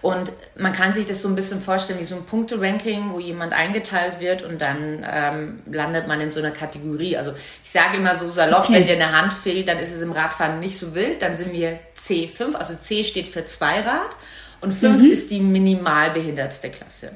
Und 0.00 0.32
man 0.58 0.72
kann 0.72 0.92
sich 0.92 1.06
das 1.06 1.22
so 1.22 1.28
ein 1.28 1.36
bisschen 1.36 1.60
vorstellen 1.60 2.00
wie 2.00 2.04
so 2.04 2.16
ein 2.16 2.24
Punkte-Ranking, 2.24 3.12
wo 3.12 3.20
jemand 3.20 3.52
eingeteilt 3.52 4.18
wird 4.18 4.42
und 4.42 4.60
dann 4.60 5.06
ähm, 5.08 5.62
landet 5.70 6.08
man 6.08 6.20
in 6.20 6.32
so 6.32 6.40
einer 6.40 6.50
Kategorie. 6.50 7.16
Also 7.16 7.32
ich 7.62 7.70
sage 7.70 7.98
immer 7.98 8.16
so 8.16 8.26
salopp, 8.26 8.64
okay. 8.64 8.72
wenn 8.72 8.86
dir 8.86 8.94
eine 8.94 9.16
Hand 9.16 9.32
fehlt, 9.32 9.68
dann 9.68 9.78
ist 9.78 9.92
es 9.92 10.02
im 10.02 10.10
Radfahren 10.10 10.58
nicht 10.58 10.76
so 10.76 10.96
wild. 10.96 11.22
Dann 11.22 11.36
sind 11.36 11.52
wir 11.52 11.78
C5, 11.96 12.56
also 12.56 12.74
C 12.74 13.04
steht 13.04 13.28
für 13.28 13.44
Zweirad 13.44 14.16
und 14.60 14.72
5 14.72 15.00
mhm. 15.00 15.10
ist 15.12 15.30
die 15.30 15.38
minimalbehindertste 15.38 16.70
Klasse. 16.70 17.12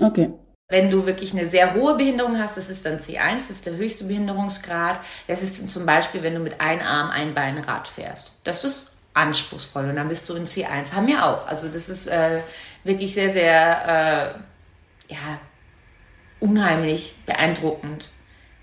Okay. 0.00 0.30
Wenn 0.70 0.90
du 0.90 1.06
wirklich 1.06 1.32
eine 1.32 1.46
sehr 1.46 1.72
hohe 1.74 1.96
Behinderung 1.96 2.38
hast, 2.38 2.58
das 2.58 2.68
ist 2.68 2.84
dann 2.84 2.98
C1, 2.98 3.36
das 3.36 3.50
ist 3.50 3.66
der 3.66 3.76
höchste 3.76 4.04
Behinderungsgrad. 4.04 5.00
Das 5.26 5.42
ist 5.42 5.70
zum 5.70 5.86
Beispiel, 5.86 6.22
wenn 6.22 6.34
du 6.34 6.40
mit 6.40 6.60
einem 6.60 6.82
Arm 6.82 7.10
ein 7.10 7.34
Bein 7.34 7.56
Rad 7.58 7.88
fährst. 7.88 8.34
Das 8.44 8.64
ist 8.64 8.84
anspruchsvoll 9.14 9.86
und 9.86 9.96
dann 9.96 10.10
bist 10.10 10.28
du 10.28 10.34
in 10.34 10.44
C1. 10.44 10.92
Haben 10.92 11.06
wir 11.06 11.24
auch. 11.24 11.46
Also 11.46 11.68
das 11.68 11.88
ist 11.88 12.06
äh, 12.06 12.42
wirklich 12.84 13.14
sehr, 13.14 13.30
sehr 13.30 14.36
äh, 15.08 15.14
ja, 15.14 15.40
unheimlich 16.38 17.14
beeindruckend 17.24 18.10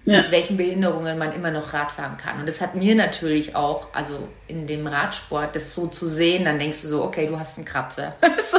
ja. 0.05 0.21
mit 0.21 0.31
welchen 0.31 0.55
Behinderungen 0.55 1.17
man 1.17 1.33
immer 1.33 1.51
noch 1.51 1.73
Rad 1.73 1.91
fahren 1.91 2.17
kann. 2.17 2.39
Und 2.39 2.47
das 2.47 2.61
hat 2.61 2.75
mir 2.75 2.95
natürlich 2.95 3.55
auch, 3.55 3.89
also 3.93 4.27
in 4.47 4.67
dem 4.67 4.85
Radsport, 4.85 5.55
das 5.55 5.73
so 5.73 5.87
zu 5.87 6.07
sehen, 6.07 6.45
dann 6.45 6.59
denkst 6.59 6.83
du 6.83 6.87
so, 6.87 7.03
okay, 7.03 7.25
du 7.25 7.37
hast 7.37 7.57
einen 7.57 7.65
Kratzer. 7.65 8.15
es, 8.37 8.53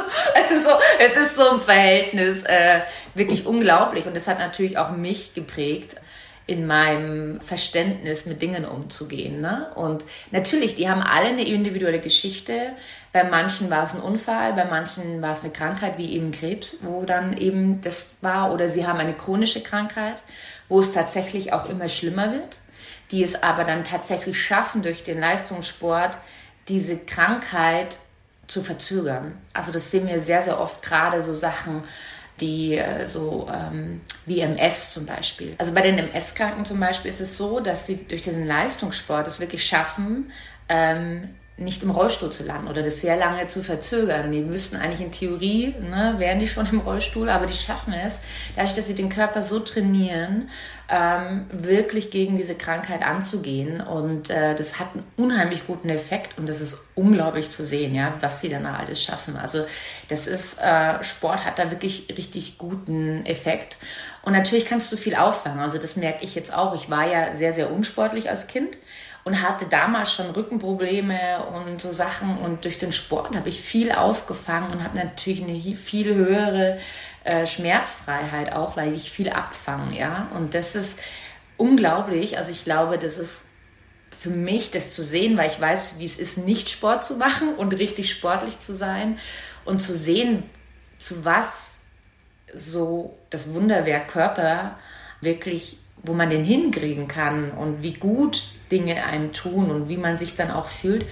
ist 0.50 0.64
so, 0.64 0.70
es 0.98 1.16
ist 1.16 1.36
so 1.36 1.50
ein 1.50 1.60
Verhältnis, 1.60 2.42
äh, 2.42 2.80
wirklich 3.14 3.46
unglaublich. 3.46 4.06
Und 4.06 4.16
das 4.16 4.26
hat 4.26 4.38
natürlich 4.38 4.76
auch 4.76 4.90
mich 4.90 5.34
geprägt 5.34 5.96
in 6.48 6.66
meinem 6.66 7.40
Verständnis 7.40 8.24
mit 8.24 8.40
Dingen 8.40 8.64
umzugehen. 8.64 9.40
Ne? 9.40 9.68
Und 9.74 10.04
natürlich, 10.30 10.76
die 10.76 10.88
haben 10.88 11.02
alle 11.02 11.28
eine 11.28 11.44
individuelle 11.44 11.98
Geschichte. 11.98 12.72
Bei 13.12 13.24
manchen 13.24 13.68
war 13.68 13.84
es 13.84 13.94
ein 13.94 14.00
Unfall, 14.00 14.52
bei 14.52 14.64
manchen 14.64 15.22
war 15.22 15.32
es 15.32 15.42
eine 15.42 15.52
Krankheit 15.52 15.98
wie 15.98 16.12
eben 16.12 16.30
Krebs, 16.30 16.78
wo 16.82 17.04
dann 17.04 17.36
eben 17.36 17.80
das 17.80 18.10
war, 18.20 18.52
oder 18.52 18.68
sie 18.68 18.86
haben 18.86 18.98
eine 18.98 19.14
chronische 19.14 19.60
Krankheit 19.62 20.22
wo 20.68 20.80
es 20.80 20.92
tatsächlich 20.92 21.52
auch 21.52 21.68
immer 21.68 21.88
schlimmer 21.88 22.32
wird, 22.32 22.58
die 23.10 23.22
es 23.22 23.42
aber 23.42 23.64
dann 23.64 23.84
tatsächlich 23.84 24.42
schaffen, 24.42 24.82
durch 24.82 25.04
den 25.04 25.20
Leistungssport 25.20 26.18
diese 26.68 26.98
Krankheit 26.98 27.98
zu 28.46 28.62
verzögern. 28.62 29.36
Also 29.52 29.72
das 29.72 29.90
sehen 29.90 30.08
wir 30.08 30.20
sehr, 30.20 30.42
sehr 30.42 30.60
oft 30.60 30.82
gerade 30.82 31.22
so 31.22 31.32
Sachen, 31.32 31.82
die 32.40 32.76
äh, 32.76 33.08
so 33.08 33.48
ähm, 33.52 34.00
wie 34.26 34.40
MS 34.40 34.92
zum 34.92 35.06
Beispiel. 35.06 35.54
Also 35.58 35.72
bei 35.72 35.80
den 35.80 35.98
MS-Kranken 35.98 36.64
zum 36.64 36.78
Beispiel 36.78 37.08
ist 37.08 37.20
es 37.20 37.36
so, 37.36 37.60
dass 37.60 37.86
sie 37.86 38.04
durch 38.04 38.22
diesen 38.22 38.46
Leistungssport 38.46 39.26
es 39.26 39.40
wirklich 39.40 39.64
schaffen, 39.64 40.30
ähm, 40.68 41.34
nicht 41.58 41.82
im 41.82 41.90
Rollstuhl 41.90 42.30
zu 42.30 42.44
landen 42.44 42.68
oder 42.68 42.82
das 42.82 43.00
sehr 43.00 43.16
lange 43.16 43.46
zu 43.46 43.62
verzögern. 43.62 44.30
Die 44.30 44.46
wüssten 44.48 44.76
eigentlich 44.76 45.00
in 45.00 45.10
Theorie, 45.10 45.74
ne, 45.80 46.14
wären 46.18 46.38
die 46.38 46.48
schon 46.48 46.66
im 46.66 46.80
Rollstuhl, 46.80 47.30
aber 47.30 47.46
die 47.46 47.54
schaffen 47.54 47.94
es, 47.94 48.20
dadurch, 48.54 48.74
dass 48.74 48.86
sie 48.86 48.94
den 48.94 49.08
Körper 49.08 49.42
so 49.42 49.60
trainieren, 49.60 50.50
ähm, 50.90 51.46
wirklich 51.50 52.10
gegen 52.10 52.36
diese 52.36 52.56
Krankheit 52.56 53.02
anzugehen. 53.02 53.80
Und 53.80 54.28
äh, 54.28 54.54
das 54.54 54.78
hat 54.78 54.88
einen 54.92 55.04
unheimlich 55.16 55.66
guten 55.66 55.88
Effekt 55.88 56.36
und 56.36 56.46
das 56.46 56.60
ist 56.60 56.78
unglaublich 56.94 57.48
zu 57.48 57.64
sehen, 57.64 57.94
ja, 57.94 58.14
was 58.20 58.42
sie 58.42 58.50
dann 58.50 58.66
alles 58.66 59.02
schaffen. 59.02 59.36
Also 59.36 59.64
das 60.08 60.26
ist, 60.26 60.58
äh, 60.60 61.02
Sport 61.02 61.46
hat 61.46 61.58
da 61.58 61.70
wirklich 61.70 62.08
richtig 62.18 62.58
guten 62.58 63.24
Effekt. 63.24 63.78
Und 64.22 64.34
natürlich 64.34 64.66
kannst 64.66 64.92
du 64.92 64.96
viel 64.96 65.14
auffangen. 65.14 65.60
Also 65.60 65.78
das 65.78 65.96
merke 65.96 66.22
ich 66.24 66.34
jetzt 66.34 66.52
auch. 66.52 66.74
Ich 66.74 66.90
war 66.90 67.10
ja 67.10 67.34
sehr, 67.34 67.54
sehr 67.54 67.70
unsportlich 67.72 68.28
als 68.28 68.46
Kind 68.46 68.76
und 69.26 69.42
hatte 69.42 69.66
damals 69.66 70.12
schon 70.12 70.30
Rückenprobleme 70.30 71.46
und 71.46 71.80
so 71.80 71.92
Sachen. 71.92 72.38
Und 72.38 72.64
durch 72.64 72.78
den 72.78 72.92
Sport 72.92 73.34
habe 73.34 73.48
ich 73.48 73.60
viel 73.60 73.90
aufgefangen 73.90 74.70
und 74.70 74.84
habe 74.84 74.96
natürlich 74.96 75.42
eine 75.42 75.60
viel 75.74 76.14
höhere 76.14 76.78
äh, 77.24 77.44
Schmerzfreiheit 77.44 78.52
auch, 78.52 78.76
weil 78.76 78.94
ich 78.94 79.10
viel 79.10 79.30
abfange, 79.30 79.98
ja. 79.98 80.28
Und 80.32 80.54
das 80.54 80.76
ist 80.76 81.00
unglaublich. 81.56 82.38
Also 82.38 82.52
ich 82.52 82.62
glaube, 82.62 82.98
das 82.98 83.18
ist 83.18 83.46
für 84.16 84.30
mich, 84.30 84.70
das 84.70 84.94
zu 84.94 85.02
sehen, 85.02 85.36
weil 85.36 85.50
ich 85.50 85.60
weiß, 85.60 85.98
wie 85.98 86.04
es 86.04 86.18
ist, 86.18 86.38
nicht 86.38 86.68
Sport 86.68 87.04
zu 87.04 87.14
machen 87.16 87.56
und 87.56 87.72
richtig 87.72 88.08
sportlich 88.08 88.60
zu 88.60 88.76
sein 88.76 89.18
und 89.64 89.82
zu 89.82 89.96
sehen, 89.96 90.44
zu 90.98 91.24
was 91.24 91.82
so 92.54 93.18
das 93.30 93.54
Wunderwerk 93.54 94.06
Körper 94.06 94.78
wirklich, 95.20 95.78
wo 96.04 96.12
man 96.12 96.30
den 96.30 96.44
hinkriegen 96.44 97.08
kann 97.08 97.50
und 97.50 97.82
wie 97.82 97.94
gut 97.94 98.44
Dinge 98.70 99.04
einem 99.04 99.32
tun 99.32 99.70
und 99.70 99.88
wie 99.88 99.96
man 99.96 100.16
sich 100.16 100.34
dann 100.34 100.50
auch 100.50 100.68
fühlt, 100.68 101.06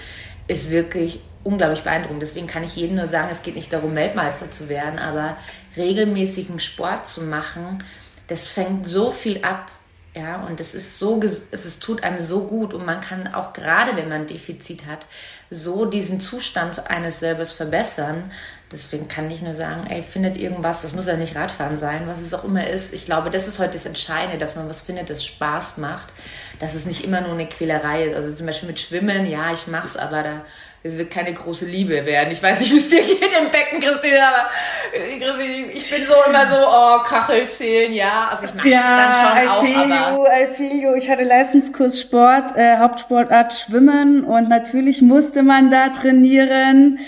ist 0.48 0.70
wirklich 0.70 1.20
unglaublich 1.44 1.82
beeindruckend. 1.82 2.22
Deswegen 2.22 2.46
kann 2.46 2.64
ich 2.64 2.76
jedem 2.76 2.96
nur 2.96 3.06
sagen, 3.06 3.28
es 3.30 3.42
geht 3.42 3.54
nicht 3.54 3.72
darum, 3.72 3.94
Weltmeister 3.94 4.50
zu 4.50 4.68
werden, 4.68 4.98
aber 4.98 5.36
regelmäßigen 5.76 6.58
Sport 6.58 7.06
zu 7.06 7.22
machen, 7.22 7.82
das 8.28 8.48
fängt 8.48 8.86
so 8.86 9.10
viel 9.10 9.42
ab. 9.42 9.70
Ja, 10.16 10.42
und 10.44 10.60
es 10.60 10.76
ist 10.76 11.00
so, 11.00 11.20
es 11.20 11.48
ist, 11.50 11.82
tut 11.82 12.04
einem 12.04 12.20
so 12.20 12.46
gut 12.46 12.72
und 12.72 12.86
man 12.86 13.00
kann 13.00 13.34
auch 13.34 13.52
gerade, 13.52 13.96
wenn 13.96 14.08
man 14.08 14.22
ein 14.22 14.26
Defizit 14.28 14.86
hat, 14.86 15.06
so 15.50 15.86
diesen 15.86 16.20
Zustand 16.20 16.88
eines 16.88 17.18
selbst 17.18 17.54
verbessern. 17.54 18.30
Deswegen 18.72 19.07
kann 19.09 19.31
ich 19.31 19.42
nur 19.42 19.55
sagen, 19.55 19.87
ey, 19.88 20.03
findet 20.03 20.37
irgendwas, 20.37 20.83
das 20.83 20.94
muss 20.94 21.07
ja 21.07 21.16
nicht 21.16 21.37
Radfahren 21.37 21.77
sein, 21.77 22.03
was 22.07 22.20
es 22.20 22.35
auch 22.35 22.44
immer 22.44 22.66
ist. 22.66 22.92
Ich 22.92 23.05
glaube, 23.05 23.31
das 23.31 23.46
ist 23.46 23.59
heute 23.59 23.72
das 23.72 23.87
Entscheidende, 23.87 24.38
dass 24.38 24.57
man 24.57 24.68
was 24.68 24.81
findet, 24.81 25.11
das 25.11 25.24
Spaß 25.24 25.79
macht, 25.79 26.12
dass 26.59 26.74
es 26.74 26.87
nicht 26.87 27.05
immer 27.05 27.20
nur 27.20 27.33
eine 27.33 27.46
Quälerei 27.46 28.05
ist. 28.05 28.16
Also 28.16 28.35
zum 28.35 28.46
Beispiel 28.46 28.68
mit 28.68 28.81
Schwimmen, 28.81 29.31
ja, 29.31 29.53
ich 29.53 29.66
mach's, 29.66 29.96
aber 29.96 30.22
da 30.22 30.44
es 30.87 30.98
wird 30.98 31.11
keine 31.11 31.33
große 31.33 31.64
Liebe 31.64 32.05
werden. 32.05 32.31
Ich 32.31 32.42
weiß 32.42 32.61
nicht, 32.61 32.70
wie 32.72 32.77
es 32.77 32.90
dir 32.90 33.03
geht 33.03 33.33
im 33.40 33.50
Becken, 33.50 33.81
Christine, 33.81 34.20
aber 34.22 34.50
Christine, 34.92 35.72
ich 35.72 35.90
bin 35.90 36.07
so 36.07 36.12
immer 36.29 36.46
so, 36.46 36.57
oh, 36.57 37.03
Kachel 37.03 37.48
zählen, 37.48 37.92
ja. 37.92 38.29
Also 38.31 38.44
ich 38.44 38.55
mache 38.55 38.68
ja, 38.68 39.09
das 39.09 39.18
dann 39.18 39.31
schon 39.31 39.44
I 39.44 39.48
auch, 39.48 39.64
feel 39.64 39.92
aber... 39.92 40.14
You, 40.14 40.24
I 40.27 40.55
feel 40.55 40.83
you. 40.83 40.94
Ich 40.94 41.09
hatte 41.09 41.22
Leistungskurs 41.22 42.00
Sport, 42.00 42.55
äh, 42.57 42.77
Hauptsportart 42.77 43.55
Schwimmen 43.55 44.24
und 44.24 44.50
natürlich 44.50 45.00
musste 45.00 45.42
man 45.42 45.70
da 45.70 45.88
trainieren. 45.88 46.98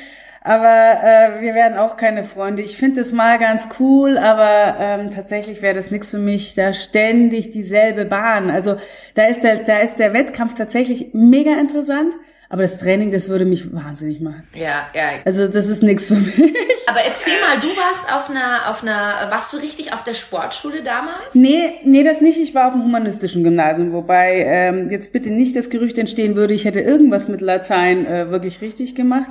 Aber 0.47 1.01
äh, 1.03 1.41
wir 1.41 1.55
werden 1.55 1.77
auch 1.77 1.97
keine 1.97 2.23
Freunde. 2.23 2.63
Ich 2.63 2.77
finde 2.77 3.01
es 3.01 3.13
mal 3.13 3.37
ganz 3.37 3.69
cool, 3.81 4.17
aber 4.17 4.77
ähm, 4.79 5.11
tatsächlich 5.11 5.61
wäre 5.61 5.75
das 5.75 5.91
nichts 5.91 6.11
für 6.11 6.19
mich, 6.19 6.55
da 6.55 6.73
ständig 6.73 7.51
dieselbe 7.51 8.05
Bahn. 8.05 8.49
Also 8.49 8.77
da 9.15 9.25
ist 9.25 9.43
der, 9.43 9.57
da 9.65 9.81
ist 9.81 9.97
der 9.97 10.13
Wettkampf 10.13 10.55
tatsächlich 10.55 11.09
mega 11.13 11.53
interessant. 11.59 12.15
Aber 12.49 12.63
das 12.63 12.79
Training, 12.79 13.11
das 13.11 13.29
würde 13.29 13.45
mich 13.45 13.73
wahnsinnig 13.75 14.21
machen. 14.21 14.47
Ja, 14.55 14.87
ja. 14.95 15.11
Also 15.25 15.49
das 15.49 15.67
ist 15.67 15.83
nichts 15.83 16.09
für 16.09 16.15
mich. 16.15 16.35
Aber 16.89 17.01
erzähl 17.01 17.35
mal, 17.41 17.59
du 17.59 17.67
warst 17.67 18.13
auf 18.13 18.31
einer, 18.31 18.71
auf 18.71 18.83
einer, 18.83 19.31
warst 19.31 19.53
du 19.53 19.57
richtig 19.57 19.93
auf 19.93 20.05
der 20.05 20.15
Sportschule 20.15 20.85
damals? 20.85 21.35
Nee, 21.35 21.81
nee, 21.85 22.05
das 22.05 22.21
nicht. 22.21 22.39
Ich 22.39 22.55
war 22.55 22.69
auf 22.69 22.75
dem 22.75 22.85
humanistischen 22.85 23.43
Gymnasium, 23.43 23.93
wobei 23.93 24.45
ähm, 24.47 24.91
jetzt 24.91 25.13
bitte 25.13 25.31
nicht 25.31 25.57
das 25.57 25.69
Gerücht 25.71 25.99
entstehen 25.99 26.37
würde, 26.37 26.55
ich 26.55 26.65
hätte 26.65 26.81
irgendwas 26.81 27.27
mit 27.27 27.41
Latein 27.41 28.07
äh, 28.07 28.31
wirklich 28.31 28.61
richtig 28.61 28.95
gemacht. 28.95 29.31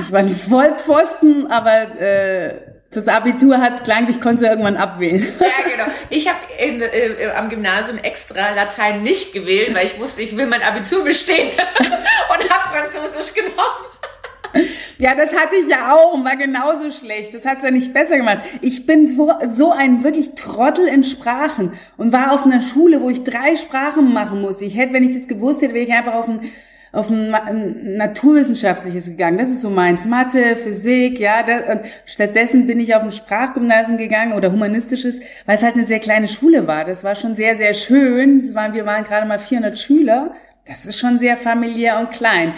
ich 0.00 0.10
war 0.10 0.20
ein 0.20 0.30
Vollpfosten, 0.30 1.50
aber 1.50 2.00
äh, 2.00 2.54
Fürs 2.94 3.08
Abitur 3.08 3.60
hat's 3.60 3.82
gelangt, 3.82 4.08
ich 4.08 4.20
konnte 4.20 4.46
irgendwann 4.46 4.76
abwählen. 4.76 5.20
Ja, 5.40 5.68
genau. 5.68 5.90
Ich 6.10 6.28
habe 6.28 6.38
äh, 6.60 7.26
am 7.36 7.48
Gymnasium 7.48 7.98
extra 7.98 8.54
Latein 8.54 9.02
nicht 9.02 9.32
gewählt, 9.32 9.74
weil 9.74 9.86
ich 9.86 9.98
wusste, 9.98 10.22
ich 10.22 10.36
will 10.36 10.46
mein 10.46 10.62
Abitur 10.62 11.02
bestehen 11.02 11.48
und 11.58 12.50
habe 12.50 12.68
Französisch 12.68 13.34
genommen. 13.34 14.68
Ja, 14.98 15.16
das 15.16 15.34
hatte 15.34 15.56
ich 15.56 15.68
ja 15.68 15.92
auch 15.92 16.12
und 16.12 16.24
war 16.24 16.36
genauso 16.36 16.88
schlecht. 16.92 17.34
Das 17.34 17.44
hat's 17.44 17.64
ja 17.64 17.72
nicht 17.72 17.92
besser 17.92 18.16
gemacht. 18.16 18.42
Ich 18.60 18.86
bin 18.86 19.18
so 19.50 19.72
ein 19.72 20.04
wirklich 20.04 20.36
Trottel 20.36 20.86
in 20.86 21.02
Sprachen 21.02 21.72
und 21.96 22.12
war 22.12 22.30
auf 22.30 22.44
einer 22.44 22.60
Schule, 22.60 23.00
wo 23.02 23.10
ich 23.10 23.24
drei 23.24 23.56
Sprachen 23.56 24.12
machen 24.12 24.40
musste. 24.40 24.66
Ich 24.66 24.76
hätte, 24.76 24.92
wenn 24.92 25.02
ich 25.02 25.14
das 25.14 25.26
gewusst 25.26 25.62
hätte, 25.62 25.74
wäre 25.74 25.84
ich 25.84 25.92
einfach 25.92 26.14
auf 26.14 26.28
ein 26.28 26.48
auf 26.94 27.10
ein, 27.10 27.34
ein 27.34 27.96
naturwissenschaftliches 27.96 29.06
gegangen. 29.06 29.38
Das 29.38 29.50
ist 29.50 29.62
so 29.62 29.70
meins. 29.70 30.04
Mathe, 30.04 30.56
Physik, 30.56 31.18
ja. 31.18 31.42
Das, 31.42 31.66
und 31.68 31.80
stattdessen 32.06 32.66
bin 32.66 32.80
ich 32.80 32.94
auf 32.94 33.02
ein 33.02 33.12
Sprachgymnasium 33.12 33.98
gegangen 33.98 34.32
oder 34.32 34.52
humanistisches, 34.52 35.20
weil 35.46 35.56
es 35.56 35.62
halt 35.62 35.74
eine 35.74 35.84
sehr 35.84 36.00
kleine 36.00 36.28
Schule 36.28 36.66
war. 36.66 36.84
Das 36.84 37.04
war 37.04 37.14
schon 37.14 37.34
sehr, 37.34 37.56
sehr 37.56 37.74
schön. 37.74 38.42
Waren, 38.54 38.74
wir 38.74 38.86
waren 38.86 39.04
gerade 39.04 39.26
mal 39.26 39.38
400 39.38 39.78
Schüler. 39.78 40.34
Das 40.66 40.86
ist 40.86 40.98
schon 40.98 41.18
sehr 41.18 41.36
familiär 41.36 41.98
und 41.98 42.10
klein. 42.12 42.54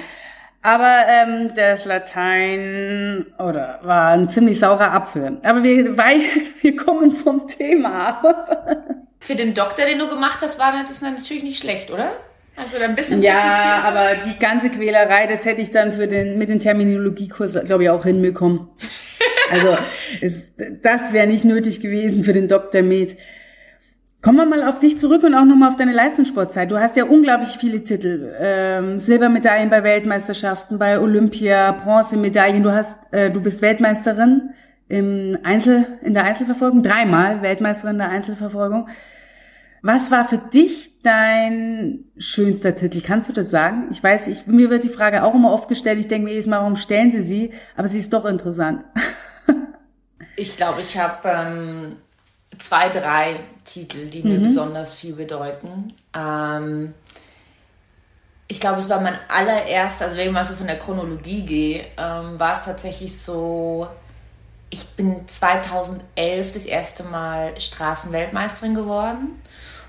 Aber 0.63 1.05
ähm, 1.09 1.53
das 1.55 1.85
Latein 1.85 3.27
oder 3.39 3.79
war 3.83 4.11
ein 4.11 4.29
ziemlich 4.29 4.59
saurer 4.59 4.93
Apfel. 4.93 5.39
Aber 5.45 5.63
wir, 5.63 5.97
weil, 5.97 6.21
wir 6.61 6.77
kommen 6.77 7.13
vom 7.13 7.47
Thema. 7.47 8.21
Für 9.21 9.35
den 9.35 9.55
Doktor, 9.55 9.87
den 9.87 9.99
du 9.99 10.09
gemacht 10.09 10.41
hast, 10.43 10.59
war 10.59 10.73
das 10.73 11.01
natürlich 11.01 11.43
nicht 11.43 11.59
schlecht, 11.59 11.91
oder? 11.91 12.11
Also 12.57 12.79
ein 12.79 12.95
bisschen 12.95 13.23
Ja, 13.23 13.83
aber 13.85 14.17
die 14.25 14.39
ganze 14.39 14.71
Quälerei, 14.71 15.27
das 15.27 15.45
hätte 15.45 15.61
ich 15.61 15.71
dann 15.71 15.93
für 15.93 16.09
den, 16.09 16.39
mit 16.39 16.49
den 16.49 16.59
Terminologiekurs, 16.61 17.59
glaube 17.67 17.85
ich, 17.85 17.91
auch 17.91 18.05
hinbekommen. 18.05 18.69
Also 19.49 19.77
ist, 20.23 20.55
das 20.83 21.13
wäre 21.13 21.29
nicht 21.29 21.45
nötig 21.45 21.81
gewesen 21.81 22.25
für 22.25 22.33
den 22.33 22.49
Dr. 22.49 22.83
Med. 22.83 23.17
Kommen 24.21 24.39
wir 24.39 24.47
mal 24.47 24.69
auf 24.69 24.81
dich 24.81 24.99
zurück 24.99 25.23
und 25.23 25.37
auch 25.37 25.45
nochmal 25.45 25.69
auf 25.69 25.77
deine 25.77 25.93
Leistungssportzeit. 25.93 26.69
Du 26.69 26.81
hast 26.81 26.97
ja 26.97 27.05
unglaublich 27.05 27.59
viele 27.61 27.85
Titel. 27.85 28.35
Ähm, 28.41 28.99
Silbermedaillen 28.99 29.71
bei 29.71 29.85
Weltmeisterschaften, 29.85 30.81
bei 30.81 30.99
Olympia, 30.99 31.71
Bronzemedaillen. 31.71 32.65
Du 32.65 32.73
hast, 32.73 33.13
äh, 33.13 33.31
du 33.31 33.41
bist 33.41 33.63
Weltmeisterin 33.63 34.51
im 34.89 35.39
Einzel, 35.45 35.87
in 36.03 36.13
der 36.13 36.25
Einzelverfolgung, 36.25 36.83
dreimal 36.83 37.43
Weltmeisterin 37.43 37.99
der 37.99 38.09
Einzelverfolgung. 38.09 38.89
Was 39.83 40.11
war 40.11 40.29
für 40.29 40.39
dich 40.39 41.01
dein 41.03 42.05
schönster 42.19 42.75
Titel? 42.75 43.01
Kannst 43.01 43.29
du 43.29 43.33
das 43.33 43.51
sagen? 43.51 43.89
Ich 43.91 44.03
weiß, 44.03 44.29
ich, 44.29 44.47
mir 44.47 44.71
wird 44.71 44.85
die 44.85 44.89
Frage 44.89 45.23
auch 45.23 45.35
immer 45.35 45.53
oft 45.53 45.69
gestellt. 45.69 46.01
Ich 46.01 46.09
denke 46.09 46.25
mir 46.25 46.31
jedes 46.31 46.47
Mal, 46.47 46.59
warum 46.59 46.77
stellen 46.77 47.11
sie 47.11 47.21
sie? 47.21 47.53
Aber 47.77 47.87
sie 47.89 47.99
ist 47.99 48.13
doch 48.13 48.25
interessant. 48.25 48.85
ich 50.37 50.57
glaube, 50.57 50.81
ich 50.81 50.99
habe 50.99 51.29
ähm, 51.29 51.97
zwei, 52.59 52.89
drei 52.89 53.37
Titel, 53.65 54.07
die 54.07 54.23
mir 54.23 54.39
mhm. 54.39 54.45
besonders 54.45 54.97
viel 54.97 55.15
bedeuten. 55.15 55.93
Ähm, 56.17 56.95
ich 58.49 58.61
glaube, 58.61 58.79
es 58.79 58.89
war 58.89 59.01
mein 59.01 59.19
allererster, 59.29 60.05
also 60.05 60.17
wenn 60.17 60.29
ich 60.29 60.33
mal 60.33 60.45
so 60.45 60.55
von 60.55 60.67
der 60.67 60.79
Chronologie 60.79 61.43
gehe, 61.43 61.87
ähm, 61.97 62.39
war 62.39 62.53
es 62.53 62.65
tatsächlich 62.65 63.17
so, 63.19 63.89
ich 64.71 64.87
bin 64.91 65.27
2011 65.27 66.53
das 66.53 66.65
erste 66.65 67.05
Mal 67.05 67.59
Straßenweltmeisterin 67.61 68.75
geworden. 68.75 69.41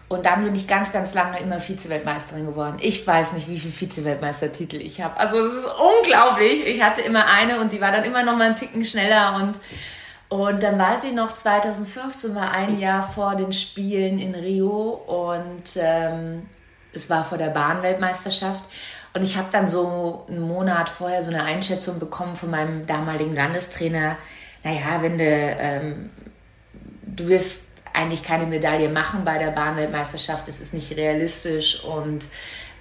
Und 0.10 0.26
dann 0.26 0.46
bin 0.46 0.56
ich 0.56 0.68
ganz, 0.68 0.94
ganz 0.94 1.14
lange 1.14 1.38
immer 1.40 1.60
Vize-Weltmeisterin 1.60 2.46
geworden. 2.46 2.78
Ich 2.80 3.06
weiß 3.06 3.34
nicht, 3.34 3.50
wie 3.50 3.60
viele 3.60 3.74
Vize-Weltmeistertitel 3.74 4.78
ich 4.78 5.02
habe. 5.02 5.18
Also 5.18 5.38
es 5.38 5.52
ist 5.52 5.66
unglaublich. 5.66 6.66
Ich 6.66 6.82
hatte 6.82 7.02
immer 7.02 7.26
eine 7.26 7.60
und 7.60 7.74
die 7.74 7.82
war 7.82 7.92
dann 7.92 8.06
immer 8.06 8.24
noch 8.24 8.38
mal 8.38 8.46
einen 8.46 8.56
Ticken 8.56 8.86
schneller. 8.86 9.36
Und, 9.36 9.60
und 10.30 10.64
dann 10.64 10.80
weiß 10.80 11.04
ich 11.04 11.14
noch, 11.14 11.34
2015 11.34 12.34
war 12.36 12.52
ein 12.52 12.80
Jahr 12.80 13.04
vor 13.04 13.36
den 13.36 13.52
Spielen 13.52 14.18
in 14.18 14.34
Rio 14.34 14.92
und 14.92 15.76
ähm, 15.76 16.48
es 16.94 17.10
war 17.10 17.26
vor 17.26 17.38
der 17.38 17.50
Bahnweltmeisterschaft. 17.50 18.64
Und 19.14 19.24
ich 19.24 19.36
habe 19.36 19.48
dann 19.52 19.68
so 19.68 20.26
einen 20.30 20.40
Monat 20.40 20.88
vorher 20.88 21.22
so 21.22 21.32
eine 21.32 21.44
Einschätzung 21.44 22.00
bekommen 22.00 22.38
von 22.38 22.50
meinem 22.50 22.88
damaligen 22.88 23.36
Landestrainer. 23.36 24.16
Naja, 24.68 25.02
wenn 25.02 25.18
du, 25.18 25.24
ähm, 25.24 26.10
du 27.06 27.30
wirst 27.30 27.68
eigentlich 27.94 28.22
keine 28.22 28.46
Medaille 28.46 28.90
machen 28.90 29.24
bei 29.24 29.38
der 29.38 29.52
Bahnweltmeisterschaft. 29.52 30.46
Das 30.46 30.60
ist 30.60 30.74
nicht 30.74 30.98
realistisch 30.98 31.86
und 31.86 32.26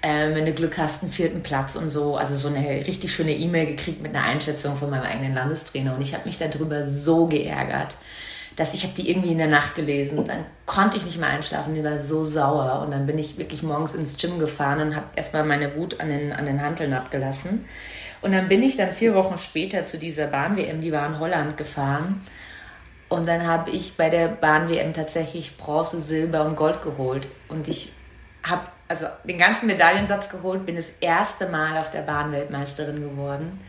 ähm, 0.03 0.35
wenn 0.35 0.47
du 0.47 0.53
Glück 0.53 0.79
hast, 0.79 1.05
einen 1.05 1.13
vierten 1.13 1.45
Platz 1.45 1.77
und 1.77 1.91
so. 1.91 2.17
Also 2.17 2.35
so 2.35 2.49
eine 2.49 2.85
richtig 2.85 3.15
schöne 3.15 3.33
E-Mail 3.33 3.67
gekriegt 3.67 4.03
mit 4.03 4.17
einer 4.17 4.25
Einschätzung 4.25 4.75
von 4.75 4.91
meinem 4.91 5.05
eigenen 5.05 5.33
Landestrainer 5.33 5.95
und 5.95 6.03
ich 6.03 6.13
habe 6.13 6.25
mich 6.27 6.39
darüber 6.39 6.89
so 6.89 7.27
geärgert, 7.27 7.97
dass 8.57 8.75
ich 8.75 8.83
habe 8.83 8.95
die 8.95 9.09
irgendwie 9.09 9.31
in 9.31 9.39
der 9.39 9.47
Nacht 9.47 9.77
gelesen. 9.77 10.25
Dann 10.25 10.45
konnte 10.67 10.97
ich 10.97 11.05
nicht 11.05 11.19
mehr 11.19 11.29
einschlafen, 11.29 11.73
mir 11.73 11.85
war 11.85 12.03
so 12.03 12.25
sauer 12.25 12.83
und 12.85 12.91
dann 12.91 13.07
bin 13.07 13.17
ich 13.17 13.39
wirklich 13.39 13.63
morgens 13.63 13.95
ins 13.95 14.17
Gym 14.17 14.41
gefahren 14.41 14.81
und 14.81 14.97
habe 14.97 15.07
erstmal 15.15 15.45
meine 15.45 15.77
Wut 15.77 16.01
an 16.01 16.09
den, 16.09 16.33
an 16.33 16.47
den 16.47 16.61
Hanteln 16.61 16.93
abgelassen. 16.95 17.65
Und 18.27 18.33
dann 18.33 18.49
bin 18.49 18.61
ich 18.61 18.75
dann 18.75 18.91
vier 18.91 19.15
Wochen 19.15 19.39
später 19.39 19.87
zu 19.87 19.99
dieser 19.99 20.27
Bahn-WM, 20.27 20.81
die 20.81 20.91
war 20.91 21.07
in 21.07 21.21
Holland 21.21 21.57
gefahren 21.57 22.23
und 23.09 23.29
dann 23.29 23.47
habe 23.47 23.71
ich 23.71 23.97
bei 23.97 24.11
der 24.11 24.27
Bahn-WM 24.27 24.93
tatsächlich 24.93 25.57
Bronze, 25.57 26.01
Silber 26.01 26.45
und 26.45 26.57
Gold 26.57 26.83
geholt. 26.83 27.29
Und 27.47 27.69
ich 27.69 27.93
habe 28.43 28.63
also 28.89 29.07
den 29.23 29.39
ganzen 29.39 29.69
Medaillensatz 29.69 30.29
geholt, 30.29 30.67
bin 30.67 30.75
das 30.75 30.91
erste 31.01 31.47
Mal 31.47 31.79
auf 31.79 31.93
der 31.93 32.01
Bahn-Weltmeisterin 32.01 33.01
geworden. 33.01 33.61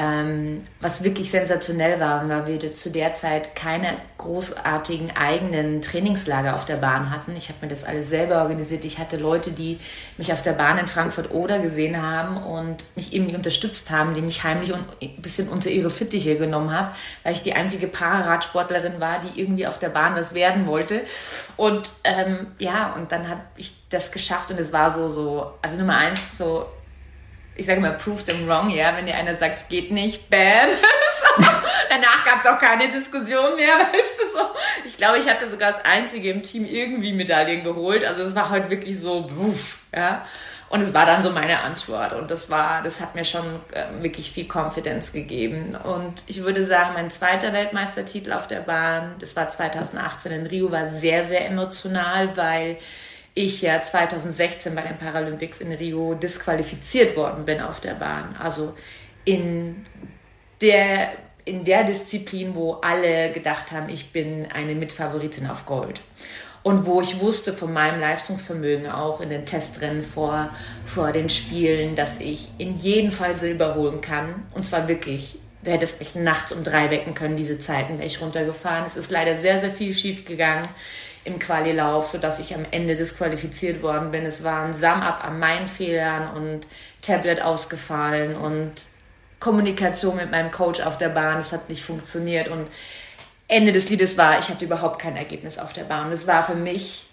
Ähm, 0.00 0.62
was 0.80 1.04
wirklich 1.04 1.30
sensationell 1.30 2.00
war, 2.00 2.26
weil 2.26 2.46
wir 2.46 2.72
zu 2.72 2.90
der 2.90 3.12
Zeit 3.12 3.54
keine 3.54 3.98
großartigen 4.16 5.14
eigenen 5.14 5.82
Trainingslager 5.82 6.54
auf 6.54 6.64
der 6.64 6.76
Bahn 6.76 7.10
hatten. 7.10 7.36
Ich 7.36 7.50
habe 7.50 7.58
mir 7.60 7.68
das 7.68 7.84
alles 7.84 8.08
selber 8.08 8.40
organisiert. 8.40 8.82
Ich 8.86 8.98
hatte 8.98 9.18
Leute, 9.18 9.52
die 9.52 9.78
mich 10.16 10.32
auf 10.32 10.40
der 10.40 10.52
Bahn 10.52 10.78
in 10.78 10.86
Frankfurt-Oder 10.86 11.58
gesehen 11.58 12.00
haben 12.00 12.38
und 12.38 12.82
mich 12.96 13.12
irgendwie 13.12 13.36
unterstützt 13.36 13.90
haben, 13.90 14.14
die 14.14 14.22
mich 14.22 14.42
heimlich 14.42 14.72
ein 14.72 14.86
bisschen 15.18 15.50
unter 15.50 15.68
ihre 15.68 15.90
Fittiche 15.90 16.36
genommen 16.36 16.72
haben, 16.72 16.88
weil 17.22 17.34
ich 17.34 17.42
die 17.42 17.52
einzige 17.52 17.86
Pararadsportlerin 17.86 19.00
war, 19.00 19.20
die 19.20 19.38
irgendwie 19.38 19.66
auf 19.66 19.78
der 19.78 19.90
Bahn 19.90 20.16
was 20.16 20.32
werden 20.32 20.66
wollte. 20.66 21.02
Und 21.58 21.92
ähm, 22.04 22.46
ja, 22.58 22.94
und 22.94 23.12
dann 23.12 23.28
habe 23.28 23.42
ich 23.58 23.74
das 23.90 24.12
geschafft 24.12 24.50
und 24.50 24.58
es 24.58 24.72
war 24.72 24.90
so, 24.90 25.10
so, 25.10 25.52
also 25.60 25.76
Nummer 25.76 25.98
eins, 25.98 26.38
so 26.38 26.64
ich 27.56 27.66
sage 27.66 27.80
mal, 27.80 27.92
prove 27.92 28.24
them 28.24 28.48
wrong, 28.48 28.70
ja, 28.70 28.96
wenn 28.96 29.06
dir 29.06 29.14
einer 29.14 29.34
sagt, 29.36 29.58
es 29.58 29.68
geht 29.68 29.90
nicht, 29.90 30.30
bam. 30.30 30.40
so. 30.70 31.44
Danach 31.88 32.24
gab 32.24 32.44
es 32.44 32.50
auch 32.50 32.58
keine 32.58 32.88
Diskussion 32.88 33.56
mehr, 33.56 33.74
weißt 33.92 34.20
du 34.20 34.38
so. 34.38 34.44
Ich 34.86 34.96
glaube, 34.96 35.18
ich 35.18 35.28
hatte 35.28 35.50
sogar 35.50 35.72
das 35.72 35.84
Einzige 35.84 36.30
im 36.30 36.42
Team 36.42 36.64
irgendwie 36.64 37.12
Medaillen 37.12 37.62
geholt. 37.62 38.04
Also 38.04 38.22
es 38.22 38.34
war 38.34 38.50
halt 38.50 38.70
wirklich 38.70 38.98
so, 38.98 39.22
buff, 39.22 39.80
ja. 39.94 40.24
Und 40.70 40.80
es 40.82 40.94
war 40.94 41.04
dann 41.04 41.20
so 41.20 41.30
meine 41.30 41.60
Antwort. 41.60 42.12
Und 42.12 42.30
das 42.30 42.48
war, 42.48 42.80
das 42.82 43.00
hat 43.00 43.16
mir 43.16 43.24
schon 43.24 43.44
äh, 43.72 44.02
wirklich 44.02 44.30
viel 44.30 44.46
Confidence 44.46 45.12
gegeben. 45.12 45.74
Und 45.74 46.14
ich 46.28 46.44
würde 46.44 46.64
sagen, 46.64 46.94
mein 46.94 47.10
zweiter 47.10 47.52
Weltmeistertitel 47.52 48.32
auf 48.32 48.46
der 48.46 48.60
Bahn, 48.60 49.16
das 49.18 49.34
war 49.34 49.50
2018 49.50 50.30
in 50.30 50.46
Rio, 50.46 50.70
war 50.70 50.86
sehr, 50.86 51.24
sehr 51.24 51.44
emotional, 51.44 52.36
weil 52.36 52.78
ich 53.34 53.62
ja 53.62 53.82
2016 53.82 54.74
bei 54.74 54.82
den 54.82 54.96
Paralympics 54.96 55.60
in 55.60 55.72
Rio 55.72 56.14
disqualifiziert 56.14 57.16
worden 57.16 57.44
bin 57.44 57.60
auf 57.60 57.80
der 57.80 57.94
Bahn. 57.94 58.36
Also 58.38 58.74
in 59.24 59.84
der, 60.60 61.12
in 61.44 61.64
der 61.64 61.84
Disziplin, 61.84 62.54
wo 62.54 62.74
alle 62.74 63.30
gedacht 63.32 63.72
haben, 63.72 63.88
ich 63.88 64.12
bin 64.12 64.48
eine 64.52 64.74
Mitfavoritin 64.74 65.46
auf 65.46 65.66
Gold. 65.66 66.00
Und 66.62 66.84
wo 66.84 67.00
ich 67.00 67.20
wusste 67.20 67.54
von 67.54 67.72
meinem 67.72 68.00
Leistungsvermögen 68.00 68.90
auch 68.90 69.22
in 69.22 69.30
den 69.30 69.46
Testrennen 69.46 70.02
vor, 70.02 70.50
vor 70.84 71.10
den 71.12 71.30
Spielen, 71.30 71.94
dass 71.94 72.18
ich 72.18 72.50
in 72.58 72.76
jedem 72.76 73.10
Fall 73.10 73.34
Silber 73.34 73.76
holen 73.76 74.02
kann. 74.02 74.46
Und 74.54 74.66
zwar 74.66 74.86
wirklich, 74.86 75.38
du 75.64 75.70
hättest 75.70 76.00
mich 76.00 76.14
nachts 76.14 76.52
um 76.52 76.62
drei 76.62 76.90
wecken 76.90 77.14
können, 77.14 77.38
diese 77.38 77.58
Zeiten 77.58 77.94
wäre 77.94 78.06
ich 78.06 78.20
runtergefahren. 78.20 78.84
Es 78.84 78.96
ist 78.96 79.10
leider 79.10 79.36
sehr, 79.36 79.58
sehr 79.58 79.70
viel 79.70 79.94
schief 79.94 80.26
gegangen 80.26 80.68
im 81.24 81.38
Qualilauf, 81.38 82.06
sodass 82.06 82.38
ich 82.38 82.54
am 82.54 82.64
Ende 82.70 82.96
disqualifiziert 82.96 83.82
worden 83.82 84.10
bin. 84.10 84.24
Es 84.24 84.42
waren 84.42 84.72
Sum-Up 84.72 85.22
an 85.24 85.38
meinen 85.38 85.66
Fehlern 85.66 86.34
und 86.34 86.66
Tablet 87.02 87.42
ausgefallen 87.42 88.36
und 88.36 88.72
Kommunikation 89.38 90.16
mit 90.16 90.30
meinem 90.30 90.50
Coach 90.50 90.80
auf 90.80 90.98
der 90.98 91.08
Bahn, 91.08 91.38
es 91.38 91.52
hat 91.52 91.68
nicht 91.68 91.82
funktioniert 91.82 92.48
und 92.48 92.68
Ende 93.48 93.72
des 93.72 93.88
Liedes 93.88 94.16
war, 94.16 94.38
ich 94.38 94.48
hatte 94.48 94.64
überhaupt 94.64 95.00
kein 95.00 95.16
Ergebnis 95.16 95.58
auf 95.58 95.72
der 95.72 95.84
Bahn. 95.84 96.12
Es 96.12 96.26
war 96.26 96.44
für 96.44 96.54
mich 96.54 97.06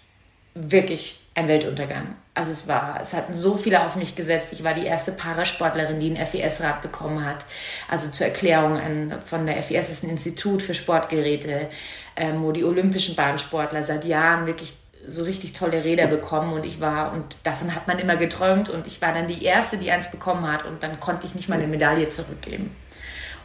wirklich 0.54 1.20
ein 1.34 1.48
Weltuntergang. 1.48 2.14
Also 2.38 2.52
es 2.52 2.68
war, 2.68 3.00
es 3.02 3.14
hatten 3.14 3.34
so 3.34 3.56
viele 3.56 3.84
auf 3.84 3.96
mich 3.96 4.14
gesetzt. 4.14 4.52
Ich 4.52 4.62
war 4.62 4.72
die 4.72 4.86
erste 4.86 5.10
Parasportlerin, 5.10 5.98
die 5.98 6.16
ein 6.16 6.24
FES-Rad 6.24 6.82
bekommen 6.82 7.24
hat. 7.26 7.44
Also 7.88 8.12
zur 8.12 8.28
Erklärung 8.28 8.78
an, 8.78 9.12
von 9.24 9.44
der 9.44 9.60
FES 9.60 9.90
ist 9.90 10.04
ein 10.04 10.10
Institut 10.10 10.62
für 10.62 10.72
Sportgeräte, 10.72 11.68
ähm, 12.14 12.40
wo 12.40 12.52
die 12.52 12.64
olympischen 12.64 13.16
Bahnsportler 13.16 13.82
seit 13.82 14.04
Jahren 14.04 14.46
wirklich 14.46 14.74
so 15.04 15.24
richtig 15.24 15.52
tolle 15.52 15.82
Räder 15.82 16.06
bekommen 16.06 16.52
und 16.52 16.64
ich 16.64 16.80
war, 16.80 17.12
und 17.12 17.24
davon 17.42 17.74
hat 17.74 17.88
man 17.88 17.98
immer 17.98 18.14
geträumt 18.14 18.68
und 18.68 18.86
ich 18.86 19.02
war 19.02 19.12
dann 19.12 19.26
die 19.26 19.42
Erste, 19.42 19.76
die 19.76 19.90
eins 19.90 20.08
bekommen 20.08 20.46
hat 20.46 20.64
und 20.64 20.84
dann 20.84 21.00
konnte 21.00 21.26
ich 21.26 21.34
nicht 21.34 21.48
mal 21.48 21.56
eine 21.56 21.66
Medaille 21.66 22.08
zurückgeben. 22.08 22.70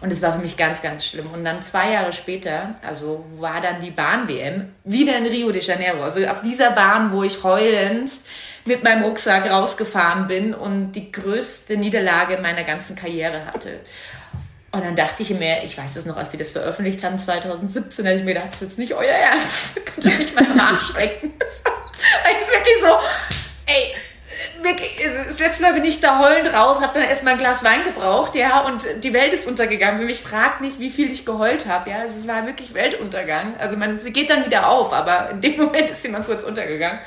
Und 0.01 0.11
es 0.11 0.21
war 0.21 0.33
für 0.33 0.41
mich 0.41 0.57
ganz, 0.57 0.81
ganz 0.81 1.05
schlimm. 1.05 1.27
Und 1.33 1.45
dann 1.45 1.61
zwei 1.61 1.93
Jahre 1.93 2.11
später, 2.11 2.75
also 2.85 3.25
war 3.37 3.61
dann 3.61 3.79
die 3.79 3.91
Bahn-WM 3.91 4.75
wieder 4.83 5.17
in 5.17 5.25
Rio 5.25 5.51
de 5.51 5.63
Janeiro. 5.63 6.03
Also 6.03 6.27
auf 6.27 6.41
dieser 6.41 6.71
Bahn, 6.71 7.13
wo 7.13 7.23
ich 7.23 7.41
heulend 7.41 8.11
mit 8.65 8.83
meinem 8.83 9.03
Rucksack 9.03 9.49
rausgefahren 9.49 10.27
bin 10.27 10.53
und 10.53 10.93
die 10.93 11.11
größte 11.11 11.77
Niederlage 11.77 12.37
meiner 12.37 12.63
ganzen 12.63 12.95
Karriere 12.95 13.45
hatte. 13.45 13.79
Und 14.71 14.83
dann 14.83 14.95
dachte 14.95 15.21
ich 15.21 15.29
mir, 15.29 15.63
ich 15.63 15.77
weiß 15.77 15.95
es 15.97 16.05
noch, 16.05 16.17
als 16.17 16.31
die 16.31 16.37
das 16.37 16.49
veröffentlicht 16.49 17.03
haben, 17.03 17.19
2017, 17.19 18.07
habe 18.07 18.15
ich 18.15 18.23
mir 18.23 18.33
gedacht, 18.33 18.47
das 18.47 18.55
ist 18.55 18.61
jetzt 18.61 18.79
nicht 18.79 18.93
euer 18.95 19.13
Ernst. 19.13 19.85
Könnt 19.85 20.05
ihr 20.05 20.17
mich 20.17 20.33
mal 20.33 20.55
nachschrecken? 20.55 21.33
das 21.37 21.51
ist 22.41 22.51
wirklich 22.51 22.75
so, 22.81 22.97
ey, 23.67 23.93
wirklich, 24.63 25.07
das 25.27 25.37
letzte 25.37 25.61
Mal 25.61 25.73
bin 25.73 25.85
ich 25.85 25.99
da 25.99 26.19
heulend 26.19 26.51
raus, 26.51 26.81
habe 26.81 26.99
dann 26.99 27.07
erstmal 27.07 27.33
ein 27.33 27.39
Glas 27.39 27.63
Wein 27.63 27.83
gebraucht, 27.83 28.33
ja, 28.33 28.61
und 28.61 28.83
die 29.03 29.13
Welt 29.13 29.33
ist 29.33 29.47
untergegangen. 29.47 29.99
Für 29.99 30.05
mich 30.05 30.21
fragt 30.21 30.61
nicht, 30.61 30.79
wie 30.79 30.89
viel 30.89 31.11
ich 31.11 31.23
geheult 31.25 31.67
habe, 31.67 31.91
ja. 31.91 32.03
Es 32.03 32.27
war 32.27 32.47
wirklich 32.47 32.73
Weltuntergang. 32.73 33.55
Also 33.59 33.77
man, 33.77 33.99
sie 33.99 34.11
geht 34.11 34.31
dann 34.31 34.45
wieder 34.45 34.67
auf, 34.67 34.91
aber 34.91 35.29
in 35.29 35.41
dem 35.41 35.57
Moment 35.65 35.91
ist 35.91 36.01
sie 36.01 36.09
mal 36.09 36.23
kurz 36.23 36.43
untergegangen. 36.43 36.99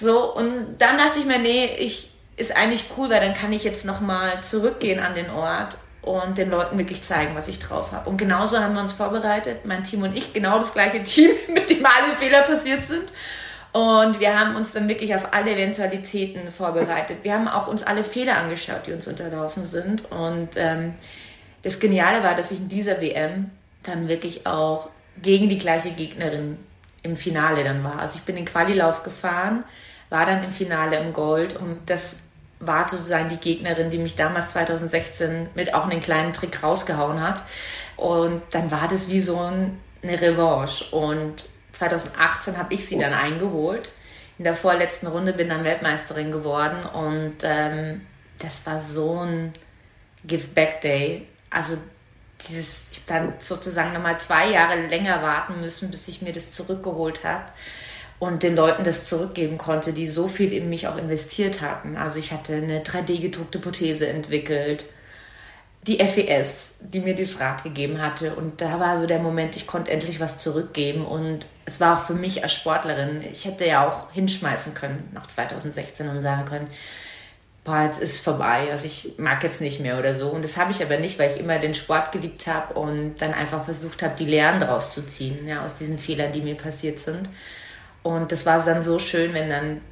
So, 0.00 0.32
und 0.34 0.76
dann 0.78 0.96
dachte 0.96 1.18
ich 1.18 1.24
mir, 1.24 1.38
nee, 1.38 1.66
ich, 1.78 2.10
ist 2.36 2.56
eigentlich 2.56 2.84
cool, 2.96 3.10
weil 3.10 3.20
dann 3.20 3.34
kann 3.34 3.52
ich 3.52 3.64
jetzt 3.64 3.84
nochmal 3.84 4.42
zurückgehen 4.42 5.00
an 5.00 5.14
den 5.14 5.28
Ort 5.30 5.76
und 6.02 6.38
den 6.38 6.50
Leuten 6.50 6.78
wirklich 6.78 7.02
zeigen, 7.02 7.34
was 7.34 7.48
ich 7.48 7.58
drauf 7.58 7.92
habe. 7.92 8.08
Und 8.08 8.16
genauso 8.16 8.58
haben 8.58 8.74
wir 8.74 8.80
uns 8.80 8.92
vorbereitet, 8.92 9.64
mein 9.64 9.82
Team 9.82 10.02
und 10.02 10.16
ich, 10.16 10.32
genau 10.32 10.58
das 10.58 10.72
gleiche 10.72 11.02
Team, 11.04 11.30
mit 11.52 11.70
dem 11.70 11.84
alle 11.84 12.14
Fehler 12.14 12.42
passiert 12.42 12.82
sind. 12.82 13.12
Und 13.72 14.18
wir 14.18 14.38
haben 14.38 14.56
uns 14.56 14.72
dann 14.72 14.88
wirklich 14.88 15.14
auf 15.14 15.34
alle 15.34 15.52
Eventualitäten 15.52 16.50
vorbereitet. 16.50 17.18
Wir 17.22 17.34
haben 17.34 17.48
auch 17.48 17.66
uns 17.66 17.82
alle 17.82 18.02
Fehler 18.02 18.38
angeschaut, 18.38 18.86
die 18.86 18.92
uns 18.92 19.06
unterlaufen 19.06 19.62
sind. 19.62 20.10
Und 20.10 20.50
ähm, 20.56 20.94
das 21.62 21.78
Geniale 21.78 22.22
war, 22.22 22.34
dass 22.34 22.50
ich 22.50 22.58
in 22.58 22.68
dieser 22.68 23.00
WM 23.00 23.50
dann 23.82 24.08
wirklich 24.08 24.46
auch 24.46 24.88
gegen 25.20 25.48
die 25.48 25.58
gleiche 25.58 25.90
Gegnerin 25.90 26.56
im 27.02 27.14
Finale 27.16 27.62
dann 27.64 27.84
war. 27.84 27.98
Also 27.98 28.18
ich 28.18 28.22
bin 28.22 28.36
den 28.36 28.44
Qualilauf 28.44 29.02
gefahren, 29.02 29.64
war 30.10 30.26
dann 30.26 30.42
im 30.42 30.50
Finale 30.50 30.98
im 30.98 31.12
Gold 31.12 31.56
und 31.56 31.78
das 31.86 32.28
war 32.60 32.88
sozusagen 32.88 33.28
die 33.28 33.36
Gegnerin, 33.36 33.90
die 33.90 33.98
mich 33.98 34.16
damals 34.16 34.48
2016 34.48 35.50
mit 35.54 35.74
auch 35.74 35.88
einen 35.88 36.02
kleinen 36.02 36.32
Trick 36.32 36.62
rausgehauen 36.62 37.22
hat. 37.22 37.42
Und 37.96 38.42
dann 38.50 38.70
war 38.70 38.88
das 38.88 39.08
wie 39.08 39.20
so 39.20 39.38
ein, 39.38 39.78
eine 40.02 40.20
Revanche. 40.20 40.84
Und 40.90 41.46
2018 41.72 42.56
habe 42.58 42.74
ich 42.74 42.86
sie 42.86 42.98
dann 42.98 43.12
eingeholt. 43.12 43.92
In 44.38 44.44
der 44.44 44.54
vorletzten 44.54 45.06
Runde 45.06 45.32
bin 45.32 45.48
dann 45.48 45.64
Weltmeisterin 45.64 46.30
geworden 46.30 46.84
und 46.92 47.36
ähm, 47.42 48.02
das 48.38 48.64
war 48.66 48.78
so 48.80 49.20
ein 49.24 49.52
Give-Back-Day. 50.24 51.26
Also 51.50 51.76
dieses, 52.40 52.90
ich 52.92 53.02
habe 53.08 53.24
dann 53.24 53.32
sozusagen 53.38 53.92
nochmal 53.92 54.20
zwei 54.20 54.50
Jahre 54.50 54.80
länger 54.86 55.22
warten 55.22 55.60
müssen, 55.60 55.90
bis 55.90 56.06
ich 56.06 56.22
mir 56.22 56.32
das 56.32 56.52
zurückgeholt 56.52 57.24
habe 57.24 57.46
und 58.18 58.42
den 58.42 58.56
Leuten 58.56 58.84
das 58.84 59.04
zurückgeben 59.04 59.58
konnte, 59.58 59.92
die 59.92 60.06
so 60.06 60.26
viel 60.26 60.52
in 60.52 60.68
mich 60.68 60.88
auch 60.88 60.96
investiert 60.96 61.60
hatten. 61.60 61.96
Also 61.96 62.18
ich 62.18 62.32
hatte 62.32 62.54
eine 62.54 62.82
3D-gedruckte 62.82 63.58
Prothese 63.58 64.08
entwickelt, 64.08 64.84
die 65.86 66.04
FES, 66.04 66.80
die 66.80 67.00
mir 67.00 67.14
dieses 67.14 67.40
Rad 67.40 67.62
gegeben 67.62 68.02
hatte. 68.02 68.34
Und 68.34 68.60
da 68.60 68.80
war 68.80 68.98
so 68.98 69.06
der 69.06 69.20
Moment, 69.20 69.56
ich 69.56 69.66
konnte 69.66 69.90
endlich 69.90 70.20
was 70.20 70.38
zurückgeben. 70.38 71.06
Und 71.06 71.46
es 71.64 71.80
war 71.80 71.96
auch 71.96 72.04
für 72.04 72.14
mich 72.14 72.42
als 72.42 72.54
Sportlerin, 72.54 73.22
ich 73.22 73.44
hätte 73.44 73.64
ja 73.66 73.88
auch 73.88 74.10
hinschmeißen 74.12 74.74
können 74.74 75.08
nach 75.12 75.26
2016 75.26 76.08
und 76.08 76.20
sagen 76.20 76.44
können, 76.44 76.66
boah, 77.64 77.82
jetzt 77.84 78.00
ist 78.00 78.24
vorbei, 78.24 78.68
also 78.70 78.86
ich 78.86 79.18
mag 79.18 79.42
jetzt 79.44 79.60
nicht 79.60 79.78
mehr 79.80 79.98
oder 79.98 80.14
so. 80.14 80.30
Und 80.30 80.42
das 80.42 80.56
habe 80.56 80.72
ich 80.72 80.82
aber 80.82 80.98
nicht, 80.98 81.18
weil 81.18 81.30
ich 81.30 81.38
immer 81.38 81.58
den 81.58 81.74
Sport 81.74 82.12
geliebt 82.12 82.46
habe 82.46 82.74
und 82.74 83.16
dann 83.18 83.34
einfach 83.34 83.64
versucht 83.64 84.02
habe, 84.02 84.14
die 84.18 84.24
Lehren 84.24 84.58
daraus 84.58 84.90
zu 84.90 85.06
ziehen, 85.06 85.46
ja, 85.46 85.64
aus 85.64 85.74
diesen 85.74 85.98
Fehlern, 85.98 86.32
die 86.32 86.40
mir 86.40 86.56
passiert 86.56 86.98
sind. 86.98 87.28
Und 88.08 88.32
das 88.32 88.46
war 88.46 88.64
dann 88.64 88.80
so 88.80 88.98
schön, 88.98 89.34
wenn 89.34 89.50
dann 89.50 89.82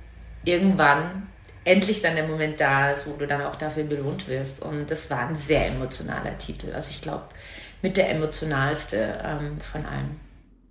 irgendwann 0.43 1.27
endlich 1.65 2.01
dann 2.01 2.15
der 2.15 2.27
Moment 2.27 2.59
da 2.59 2.91
ist, 2.91 3.07
wo 3.07 3.13
du 3.13 3.27
dann 3.27 3.43
auch 3.43 3.57
dafür 3.57 3.85
belohnt 3.85 4.27
wirst. 4.27 4.63
Und 4.63 4.91
das 4.91 5.11
war 5.11 5.29
ein 5.29 5.35
sehr 5.35 5.67
emotionaler 5.67 6.39
Titel. 6.39 6.69
Also 6.75 6.89
ich 6.93 7.03
glaube, 7.03 7.25
mit 7.83 7.99
der 7.99 8.11
emotionalste 8.11 9.19
ähm, 9.23 9.61
von 9.61 9.85
allen. 9.85 10.19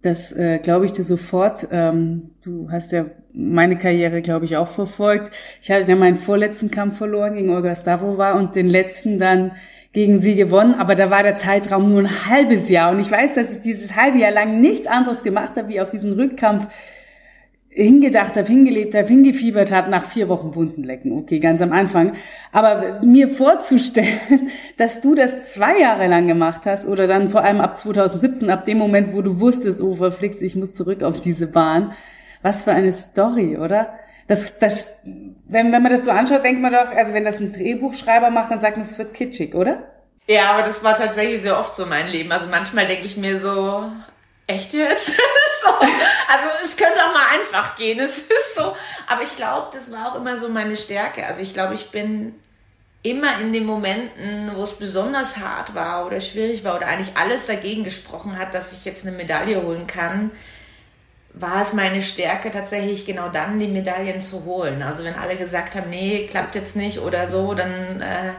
Das 0.02 0.32
äh, 0.32 0.58
glaube 0.58 0.88
ich 0.88 0.94
dir 0.94 1.04
sofort. 1.04 1.68
Ähm, 1.70 2.32
du 2.44 2.68
hast 2.72 2.92
ja 2.92 3.06
meine 3.32 3.78
Karriere, 3.78 4.24
glaube 4.24 4.46
ich, 4.46 4.58
auch 4.58 4.68
verfolgt. 4.68 5.32
Ich 5.62 5.70
hatte 5.70 5.88
ja 5.88 5.96
meinen 5.96 6.18
vorletzten 6.18 6.72
Kampf 6.72 6.98
verloren 6.98 7.36
gegen 7.36 7.52
Olga 7.52 7.76
Stavova 7.76 8.32
und 8.32 8.56
den 8.56 8.70
letzten 8.70 9.20
dann 9.20 9.52
gegen 9.94 10.20
sie 10.20 10.36
gewonnen, 10.36 10.74
aber 10.74 10.96
da 10.96 11.10
war 11.10 11.24
der 11.24 11.38
Zeitraum 11.38 11.88
nur 11.88 12.02
ein 12.02 12.28
halbes 12.28 12.68
Jahr 12.68 12.92
und 12.92 13.00
ich 13.00 13.10
weiß, 13.10 13.36
dass 13.36 13.56
ich 13.56 13.62
dieses 13.62 13.96
halbe 13.96 14.18
Jahr 14.18 14.32
lang 14.32 14.60
nichts 14.60 14.88
anderes 14.88 15.24
gemacht 15.24 15.54
habe, 15.56 15.70
wie 15.70 15.80
auf 15.80 15.90
diesen 15.90 16.12
Rückkampf 16.12 16.68
hingedacht 17.76 18.38
habe, 18.38 18.48
hingelebt 18.48 18.96
habe, 18.96 19.08
hingefiebert 19.08 19.72
habe 19.72 19.90
nach 19.90 20.06
vier 20.06 20.30
Wochen 20.30 20.56
Wunden 20.56 20.84
lecken. 20.84 21.12
Okay, 21.12 21.40
ganz 21.40 21.62
am 21.62 21.74
Anfang. 21.74 22.14
Aber 22.54 23.02
mir 23.04 23.28
vorzustellen, 23.28 24.08
dass 24.78 25.02
du 25.02 25.14
das 25.14 25.52
zwei 25.52 25.80
Jahre 25.80 26.08
lang 26.08 26.28
gemacht 26.28 26.62
hast 26.66 26.88
oder 26.88 27.06
dann 27.06 27.30
vor 27.30 27.44
allem 27.44 27.60
ab 27.60 27.78
2017, 27.78 28.50
ab 28.50 28.64
dem 28.64 28.78
Moment, 28.78 29.14
wo 29.14 29.22
du 29.22 29.42
wusstest, 29.42 29.82
oh, 29.82 29.96
verflixt, 29.96 30.42
ich 30.42 30.56
muss 30.56 30.74
zurück 30.74 31.04
auf 31.04 31.20
diese 31.20 31.48
Bahn. 31.48 31.92
Was 32.42 32.64
für 32.64 32.72
eine 32.72 32.94
Story, 32.94 33.58
oder? 33.58 33.90
Das, 34.28 34.58
das, 34.60 35.02
wenn, 35.46 35.72
wenn 35.74 35.84
man 35.84 35.92
das 35.92 36.06
so 36.06 36.12
anschaut, 36.12 36.46
denkt 36.46 36.62
man 36.62 36.72
doch, 36.72 36.96
also 36.96 37.14
wenn 37.14 37.26
das 37.26 37.42
ein 37.42 37.52
Drehbuchschreiber 37.52 38.30
macht, 38.30 38.52
dann 38.52 38.60
sagt 38.60 38.78
man, 38.78 38.86
es 38.86 38.98
wird 38.98 39.14
kitschig, 39.14 39.54
oder? 39.54 39.84
Ja, 40.28 40.52
aber 40.54 40.64
das 40.64 40.84
war 40.84 40.96
tatsächlich 40.96 41.42
sehr 41.42 41.60
oft 41.60 41.76
so 41.76 41.86
mein 41.86 42.08
Leben. 42.08 42.32
Also 42.32 42.48
manchmal 42.50 42.88
denke 42.88 43.06
ich 43.06 43.18
mir 43.18 43.38
so, 43.38 43.84
echt 44.48 44.74
jetzt? 44.74 45.08
so. 45.64 45.70
Also 45.70 46.48
es 46.64 46.76
könnte 46.78 47.00
auch 47.04 47.14
mal 47.14 47.40
einfach 47.40 47.76
gehen, 47.76 48.00
es 48.00 48.18
ist 48.20 48.56
so. 48.56 48.76
Aber 49.08 49.22
ich 49.22 49.36
glaube, 49.36 49.68
das 49.74 49.92
war 49.92 50.12
auch 50.12 50.16
immer 50.16 50.38
so 50.38 50.50
meine 50.50 50.76
Stärke. 50.76 51.26
Also 51.26 51.42
ich 51.42 51.54
glaube, 51.54 51.74
ich 51.74 51.92
bin 51.92 52.36
immer 53.04 53.40
in 53.40 53.54
den 53.54 53.66
Momenten, 53.66 54.52
wo 54.56 54.64
es 54.64 54.74
besonders 54.74 55.38
hart 55.38 55.76
war 55.76 56.08
oder 56.08 56.20
schwierig 56.20 56.64
war 56.64 56.76
oder 56.76 56.88
eigentlich 56.88 57.16
alles 57.16 57.46
dagegen 57.46 57.84
gesprochen 57.84 58.38
hat, 58.40 58.54
dass 58.56 58.74
ich 58.74 58.84
jetzt 58.84 59.06
eine 59.06 59.16
Medaille 59.16 59.62
holen 59.62 59.86
kann, 59.86 60.32
war 61.34 61.62
es 61.62 61.74
meine 61.74 62.02
Stärke 62.02 62.50
tatsächlich 62.50 63.06
genau 63.06 63.30
dann 63.30 63.60
die 63.60 63.68
Medaillen 63.68 64.22
zu 64.22 64.46
holen. 64.46 64.82
Also 64.82 65.04
wenn 65.04 65.16
alle 65.16 65.36
gesagt 65.36 65.76
haben, 65.76 65.90
nee, 65.90 66.28
klappt 66.28 66.56
jetzt 66.56 66.76
nicht 66.76 67.00
oder 67.00 67.28
so, 67.28 67.54
dann 67.54 68.02
äh, 68.02 68.32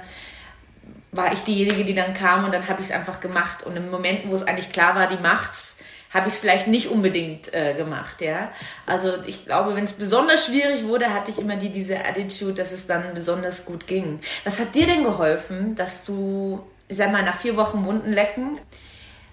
war 1.12 1.32
ich 1.32 1.44
diejenige, 1.44 1.84
die 1.84 1.94
dann 1.94 2.14
kam 2.14 2.44
und 2.44 2.52
dann 2.52 2.66
habe 2.68 2.80
ich 2.80 2.88
es 2.88 2.92
einfach 2.92 3.20
gemacht. 3.20 3.62
Und 3.62 3.76
in 3.76 3.90
Momenten, 3.90 4.30
wo 4.30 4.34
es 4.34 4.46
eigentlich 4.46 4.72
klar 4.72 4.94
war, 4.96 5.06
die 5.06 5.18
macht's, 5.18 5.75
habe 6.16 6.28
ich 6.28 6.34
es 6.34 6.40
vielleicht 6.40 6.66
nicht 6.66 6.88
unbedingt 6.88 7.52
äh, 7.52 7.74
gemacht, 7.74 8.22
ja. 8.22 8.50
Also 8.86 9.12
ich 9.26 9.44
glaube, 9.44 9.76
wenn 9.76 9.84
es 9.84 9.92
besonders 9.92 10.46
schwierig 10.46 10.86
wurde, 10.86 11.12
hatte 11.12 11.30
ich 11.30 11.38
immer 11.38 11.56
die, 11.56 11.68
diese 11.68 12.04
Attitude, 12.04 12.54
dass 12.54 12.72
es 12.72 12.86
dann 12.86 13.12
besonders 13.14 13.66
gut 13.66 13.86
ging. 13.86 14.20
Was 14.44 14.58
hat 14.58 14.74
dir 14.74 14.86
denn 14.86 15.04
geholfen, 15.04 15.74
dass 15.74 16.06
du, 16.06 16.60
ich 16.88 16.96
sag 16.96 17.12
mal, 17.12 17.22
nach 17.22 17.38
vier 17.38 17.56
Wochen 17.56 17.84
Wunden 17.84 18.12
lecken, 18.12 18.58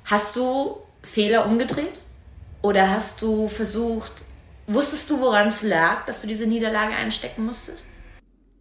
hast 0.03 0.35
du 0.35 0.77
Fehler 1.01 1.45
umgedreht? 1.45 1.99
Oder 2.61 2.89
hast 2.89 3.21
du 3.21 3.47
versucht, 3.47 4.25
wusstest 4.67 5.09
du, 5.09 5.21
woran 5.21 5.47
es 5.47 5.63
lag, 5.63 6.05
dass 6.05 6.21
du 6.21 6.27
diese 6.27 6.47
Niederlage 6.47 6.93
einstecken 6.93 7.45
musstest? 7.45 7.85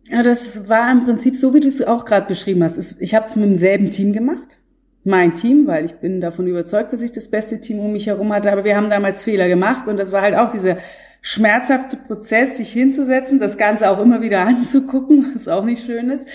Ja, 0.09 0.23
das 0.23 0.69
war 0.69 0.91
im 0.91 1.05
Prinzip 1.05 1.35
so, 1.35 1.55
wie 1.55 1.61
du 1.61 1.69
es 1.69 1.83
auch 1.83 2.05
gerade 2.05 2.27
beschrieben 2.27 2.63
hast. 2.63 3.01
Ich 3.01 3.15
habe 3.15 3.27
es 3.27 3.37
mit 3.37 3.51
demselben 3.51 3.91
Team 3.91 4.13
gemacht 4.13 4.59
mein 5.05 5.35
Team, 5.35 5.67
weil 5.67 5.85
ich 5.85 5.95
bin 5.95 6.21
davon 6.21 6.47
überzeugt, 6.47 6.93
dass 6.93 7.03
ich 7.03 7.13
das 7.13 7.29
beste 7.29 7.61
Team 7.61 7.81
um 7.81 7.93
mich 7.93 8.07
herum 8.07 8.33
hatte. 8.33 8.53
Aber 8.53 8.65
wir 8.65 8.77
haben 8.77 8.89
damals 8.91 9.25
Fehler 9.25 9.49
gemacht 9.49 9.89
und 9.89 9.99
das 9.99 10.13
war 10.13 10.23
halt 10.23 10.37
auch 10.37 10.51
dieser 10.51 10.79
schmerzhafte 11.21 11.97
Prozess, 11.97 12.57
sich 12.57 12.73
hinzusetzen, 12.73 13.39
das 13.39 13.59
Ganze 13.59 13.91
auch 13.91 14.01
immer 14.01 14.21
wieder 14.21 14.43
anzugucken, 14.47 15.33
was 15.35 15.49
auch 15.49 15.65
nicht 15.65 15.85
schön 15.85 16.11
ist. 16.11 16.29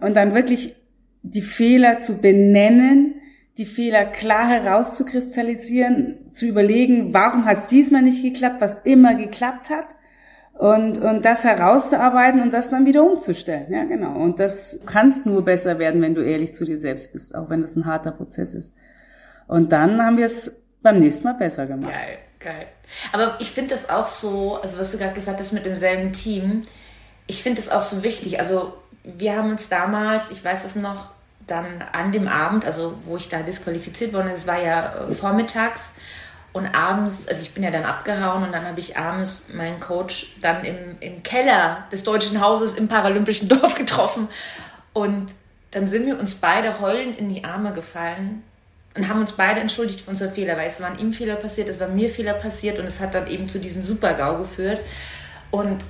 Und 0.00 0.16
dann 0.16 0.34
wirklich 0.34 0.76
die 1.22 1.42
Fehler 1.42 2.00
zu 2.00 2.20
benennen, 2.20 3.14
die 3.58 3.66
Fehler 3.66 4.04
klar 4.04 4.48
herauszukristallisieren, 4.48 6.30
zu 6.30 6.46
überlegen, 6.46 7.12
warum 7.12 7.44
hat 7.44 7.58
es 7.58 7.66
diesmal 7.66 8.02
nicht 8.02 8.22
geklappt, 8.22 8.60
was 8.60 8.76
immer 8.84 9.14
geklappt 9.14 9.70
hat 9.70 9.96
und, 10.58 10.98
und 10.98 11.24
das 11.24 11.44
herauszuarbeiten 11.44 12.40
und 12.40 12.52
das 12.52 12.68
dann 12.68 12.84
wieder 12.84 13.04
umzustellen. 13.04 13.72
Ja, 13.72 13.84
genau. 13.84 14.16
Und 14.16 14.40
das 14.40 14.80
kannst 14.86 15.24
nur 15.24 15.44
besser 15.44 15.78
werden, 15.78 16.02
wenn 16.02 16.16
du 16.16 16.20
ehrlich 16.20 16.52
zu 16.52 16.64
dir 16.64 16.78
selbst 16.78 17.12
bist, 17.12 17.34
auch 17.36 17.48
wenn 17.48 17.62
das 17.62 17.76
ein 17.76 17.86
harter 17.86 18.10
Prozess 18.10 18.54
ist. 18.54 18.74
Und 19.46 19.70
dann 19.70 20.04
haben 20.04 20.18
wir 20.18 20.26
es 20.26 20.64
beim 20.82 20.98
nächsten 20.98 21.24
Mal 21.24 21.34
besser 21.34 21.66
gemacht. 21.66 21.92
Geil, 21.92 22.18
geil. 22.40 22.66
Aber 23.12 23.36
ich 23.38 23.52
finde 23.52 23.70
das 23.70 23.88
auch 23.88 24.08
so, 24.08 24.56
also 24.56 24.78
was 24.80 24.90
du 24.90 24.98
gerade 24.98 25.14
gesagt 25.14 25.38
hast 25.38 25.52
mit 25.52 25.64
demselben 25.64 26.12
Team, 26.12 26.62
ich 27.28 27.40
finde 27.40 27.62
das 27.62 27.70
auch 27.70 27.82
so 27.82 28.02
wichtig. 28.02 28.40
Also 28.40 28.74
wir 29.04 29.36
haben 29.36 29.50
uns 29.50 29.68
damals, 29.68 30.30
ich 30.32 30.44
weiß 30.44 30.64
es 30.64 30.74
noch, 30.74 31.10
dann 31.46 31.82
an 31.92 32.10
dem 32.10 32.26
Abend, 32.26 32.66
also 32.66 32.98
wo 33.02 33.16
ich 33.16 33.28
da 33.28 33.42
disqualifiziert 33.42 34.12
worden, 34.12 34.30
es 34.34 34.46
war 34.46 34.60
ja 34.60 35.06
äh, 35.08 35.12
vormittags, 35.12 35.92
und 36.58 36.66
abends, 36.66 37.26
also 37.28 37.40
ich 37.40 37.54
bin 37.54 37.62
ja 37.62 37.70
dann 37.70 37.84
abgehauen 37.84 38.42
und 38.42 38.52
dann 38.52 38.66
habe 38.66 38.80
ich 38.80 38.96
abends 38.96 39.46
meinen 39.54 39.80
Coach 39.80 40.34
dann 40.42 40.64
im, 40.64 40.96
im 41.00 41.22
Keller 41.22 41.84
des 41.92 42.04
Deutschen 42.04 42.40
Hauses 42.40 42.74
im 42.74 42.88
Paralympischen 42.88 43.48
Dorf 43.48 43.76
getroffen. 43.76 44.28
Und 44.92 45.34
dann 45.70 45.86
sind 45.86 46.06
wir 46.06 46.18
uns 46.18 46.34
beide 46.34 46.80
heulend 46.80 47.18
in 47.18 47.28
die 47.28 47.44
Arme 47.44 47.72
gefallen 47.72 48.42
und 48.96 49.08
haben 49.08 49.20
uns 49.20 49.32
beide 49.32 49.60
entschuldigt 49.60 50.00
für 50.00 50.10
unsere 50.10 50.30
Fehler, 50.30 50.56
weil 50.56 50.66
es 50.66 50.80
waren 50.80 50.98
ihm 50.98 51.12
Fehler 51.12 51.36
passiert, 51.36 51.68
es 51.68 51.78
war 51.78 51.88
mir 51.88 52.08
Fehler 52.08 52.34
passiert 52.34 52.78
und 52.78 52.86
es 52.86 53.00
hat 53.00 53.14
dann 53.14 53.26
eben 53.28 53.48
zu 53.48 53.60
diesem 53.60 53.84
Super-GAU 53.84 54.38
geführt. 54.38 54.80
Und 55.50 55.84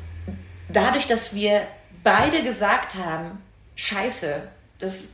dadurch, 0.68 1.06
dass 1.06 1.34
wir 1.34 1.62
beide 2.02 2.42
gesagt 2.42 2.94
haben, 2.96 3.42
scheiße, 3.76 4.42
das, 4.78 5.08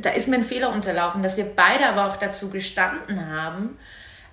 da 0.00 0.10
ist 0.10 0.28
mir 0.28 0.36
ein 0.36 0.44
Fehler 0.44 0.72
unterlaufen, 0.72 1.22
dass 1.22 1.36
wir 1.36 1.44
beide 1.44 1.86
aber 1.86 2.06
auch 2.10 2.16
dazu 2.16 2.48
gestanden 2.48 3.28
haben, 3.28 3.76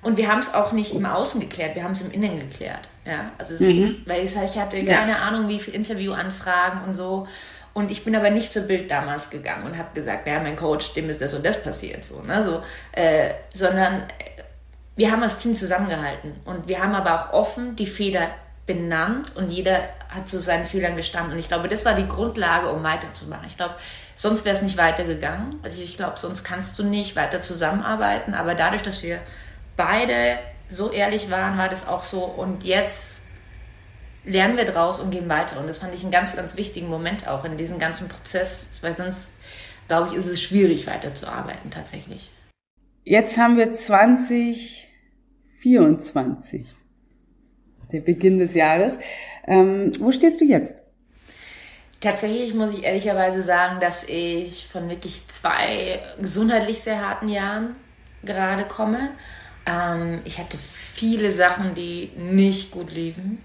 und 0.01 0.17
wir 0.17 0.27
haben 0.27 0.39
es 0.39 0.53
auch 0.53 0.71
nicht 0.71 0.93
im 0.93 1.05
Außen 1.05 1.39
geklärt, 1.39 1.75
wir 1.75 1.83
haben 1.83 1.91
es 1.91 2.01
im 2.01 2.11
Innen 2.11 2.39
geklärt. 2.39 2.89
Ja, 3.05 3.31
also 3.37 3.53
es, 3.53 3.59
mhm. 3.61 4.03
weil 4.05 4.23
ich, 4.23 4.35
ich 4.35 4.57
hatte 4.57 4.83
keine 4.85 5.11
ja. 5.11 5.17
Ahnung, 5.19 5.47
wie 5.47 5.59
viele 5.59 5.77
Interviewanfragen 5.77 6.83
und 6.83 6.93
so. 6.93 7.27
Und 7.73 7.89
ich 7.89 8.03
bin 8.03 8.15
aber 8.15 8.29
nicht 8.29 8.51
zur 8.51 8.63
Bild 8.63 8.91
damals 8.91 9.29
gegangen 9.29 9.65
und 9.65 9.77
habe 9.77 9.89
gesagt, 9.93 10.27
ja, 10.27 10.39
mein 10.39 10.55
Coach, 10.55 10.93
dem 10.93 11.09
ist 11.09 11.21
das 11.21 11.33
und 11.33 11.45
das 11.45 11.63
passiert, 11.63 12.03
so, 12.03 12.21
ne, 12.21 12.43
so, 12.43 12.61
äh, 12.91 13.31
sondern 13.53 14.03
wir 14.97 15.11
haben 15.11 15.21
das 15.21 15.37
Team 15.37 15.55
zusammengehalten 15.55 16.33
und 16.45 16.67
wir 16.67 16.83
haben 16.83 16.93
aber 16.93 17.29
auch 17.29 17.33
offen 17.33 17.75
die 17.77 17.87
Fehler 17.87 18.29
benannt 18.65 19.35
und 19.35 19.49
jeder 19.49 19.79
hat 20.09 20.27
zu 20.27 20.39
seinen 20.39 20.65
Fehlern 20.65 20.95
gestanden. 20.95 21.33
Und 21.33 21.39
ich 21.39 21.47
glaube, 21.47 21.67
das 21.67 21.85
war 21.85 21.95
die 21.95 22.07
Grundlage, 22.07 22.69
um 22.69 22.83
weiterzumachen. 22.83 23.47
Ich 23.47 23.57
glaube, 23.57 23.75
sonst 24.15 24.45
wäre 24.45 24.55
es 24.55 24.61
nicht 24.61 24.77
weitergegangen. 24.77 25.49
Also 25.63 25.81
ich 25.81 25.97
glaube, 25.97 26.17
sonst 26.17 26.43
kannst 26.43 26.77
du 26.77 26.83
nicht 26.83 27.15
weiter 27.15 27.41
zusammenarbeiten. 27.41 28.33
Aber 28.33 28.53
dadurch, 28.53 28.81
dass 28.81 29.01
wir 29.03 29.19
beide 29.81 30.37
so 30.69 30.91
ehrlich 30.91 31.31
waren, 31.31 31.57
war 31.57 31.69
das 31.69 31.87
auch 31.87 32.03
so. 32.03 32.23
Und 32.23 32.63
jetzt 32.63 33.23
lernen 34.23 34.55
wir 34.57 34.65
draus 34.65 34.99
und 34.99 35.09
gehen 35.09 35.27
weiter. 35.27 35.59
Und 35.59 35.65
das 35.67 35.79
fand 35.79 35.95
ich 35.95 36.03
einen 36.03 36.11
ganz, 36.11 36.35
ganz 36.35 36.55
wichtigen 36.55 36.87
Moment 36.87 37.27
auch 37.27 37.45
in 37.45 37.57
diesem 37.57 37.79
ganzen 37.79 38.07
Prozess, 38.07 38.69
weil 38.81 38.93
sonst, 38.93 39.33
glaube 39.87 40.09
ich, 40.09 40.15
ist 40.15 40.27
es 40.27 40.39
schwierig 40.41 40.85
weiterzuarbeiten 40.85 41.71
tatsächlich. 41.71 42.29
Jetzt 43.03 43.39
haben 43.39 43.57
wir 43.57 43.73
2024, 43.73 46.67
der 47.91 48.01
Beginn 48.01 48.37
des 48.37 48.53
Jahres. 48.53 48.99
Ähm, 49.47 49.91
wo 49.99 50.11
stehst 50.11 50.39
du 50.39 50.45
jetzt? 50.45 50.83
Tatsächlich 51.99 52.53
muss 52.53 52.77
ich 52.77 52.83
ehrlicherweise 52.83 53.41
sagen, 53.41 53.79
dass 53.79 54.03
ich 54.03 54.67
von 54.67 54.87
wirklich 54.89 55.27
zwei 55.27 55.99
gesundheitlich 56.19 56.81
sehr 56.81 57.07
harten 57.07 57.29
Jahren 57.29 57.75
gerade 58.23 58.65
komme. 58.65 59.09
Ähm, 59.65 60.21
ich 60.25 60.39
hatte 60.39 60.57
viele 60.57 61.31
Sachen, 61.31 61.75
die 61.75 62.11
nicht 62.15 62.71
gut 62.71 62.91
liefen. 62.91 63.43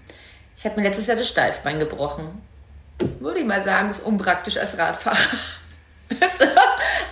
Ich 0.55 0.65
habe 0.65 0.79
mir 0.79 0.87
letztes 0.87 1.07
Jahr 1.07 1.17
das 1.17 1.27
Steißbein 1.27 1.79
gebrochen. 1.79 2.41
Würde 3.19 3.39
ich 3.39 3.45
mal 3.45 3.61
sagen, 3.61 3.89
ist 3.89 3.99
unpraktisch 3.99 4.57
als 4.57 4.77
Radfahrer. 4.77 5.17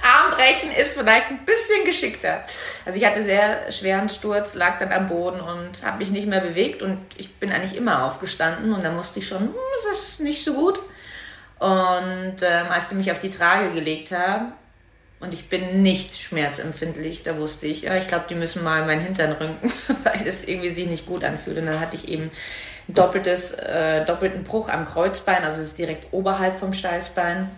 Armbrechen 0.02 0.72
ist 0.72 0.98
vielleicht 0.98 1.30
ein 1.30 1.46
bisschen 1.46 1.86
geschickter. 1.86 2.44
Also 2.86 2.98
ich 2.98 3.06
hatte 3.06 3.24
sehr 3.24 3.72
schweren 3.72 4.10
Sturz, 4.10 4.54
lag 4.56 4.80
dann 4.80 4.92
am 4.92 5.08
Boden 5.08 5.42
und 5.42 5.84
habe 5.84 5.98
mich 5.98 6.12
nicht 6.12 6.28
mehr 6.28 6.40
bewegt 6.40 6.82
und 6.82 7.00
ich 7.18 7.36
bin 7.36 7.52
eigentlich 7.52 7.76
immer 7.76 8.06
aufgestanden 8.06 8.74
und 8.74 8.84
da 8.84 8.92
musste 8.92 9.20
ich 9.20 9.28
schon, 9.28 9.42
hm, 9.42 9.56
das 9.76 10.00
ist 10.00 10.20
nicht 10.20 10.44
so 10.44 10.54
gut. 10.54 10.80
Und 11.60 12.38
ähm, 12.42 12.68
als 12.70 12.90
die 12.90 12.96
mich 12.96 13.12
auf 13.12 13.20
die 13.20 13.30
Trage 13.30 13.74
gelegt 13.74 14.12
haben, 14.12 14.54
und 15.26 15.34
ich 15.34 15.50
bin 15.50 15.82
nicht 15.82 16.16
schmerzempfindlich, 16.16 17.24
da 17.24 17.38
wusste 17.38 17.66
ich, 17.68 17.84
ja, 17.84 17.96
ich 17.96 18.08
glaube, 18.08 18.26
die 18.30 18.36
müssen 18.36 18.64
mal 18.64 18.86
meinen 18.86 19.02
Hintern 19.02 19.32
rücken, 19.34 19.58
weil 20.04 20.28
es 20.28 20.44
irgendwie 20.44 20.72
sich 20.72 20.88
nicht 20.88 21.06
gut 21.06 21.24
anfühlt. 21.24 21.58
Und 21.58 21.66
dann 21.66 21.80
hatte 21.80 21.96
ich 21.96 22.08
eben 22.08 22.32
doppeltes, 22.88 23.52
äh, 23.54 24.06
doppelten 24.06 24.44
Bruch 24.44 24.70
am 24.70 24.86
Kreuzbein, 24.86 25.44
also 25.44 25.62
es 25.62 25.70
ist 25.70 25.78
direkt 25.78 26.14
oberhalb 26.14 26.60
vom 26.60 26.74
Steißbein. 26.74 27.50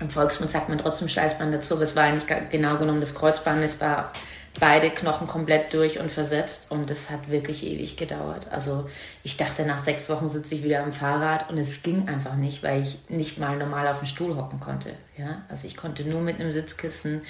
Im 0.00 0.10
Volksmund 0.10 0.50
sagt 0.50 0.68
man 0.68 0.78
trotzdem 0.78 1.08
Steißbein 1.08 1.52
dazu, 1.52 1.74
aber 1.74 1.84
es 1.84 1.96
war 1.96 2.04
eigentlich 2.04 2.26
genau 2.50 2.76
genommen 2.76 3.00
das 3.00 3.14
Kreuzbein. 3.14 3.62
Es 3.62 3.80
war 3.80 4.12
beide 4.60 4.90
Knochen 4.90 5.26
komplett 5.26 5.72
durch 5.74 5.98
und 5.98 6.10
versetzt 6.10 6.70
und 6.70 6.88
das 6.88 7.10
hat 7.10 7.30
wirklich 7.30 7.64
ewig 7.64 7.96
gedauert. 7.96 8.48
Also 8.50 8.88
ich 9.22 9.36
dachte, 9.36 9.64
nach 9.64 9.78
sechs 9.78 10.08
Wochen 10.08 10.28
sitze 10.28 10.54
ich 10.54 10.62
wieder 10.62 10.82
am 10.82 10.92
Fahrrad 10.92 11.50
und 11.50 11.58
es 11.58 11.82
ging 11.82 12.08
einfach 12.08 12.36
nicht, 12.36 12.62
weil 12.62 12.82
ich 12.82 12.98
nicht 13.08 13.38
mal 13.38 13.56
normal 13.56 13.86
auf 13.88 13.98
dem 13.98 14.06
Stuhl 14.06 14.36
hocken 14.36 14.60
konnte. 14.60 14.90
Ja? 15.16 15.42
Also 15.48 15.66
ich 15.66 15.76
konnte 15.76 16.04
nur 16.04 16.20
mit 16.20 16.40
einem 16.40 16.52
Sitzkissen 16.52 17.22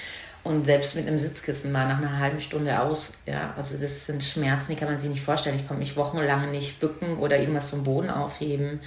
und 0.45 0.65
selbst 0.65 0.95
mit 0.95 1.07
einem 1.07 1.19
Sitzkissen 1.19 1.73
mal 1.73 1.89
nach 1.89 1.99
einer 1.99 2.19
halben 2.19 2.41
Stunde 2.41 2.81
aus. 2.81 3.19
Ja? 3.27 3.55
Also 3.57 3.77
das 3.77 4.07
sind 4.07 4.23
Schmerzen, 4.23 4.73
die 4.73 4.77
kann 4.77 4.89
man 4.89 4.99
sich 4.99 5.11
nicht 5.11 5.23
vorstellen. 5.23 5.57
Ich 5.57 5.67
konnte 5.67 5.81
mich 5.81 5.97
wochenlang 5.97 6.51
nicht 6.51 6.81
bücken 6.81 7.19
oder 7.19 7.39
irgendwas 7.39 7.67
vom 7.69 7.83
Boden 7.83 8.11
aufheben. 8.11 8.81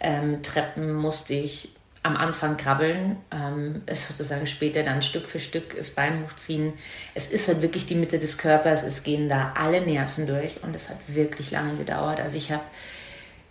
Ähm, 0.00 0.42
Treppen 0.42 0.94
musste 0.94 1.34
ich 1.34 1.74
am 2.02 2.16
Anfang 2.16 2.56
krabbeln, 2.56 3.16
ähm, 3.30 3.82
sozusagen 3.92 4.46
später 4.46 4.82
dann 4.82 5.02
Stück 5.02 5.26
für 5.26 5.38
Stück 5.38 5.76
das 5.76 5.90
Bein 5.90 6.22
hochziehen. 6.22 6.72
Es 7.14 7.28
ist 7.28 7.48
halt 7.48 7.60
wirklich 7.60 7.84
die 7.86 7.94
Mitte 7.94 8.18
des 8.18 8.38
Körpers, 8.38 8.84
es 8.84 9.02
gehen 9.02 9.28
da 9.28 9.52
alle 9.54 9.82
Nerven 9.82 10.26
durch 10.26 10.62
und 10.62 10.74
es 10.74 10.88
hat 10.88 10.98
wirklich 11.08 11.50
lange 11.50 11.76
gedauert. 11.76 12.20
Also 12.20 12.38
ich 12.38 12.50
habe 12.52 12.64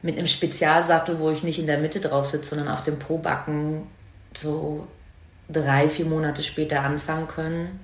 mit 0.01 0.17
einem 0.17 0.27
Spezialsattel, 0.27 1.19
wo 1.19 1.29
ich 1.29 1.43
nicht 1.43 1.59
in 1.59 1.67
der 1.67 1.77
Mitte 1.77 1.99
drauf 1.99 2.25
sitze, 2.25 2.49
sondern 2.49 2.69
auf 2.69 2.83
dem 2.83 2.97
Pobacken 2.97 3.85
so 4.33 4.87
drei, 5.49 5.87
vier 5.87 6.05
Monate 6.05 6.41
später 6.41 6.81
anfangen 6.81 7.27
können. 7.27 7.79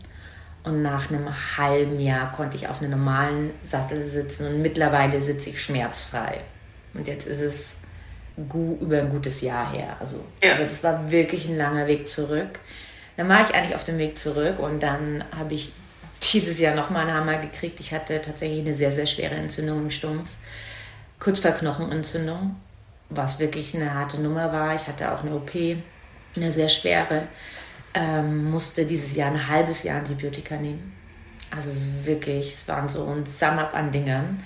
Und 0.64 0.82
nach 0.82 1.12
einem 1.12 1.30
halben 1.58 2.00
Jahr 2.00 2.32
konnte 2.32 2.58
ich 2.58 2.68
auf 2.68 2.82
einem 2.82 2.92
normalen 2.92 3.52
Sattel 3.62 4.04
sitzen 4.08 4.48
und 4.48 4.62
mittlerweile 4.64 5.22
sitze 5.22 5.52
ich 5.52 5.62
schmerzfrei. 5.62 6.42
Und 6.96 7.08
jetzt 7.08 7.28
ist 7.28 7.42
es 7.42 7.78
gut, 8.50 8.82
über 8.82 9.00
ein 9.00 9.10
gutes 9.10 9.42
Jahr 9.42 9.72
her. 9.72 9.98
Also, 10.00 10.24
ja. 10.44 10.58
das 10.58 10.84
war 10.84 11.12
wirklich 11.12 11.48
ein 11.48 11.58
langer 11.58 11.88
Weg 11.88 12.08
zurück. 12.10 12.60
Dann 13.18 13.30
war 13.30 13.42
ich 13.42 13.56
eigentlich 13.56 13.76
auf 13.76 13.84
dem 13.84 13.98
Weg 13.98 14.18
zurück 14.18 14.60
und 14.60 14.82
dann 14.84 15.24
habe 15.36 15.54
ich 15.54 15.72
dieses 16.34 16.60
Jahr 16.60 16.76
nochmal 16.76 17.08
einen 17.08 17.14
Hammer 17.14 17.38
gekriegt. 17.38 17.80
Ich 17.80 17.94
hatte 17.94 18.22
tatsächlich 18.22 18.60
eine 18.60 18.76
sehr, 18.76 18.92
sehr 18.92 19.06
schwere 19.06 19.36
Entzündung 19.36 19.80
im 19.80 19.92
Stumpf. 19.92 20.32
Kurz 21.20 21.40
vor 21.40 21.52
Knochenentzündung, 21.52 22.56
was 23.10 23.40
wirklich 23.40 23.76
eine 23.76 23.94
harte 23.94 24.20
Nummer 24.20 24.52
war. 24.52 24.76
Ich 24.76 24.88
hatte 24.88 25.12
auch 25.12 25.24
eine 25.24 25.36
OP, 25.36 25.52
eine 26.36 26.52
sehr 26.52 26.68
schwere. 26.68 27.28
Ähm, 27.94 28.52
musste 28.52 28.86
dieses 28.86 29.16
Jahr 29.16 29.32
ein 29.32 29.48
halbes 29.48 29.84
Jahr 29.84 30.00
Antibiotika 30.00 30.58
nehmen. 30.58 30.94
Also 31.56 31.70
es 31.70 31.88
ist 31.88 32.06
wirklich, 32.06 32.54
es 32.54 32.68
waren 32.68 32.90
so 32.90 33.06
ein 33.06 33.26
Sum-up 33.26 33.74
an 33.74 33.92
Dingern. 33.92 34.44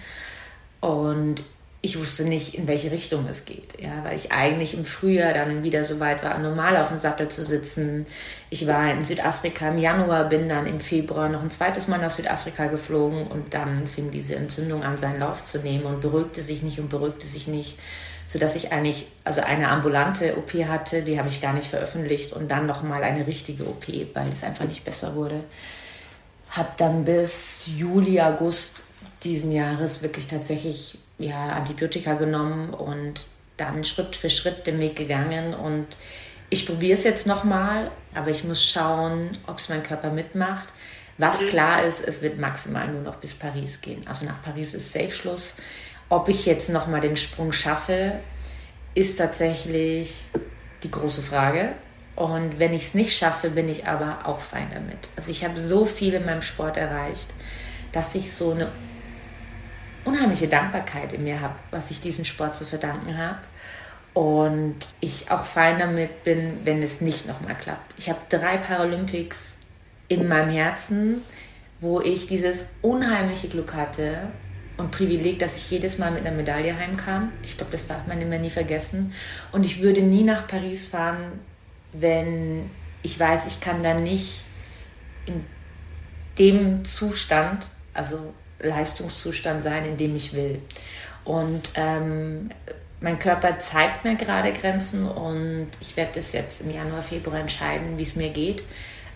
Und 0.82 1.44
ich 1.82 1.98
wusste 1.98 2.26
nicht, 2.26 2.56
in 2.56 2.68
welche 2.68 2.92
Richtung 2.92 3.26
es 3.30 3.46
geht, 3.46 3.82
ja, 3.82 4.04
weil 4.04 4.18
ich 4.18 4.34
eigentlich 4.34 4.74
im 4.74 4.84
Frühjahr 4.84 5.34
dann 5.34 5.64
wieder 5.64 5.86
so 5.86 6.02
weit 6.02 6.24
war, 6.24 6.38
normal 6.38 6.76
auf 6.76 6.90
dem 6.90 6.98
Sattel 6.98 7.30
zu 7.30 7.42
sitzen. 7.42 8.06
Ich 8.50 8.68
war 8.68 8.92
in 8.92 9.06
Südafrika 9.06 9.70
im 9.70 9.78
Januar, 9.78 10.28
bin 10.28 10.50
dann 10.50 10.68
im 10.68 10.82
Februar 10.82 11.30
noch 11.30 11.42
ein 11.42 11.52
zweites 11.52 11.88
Mal 11.88 12.00
nach 12.00 12.10
Südafrika 12.10 12.68
geflogen 12.68 13.28
und 13.28 13.54
dann 13.54 13.88
fing 13.88 14.12
diese 14.12 14.36
Entzündung 14.36 14.84
an, 14.84 14.98
seinen 14.98 15.22
Lauf 15.22 15.46
zu 15.46 15.60
nehmen 15.60 15.86
und 15.86 16.02
beruhigte 16.02 16.42
sich 16.42 16.64
nicht 16.64 16.80
und 16.80 16.90
beruhigte 16.90 17.26
sich 17.26 17.48
nicht, 17.48 17.80
sodass 18.28 18.58
ich 18.58 18.74
eigentlich 18.74 19.08
also 19.24 19.40
eine 19.40 19.70
ambulante 19.70 20.38
OP 20.38 20.54
hatte, 20.66 21.02
die 21.04 21.18
habe 21.18 21.30
ich 21.30 21.40
gar 21.40 21.54
nicht 21.54 21.70
veröffentlicht 21.70 22.34
und 22.34 22.52
dann 22.52 22.66
noch 22.66 22.84
mal 22.84 23.04
eine 23.04 23.26
richtige 23.26 23.64
OP, 23.64 23.88
weil 24.14 24.28
es 24.30 24.44
einfach 24.44 24.66
nicht 24.66 24.84
besser 24.84 25.16
wurde. 25.16 25.46
Hab 26.50 26.76
dann 26.76 27.06
bis 27.06 27.70
Juli, 27.78 28.20
August 28.20 28.84
diesen 29.24 29.54
Jahres 29.54 30.02
wirklich 30.02 30.28
tatsächlich 30.28 30.98
ja, 31.20 31.50
Antibiotika 31.50 32.14
genommen 32.14 32.74
und 32.74 33.26
dann 33.58 33.84
Schritt 33.84 34.16
für 34.16 34.30
Schritt 34.30 34.66
den 34.66 34.80
Weg 34.80 34.96
gegangen. 34.96 35.54
Und 35.54 35.86
ich 36.50 36.66
probiere 36.66 36.94
es 36.94 37.04
jetzt 37.04 37.28
nochmal, 37.28 37.92
aber 38.16 38.30
ich 38.30 38.44
muss 38.44 38.66
schauen, 38.66 39.30
ob 39.46 39.58
es 39.58 39.70
mein 39.70 39.84
Körper 39.84 40.10
mitmacht. 40.10 40.70
Was 41.18 41.42
mhm. 41.42 41.50
klar 41.50 41.84
ist, 41.84 42.02
es 42.02 42.22
wird 42.22 42.40
maximal 42.40 42.88
nur 42.88 43.02
noch 43.02 43.18
bis 43.18 43.34
Paris 43.34 43.82
gehen. 43.82 44.02
Also 44.08 44.26
nach 44.26 44.42
Paris 44.42 44.74
ist 44.74 44.92
Safe-Schluss. 44.94 45.58
Ob 46.08 46.30
ich 46.30 46.46
jetzt 46.46 46.70
nochmal 46.70 47.02
den 47.02 47.18
Sprung 47.18 47.52
schaffe, 47.52 48.20
ist 48.96 49.18
tatsächlich 49.18 50.30
die 50.82 50.90
große 50.90 51.22
Frage. 51.22 51.74
Und 52.16 52.60
wenn 52.60 52.74
ich 52.74 52.84
es 52.84 52.94
nicht 52.96 53.16
schaffe, 53.16 53.50
bin 53.50 53.70
ich 53.70 53.86
aber 53.86 54.26
auch 54.26 54.40
fein 54.40 54.70
damit. 54.74 55.10
Also 55.16 55.32
ich 55.32 55.44
habe 55.44 55.60
so 55.60 55.86
viel 55.86 56.14
in 56.14 56.26
meinem 56.26 56.42
Sport 56.42 56.78
erreicht, 56.78 57.30
dass 57.92 58.16
ich 58.16 58.34
so 58.34 58.52
eine 58.52 58.72
unheimliche 60.06 60.48
Dankbarkeit 60.48 61.14
in 61.14 61.24
mir 61.24 61.42
habe, 61.42 61.56
was 61.72 61.92
ich 61.92 62.02
diesem 62.02 62.26
Sport 62.26 62.56
zu 62.56 62.66
verdanken 62.66 63.18
habe. 63.18 63.40
Und 64.14 64.76
ich 65.00 65.30
auch 65.30 65.44
fein 65.44 65.80
damit 65.80 66.24
bin, 66.24 66.60
wenn 66.66 66.82
es 66.82 67.00
nicht 67.00 67.28
nochmal 67.28 67.56
klappt. 67.56 67.94
Ich 67.98 68.10
habe 68.10 68.20
drei 68.30 68.58
Paralympics 68.58 69.58
in 70.08 70.28
meinem 70.28 70.50
Herzen, 70.50 71.22
wo 71.80 72.02
ich 72.02 72.28
dieses 72.28 72.66
unheimliche 72.82 73.48
Glück 73.48 73.76
hatte 73.76 74.30
und 74.78 74.92
Privileg, 74.92 75.40
dass 75.40 75.58
ich 75.58 75.70
jedes 75.70 75.98
Mal 75.98 76.12
mit 76.12 76.26
einer 76.26 76.36
Medaille 76.36 76.76
heimkam. 76.76 77.32
Ich 77.44 77.58
glaube, 77.58 77.72
das 77.72 77.88
darf 77.88 78.08
man 78.08 78.22
immer 78.22 78.38
nie 78.40 78.50
vergessen. 78.50 79.14
Und 79.52 79.66
ich 79.66 79.82
würde 79.82 80.02
nie 80.02 80.24
nach 80.24 80.48
Paris 80.48 80.86
fahren, 80.86 81.40
wenn 81.94 82.70
ich 83.04 83.20
weiß, 83.20 83.46
ich 83.48 83.62
kann 83.62 83.84
da 83.84 83.94
nicht 83.94 84.44
in 85.26 85.46
dem 86.38 86.84
Zustand, 86.86 87.70
also 87.94 88.34
Leistungszustand 88.62 89.64
sein, 89.64 89.86
in 89.86 89.98
dem 89.98 90.16
ich 90.16 90.34
will. 90.34 90.62
Und 91.26 91.72
ähm, 91.76 92.50
mein 93.02 93.20
Körper 93.20 93.58
zeigt 93.60 94.04
mir 94.04 94.16
gerade 94.16 94.52
Grenzen 94.52 95.08
und 95.08 95.70
ich 95.80 95.96
werde 95.96 96.14
das 96.16 96.34
jetzt 96.34 96.62
im 96.62 96.72
Januar, 96.72 97.02
Februar 97.02 97.40
entscheiden, 97.40 97.98
wie 97.98 98.04
es 98.04 98.16
mir 98.16 98.30
geht. 98.30 98.64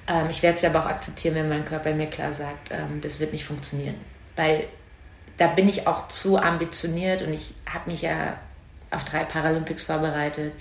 Ähm, 0.07 0.27
ich 0.29 0.43
werde 0.43 0.57
es 0.57 0.63
aber 0.63 0.81
auch 0.81 0.89
akzeptieren, 0.89 1.35
wenn 1.35 1.49
mein 1.49 1.65
Körper 1.65 1.93
mir 1.93 2.07
klar 2.07 2.31
sagt, 2.31 2.71
ähm, 2.71 3.01
das 3.01 3.19
wird 3.19 3.33
nicht 3.33 3.45
funktionieren. 3.45 3.95
Weil 4.35 4.67
da 5.37 5.47
bin 5.47 5.67
ich 5.67 5.87
auch 5.87 6.07
zu 6.07 6.37
ambitioniert 6.37 7.21
und 7.21 7.33
ich 7.33 7.55
habe 7.71 7.89
mich 7.89 8.01
ja 8.01 8.37
auf 8.91 9.03
drei 9.03 9.23
Paralympics 9.23 9.83
vorbereitet. 9.83 10.53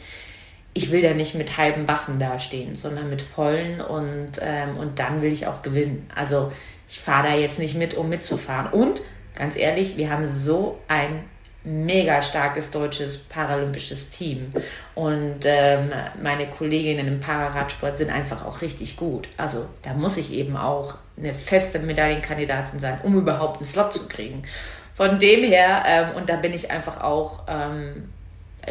Ich 0.74 0.90
will 0.90 1.04
ja 1.04 1.12
nicht 1.12 1.34
mit 1.34 1.58
halben 1.58 1.86
Waffen 1.86 2.18
dastehen, 2.18 2.76
sondern 2.76 3.10
mit 3.10 3.20
vollen 3.20 3.80
und, 3.80 4.32
ähm, 4.40 4.78
und 4.78 4.98
dann 4.98 5.20
will 5.20 5.32
ich 5.32 5.46
auch 5.46 5.60
gewinnen. 5.60 6.08
Also 6.14 6.50
ich 6.92 7.00
fahre 7.00 7.28
da 7.28 7.34
jetzt 7.34 7.58
nicht 7.58 7.74
mit, 7.74 7.94
um 7.94 8.10
mitzufahren. 8.10 8.70
Und 8.70 9.00
ganz 9.34 9.56
ehrlich, 9.56 9.96
wir 9.96 10.10
haben 10.10 10.26
so 10.26 10.78
ein 10.88 11.24
mega 11.64 12.20
starkes 12.20 12.70
deutsches 12.70 13.16
paralympisches 13.16 14.10
Team. 14.10 14.52
Und 14.94 15.40
ähm, 15.44 15.90
meine 16.22 16.50
Kolleginnen 16.50 17.08
im 17.08 17.18
Pararadsport 17.18 17.96
sind 17.96 18.10
einfach 18.10 18.44
auch 18.44 18.60
richtig 18.60 18.96
gut. 18.96 19.26
Also 19.38 19.64
da 19.80 19.94
muss 19.94 20.18
ich 20.18 20.34
eben 20.34 20.54
auch 20.54 20.98
eine 21.16 21.32
feste 21.32 21.78
Medaillenkandidatin 21.78 22.78
sein, 22.78 23.00
um 23.04 23.16
überhaupt 23.16 23.56
einen 23.56 23.64
Slot 23.64 23.94
zu 23.94 24.06
kriegen. 24.06 24.42
von 24.94 25.18
dem 25.18 25.44
her, 25.44 25.84
ähm, 25.86 26.16
und 26.16 26.28
da 26.28 26.36
bin 26.36 26.52
ich 26.52 26.70
einfach 26.70 27.00
auch 27.00 27.44
ähm, 27.48 28.10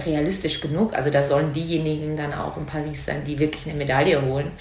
realistisch 0.06 0.62
genug. 0.62 0.94
Also 0.94 1.10
da 1.10 1.24
sollen 1.24 1.54
diejenigen 1.54 2.16
dann 2.16 2.36
auch 2.36 2.56
in 2.56 2.68
Paris 2.68 3.06
sein, 3.06 3.24
die 3.24 3.40
wirklich 3.40 3.68
eine 3.68 3.80
Medaille 3.80 4.22
holen. 4.22 4.52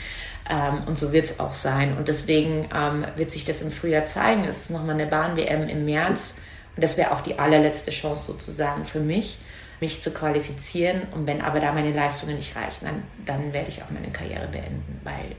Ähm, 0.51 0.83
und 0.87 0.99
so 0.99 1.13
wird 1.13 1.25
es 1.25 1.41
auch 1.41 1.55
sein. 1.55 1.97
Und 1.97 2.09
deswegen 2.09 2.69
ähm, 2.75 3.07
wird 3.17 3.31
sich 3.31 3.45
das 3.45 3.63
im 3.63 3.71
Frühjahr 3.71 4.05
zeigen. 4.05 4.45
Es 4.45 4.63
ist 4.63 4.71
nochmal 4.71 4.97
eine 4.97 5.07
Bahn-WM 5.07 5.69
im 5.69 5.85
März. 5.85 6.37
Und 6.77 6.83
das 6.83 6.97
wäre 6.97 7.13
auch 7.13 7.21
die 7.21 7.39
allerletzte 7.39 7.91
Chance 7.91 8.27
sozusagen 8.27 8.85
für 8.85 9.01
mich, 9.01 9.39
mich 9.81 10.03
zu 10.03 10.11
qualifizieren. 10.11 11.03
Und 11.13 11.27
wenn 11.27 11.41
aber 11.41 11.61
da 11.61 11.73
meine 11.73 11.93
Leistungen 11.93 12.37
nicht 12.37 12.57
reichen, 12.57 12.85
dann, 12.85 13.03
dann 13.25 13.53
werde 13.55 13.71
ich 13.71 13.83
auch 13.83 13.91
meine 13.91 14.11
Karriere 14.11 14.49
beenden, 14.49 15.01
weil 15.05 15.37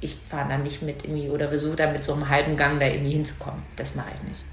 ich 0.00 0.14
fahre 0.16 0.48
dann 0.48 0.62
nicht 0.62 0.82
mit 0.82 1.04
irgendwie 1.04 1.28
oder 1.28 1.48
versuche 1.48 1.76
dann 1.76 1.92
mit 1.92 2.02
so 2.02 2.12
einem 2.12 2.28
halben 2.28 2.56
Gang 2.56 2.80
da 2.80 2.86
irgendwie 2.86 3.12
hinzukommen. 3.12 3.62
Das 3.76 3.94
mache 3.94 4.10
ich 4.14 4.28
nicht. 4.28 4.44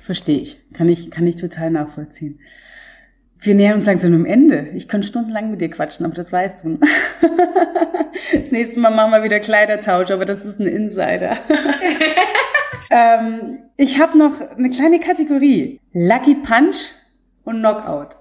Verstehe 0.00 0.40
ich. 0.40 0.60
Kann 0.74 0.88
ich, 0.88 1.10
kann 1.10 1.26
ich 1.26 1.36
total 1.36 1.70
nachvollziehen. 1.70 2.38
Wir 3.40 3.54
nähern 3.54 3.74
uns 3.74 3.86
langsam 3.86 4.14
am 4.14 4.24
Ende. 4.24 4.68
Ich 4.74 4.88
könnte 4.88 5.06
stundenlang 5.06 5.50
mit 5.50 5.60
dir 5.60 5.70
quatschen, 5.70 6.06
aber 6.06 6.14
das 6.14 6.32
weißt 6.32 6.64
du. 6.64 6.68
Ne? 6.70 6.78
Das 8.32 8.50
nächste 8.50 8.80
Mal 8.80 8.90
machen 8.90 9.12
wir 9.12 9.22
wieder 9.22 9.38
Kleidertausch, 9.38 10.10
aber 10.10 10.24
das 10.24 10.44
ist 10.44 10.58
ein 10.58 10.66
Insider. 10.66 11.36
ähm, 12.90 13.58
ich 13.76 14.00
habe 14.00 14.18
noch 14.18 14.40
eine 14.56 14.70
kleine 14.70 14.98
Kategorie. 14.98 15.80
Lucky 15.92 16.34
Punch 16.34 16.92
und 17.44 17.58
Knockout. 17.58 18.16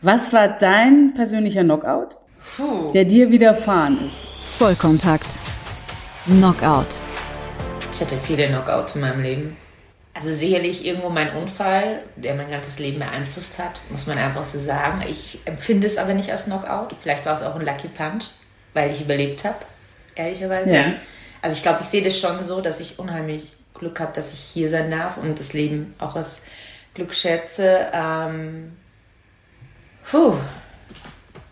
Was 0.00 0.32
war 0.32 0.48
dein 0.48 1.14
persönlicher 1.14 1.62
Knockout, 1.62 2.16
Puh. 2.56 2.90
der 2.92 3.04
dir 3.04 3.30
widerfahren 3.30 4.06
ist? 4.06 4.26
Vollkontakt. 4.58 5.38
Knockout. 6.26 7.00
Ich 7.90 8.00
hatte 8.00 8.16
viele 8.16 8.48
Knockouts 8.48 8.96
in 8.96 9.00
meinem 9.02 9.22
Leben. 9.22 9.56
Also 10.14 10.30
sicherlich 10.30 10.84
irgendwo 10.84 11.08
mein 11.08 11.34
Unfall, 11.34 12.02
der 12.16 12.34
mein 12.34 12.50
ganzes 12.50 12.78
Leben 12.78 12.98
beeinflusst 12.98 13.58
hat, 13.58 13.80
muss 13.88 14.06
man 14.06 14.18
einfach 14.18 14.44
so 14.44 14.58
sagen. 14.58 15.02
Ich 15.08 15.40
empfinde 15.46 15.86
es 15.86 15.96
aber 15.96 16.12
nicht 16.12 16.30
als 16.30 16.44
Knockout. 16.44 16.94
Vielleicht 17.00 17.24
war 17.24 17.34
es 17.34 17.42
auch 17.42 17.54
ein 17.54 17.64
Lucky 17.64 17.88
Punch, 17.88 18.26
weil 18.74 18.90
ich 18.90 19.00
überlebt 19.00 19.44
habe, 19.44 19.56
ehrlicherweise. 20.14 20.74
Ja. 20.74 20.92
Also 21.40 21.56
ich 21.56 21.62
glaube, 21.62 21.78
ich 21.80 21.86
sehe 21.86 22.04
das 22.04 22.18
schon 22.18 22.42
so, 22.42 22.60
dass 22.60 22.80
ich 22.80 22.98
unheimlich 22.98 23.54
Glück 23.74 24.00
habe, 24.00 24.12
dass 24.12 24.32
ich 24.32 24.38
hier 24.38 24.68
sein 24.68 24.90
darf 24.90 25.16
und 25.16 25.38
das 25.38 25.54
Leben 25.54 25.94
auch 25.98 26.14
als 26.14 26.42
Glück 26.94 27.14
schätze. 27.14 27.88
Ähm, 27.92 28.76
puh. 30.04 30.34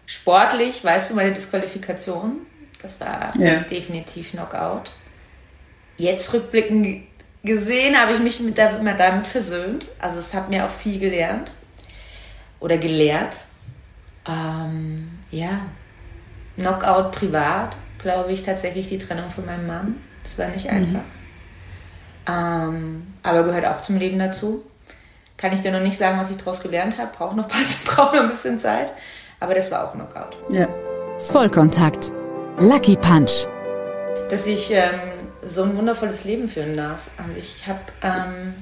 Sportlich, 0.04 0.84
weißt 0.84 1.10
du, 1.10 1.14
meine 1.14 1.32
Disqualifikation, 1.32 2.46
das 2.82 3.00
war 3.00 3.32
ja. 3.38 3.60
definitiv 3.60 4.32
Knockout. 4.32 4.92
Jetzt 5.96 6.32
rückblickend 6.32 7.09
gesehen 7.42 7.98
habe 7.98 8.12
ich 8.12 8.18
mich 8.20 8.40
mit 8.40 8.58
immer 8.58 8.94
damit 8.94 9.26
versöhnt. 9.26 9.88
Also 9.98 10.18
es 10.18 10.34
hat 10.34 10.50
mir 10.50 10.66
auch 10.66 10.70
viel 10.70 10.98
gelernt 10.98 11.52
oder 12.60 12.78
gelehrt. 12.78 13.38
Ähm, 14.28 15.18
ja, 15.30 15.66
Knockout 16.56 17.12
privat, 17.12 17.76
glaube 17.98 18.32
ich, 18.32 18.42
tatsächlich 18.42 18.86
die 18.86 18.98
Trennung 18.98 19.30
von 19.30 19.46
meinem 19.46 19.66
Mann. 19.66 19.96
Das 20.22 20.38
war 20.38 20.48
nicht 20.48 20.70
mhm. 20.70 20.76
einfach. 20.76 21.00
Mhm. 21.00 21.20
Ähm, 22.28 23.06
aber 23.22 23.44
gehört 23.44 23.66
auch 23.66 23.80
zum 23.80 23.98
Leben 23.98 24.18
dazu. 24.18 24.64
Kann 25.36 25.52
ich 25.52 25.60
dir 25.60 25.72
noch 25.72 25.80
nicht 25.80 25.96
sagen, 25.96 26.18
was 26.18 26.30
ich 26.30 26.36
daraus 26.36 26.60
gelernt 26.60 26.98
habe. 26.98 27.10
Braucht 27.16 27.36
noch, 27.36 27.48
braucht 27.84 28.14
noch 28.14 28.20
ein 28.20 28.28
bisschen 28.28 28.58
Zeit. 28.58 28.92
Aber 29.40 29.54
das 29.54 29.70
war 29.70 29.88
auch 29.88 29.94
Knockout. 29.94 30.36
Ja. 30.50 30.68
Vollkontakt. 31.18 32.12
Lucky 32.58 32.96
Punch. 32.96 33.46
Dass 34.28 34.46
ich 34.46 34.70
ähm, 34.70 35.19
so 35.46 35.62
ein 35.62 35.76
wundervolles 35.76 36.24
Leben 36.24 36.48
führen 36.48 36.76
darf. 36.76 37.08
Also 37.16 37.38
ich 37.38 37.66
habe, 37.66 37.80
ähm, 38.02 38.54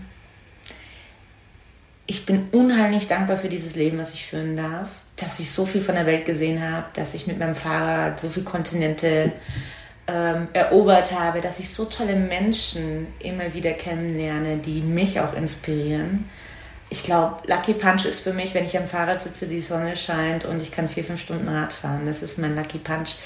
ich 2.06 2.26
bin 2.26 2.48
unheimlich 2.52 3.08
dankbar 3.08 3.36
für 3.36 3.48
dieses 3.48 3.76
Leben, 3.76 3.98
was 3.98 4.14
ich 4.14 4.26
führen 4.26 4.56
darf, 4.56 4.88
dass 5.16 5.40
ich 5.40 5.50
so 5.50 5.66
viel 5.66 5.80
von 5.80 5.94
der 5.94 6.06
Welt 6.06 6.24
gesehen 6.24 6.62
habe, 6.62 6.86
dass 6.94 7.14
ich 7.14 7.26
mit 7.26 7.38
meinem 7.38 7.54
Fahrrad 7.54 8.18
so 8.18 8.28
viele 8.28 8.44
Kontinente 8.44 9.32
ähm, 10.06 10.48
erobert 10.52 11.12
habe, 11.12 11.40
dass 11.40 11.58
ich 11.58 11.70
so 11.70 11.84
tolle 11.84 12.16
Menschen 12.16 13.08
immer 13.20 13.52
wieder 13.52 13.72
kennenlerne, 13.72 14.56
die 14.56 14.80
mich 14.80 15.20
auch 15.20 15.34
inspirieren. 15.34 16.28
Ich 16.90 17.02
glaube, 17.02 17.42
Lucky 17.46 17.74
Punch 17.74 18.06
ist 18.06 18.22
für 18.22 18.32
mich, 18.32 18.54
wenn 18.54 18.64
ich 18.64 18.78
am 18.78 18.86
Fahrrad 18.86 19.20
sitze, 19.20 19.46
die 19.46 19.60
Sonne 19.60 19.94
scheint 19.94 20.46
und 20.46 20.62
ich 20.62 20.72
kann 20.72 20.88
vier, 20.88 21.04
fünf 21.04 21.20
Stunden 21.20 21.48
Rad 21.48 21.74
fahren. 21.74 22.06
Das 22.06 22.22
ist 22.22 22.38
mein 22.38 22.56
Lucky 22.56 22.78
Punch 22.78 23.16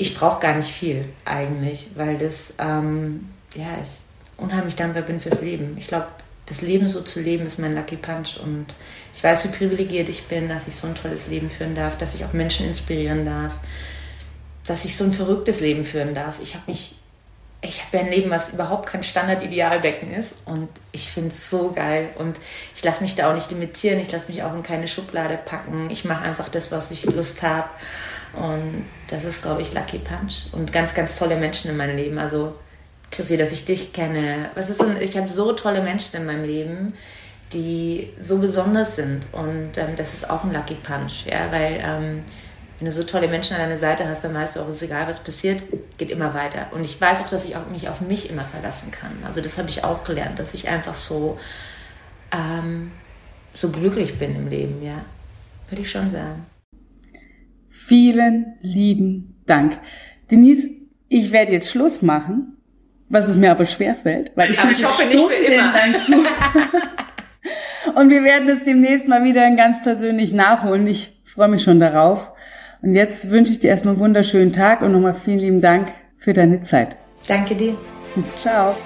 ich 0.00 0.14
brauche 0.14 0.40
gar 0.40 0.54
nicht 0.54 0.70
viel 0.70 1.04
eigentlich, 1.26 1.88
weil 1.94 2.16
das, 2.16 2.54
ähm, 2.58 3.28
ja, 3.54 3.66
ich 3.82 4.00
unheimlich 4.38 4.74
dankbar 4.74 5.02
bin 5.02 5.20
fürs 5.20 5.42
Leben. 5.42 5.76
Ich 5.76 5.88
glaube, 5.88 6.06
das 6.46 6.62
Leben 6.62 6.88
so 6.88 7.02
zu 7.02 7.20
leben 7.20 7.44
ist 7.44 7.58
mein 7.58 7.74
Lucky 7.74 7.96
Punch 7.96 8.38
und 8.42 8.64
ich 9.12 9.22
weiß, 9.22 9.44
wie 9.44 9.56
privilegiert 9.56 10.08
ich 10.08 10.24
bin, 10.24 10.48
dass 10.48 10.66
ich 10.66 10.74
so 10.74 10.86
ein 10.86 10.94
tolles 10.94 11.26
Leben 11.26 11.50
führen 11.50 11.74
darf, 11.74 11.98
dass 11.98 12.14
ich 12.14 12.24
auch 12.24 12.32
Menschen 12.32 12.66
inspirieren 12.66 13.26
darf, 13.26 13.58
dass 14.66 14.86
ich 14.86 14.96
so 14.96 15.04
ein 15.04 15.12
verrücktes 15.12 15.60
Leben 15.60 15.84
führen 15.84 16.14
darf. 16.14 16.38
Ich 16.42 16.54
habe 16.54 16.64
mich, 16.66 16.96
ich 17.60 17.84
habe 17.84 17.98
ein 17.98 18.10
Leben, 18.10 18.30
was 18.30 18.54
überhaupt 18.54 18.88
kein 18.88 19.02
Standard-Idealbecken 19.02 20.14
ist 20.14 20.34
und 20.46 20.70
ich 20.92 21.10
finde 21.10 21.28
es 21.28 21.50
so 21.50 21.72
geil 21.72 22.08
und 22.16 22.38
ich 22.74 22.82
lasse 22.82 23.02
mich 23.02 23.16
da 23.16 23.30
auch 23.30 23.34
nicht 23.34 23.50
limitieren, 23.50 24.00
ich 24.00 24.10
lasse 24.10 24.28
mich 24.28 24.42
auch 24.44 24.54
in 24.54 24.62
keine 24.62 24.88
Schublade 24.88 25.38
packen. 25.44 25.90
Ich 25.90 26.06
mache 26.06 26.24
einfach 26.24 26.48
das, 26.48 26.72
was 26.72 26.90
ich 26.90 27.04
Lust 27.04 27.42
habe 27.42 27.68
und 28.32 28.84
das 29.08 29.24
ist, 29.24 29.42
glaube 29.42 29.62
ich, 29.62 29.74
Lucky 29.74 29.98
Punch. 29.98 30.52
Und 30.52 30.72
ganz, 30.72 30.94
ganz 30.94 31.16
tolle 31.18 31.36
Menschen 31.36 31.70
in 31.70 31.76
meinem 31.76 31.96
Leben. 31.96 32.18
Also, 32.18 32.54
Chrissy, 33.10 33.36
dass 33.36 33.52
ich 33.52 33.64
dich 33.64 33.92
kenne. 33.92 34.50
Was 34.54 34.70
ist 34.70 34.78
so, 34.78 34.90
ich 35.00 35.16
habe 35.16 35.28
so 35.28 35.52
tolle 35.52 35.82
Menschen 35.82 36.16
in 36.20 36.26
meinem 36.26 36.44
Leben, 36.44 36.94
die 37.52 38.12
so 38.20 38.38
besonders 38.38 38.96
sind. 38.96 39.26
Und 39.32 39.76
ähm, 39.76 39.96
das 39.96 40.14
ist 40.14 40.30
auch 40.30 40.44
ein 40.44 40.52
Lucky 40.52 40.74
Punch. 40.74 41.26
Ja? 41.26 41.50
Weil, 41.50 41.80
ähm, 41.82 42.22
wenn 42.78 42.86
du 42.86 42.92
so 42.92 43.02
tolle 43.02 43.28
Menschen 43.28 43.56
an 43.56 43.62
deiner 43.62 43.76
Seite 43.76 44.08
hast, 44.08 44.24
dann 44.24 44.32
weißt 44.32 44.56
du 44.56 44.60
auch, 44.60 44.68
es 44.68 44.76
ist 44.76 44.82
egal, 44.84 45.06
was 45.06 45.20
passiert, 45.20 45.62
geht 45.98 46.10
immer 46.10 46.32
weiter. 46.32 46.68
Und 46.70 46.82
ich 46.82 46.98
weiß 46.98 47.22
auch, 47.22 47.28
dass 47.28 47.44
ich 47.44 47.56
auch 47.56 47.66
mich 47.66 47.88
auf 47.88 48.00
mich 48.00 48.30
immer 48.30 48.44
verlassen 48.44 48.90
kann. 48.90 49.22
Also, 49.26 49.40
das 49.40 49.58
habe 49.58 49.68
ich 49.68 49.82
auch 49.82 50.04
gelernt, 50.04 50.38
dass 50.38 50.54
ich 50.54 50.68
einfach 50.68 50.94
so, 50.94 51.38
ähm, 52.32 52.92
so 53.52 53.70
glücklich 53.70 54.18
bin 54.18 54.36
im 54.36 54.48
Leben. 54.48 54.82
Ja, 54.82 55.04
würde 55.68 55.82
ich 55.82 55.90
schon 55.90 56.08
sagen. 56.08 56.46
Vielen 57.90 58.54
lieben 58.60 59.34
Dank. 59.46 59.80
Denise, 60.30 60.68
ich 61.08 61.32
werde 61.32 61.50
jetzt 61.50 61.70
Schluss 61.70 62.02
machen, 62.02 62.56
was 63.08 63.26
es 63.26 63.36
mir 63.36 63.50
aber 63.50 63.66
schwerfällt, 63.66 64.30
weil 64.36 64.52
ich, 64.52 64.60
aber 64.60 64.70
ich 64.70 64.84
hoffe 64.84 65.08
nicht 65.08 65.18
für 65.18 65.34
immer. 65.34 65.74
Zu. 66.04 66.14
Und 67.96 68.10
wir 68.10 68.22
werden 68.22 68.48
es 68.48 68.62
demnächst 68.62 69.08
mal 69.08 69.24
wieder 69.24 69.50
ganz 69.56 69.82
persönlich 69.82 70.32
nachholen. 70.32 70.86
Ich 70.86 71.20
freue 71.24 71.48
mich 71.48 71.64
schon 71.64 71.80
darauf. 71.80 72.30
Und 72.80 72.94
jetzt 72.94 73.32
wünsche 73.32 73.50
ich 73.50 73.58
dir 73.58 73.70
erstmal 73.70 73.94
einen 73.94 74.02
wunderschönen 74.04 74.52
Tag 74.52 74.82
und 74.82 74.92
nochmal 74.92 75.14
vielen 75.14 75.40
lieben 75.40 75.60
Dank 75.60 75.88
für 76.16 76.32
deine 76.32 76.60
Zeit. 76.60 76.96
Danke 77.26 77.56
dir. 77.56 77.76
Ciao. 78.38 78.76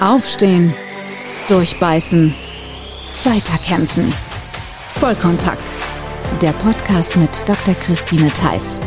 Aufstehen, 0.00 0.74
durchbeißen, 1.46 2.34
weiterkämpfen. 3.22 4.12
Vollkontakt 4.94 5.75
der 6.40 6.52
Podcast 6.52 7.16
mit 7.16 7.48
Dr. 7.48 7.74
Christine 7.74 8.30
Theiss. 8.30 8.78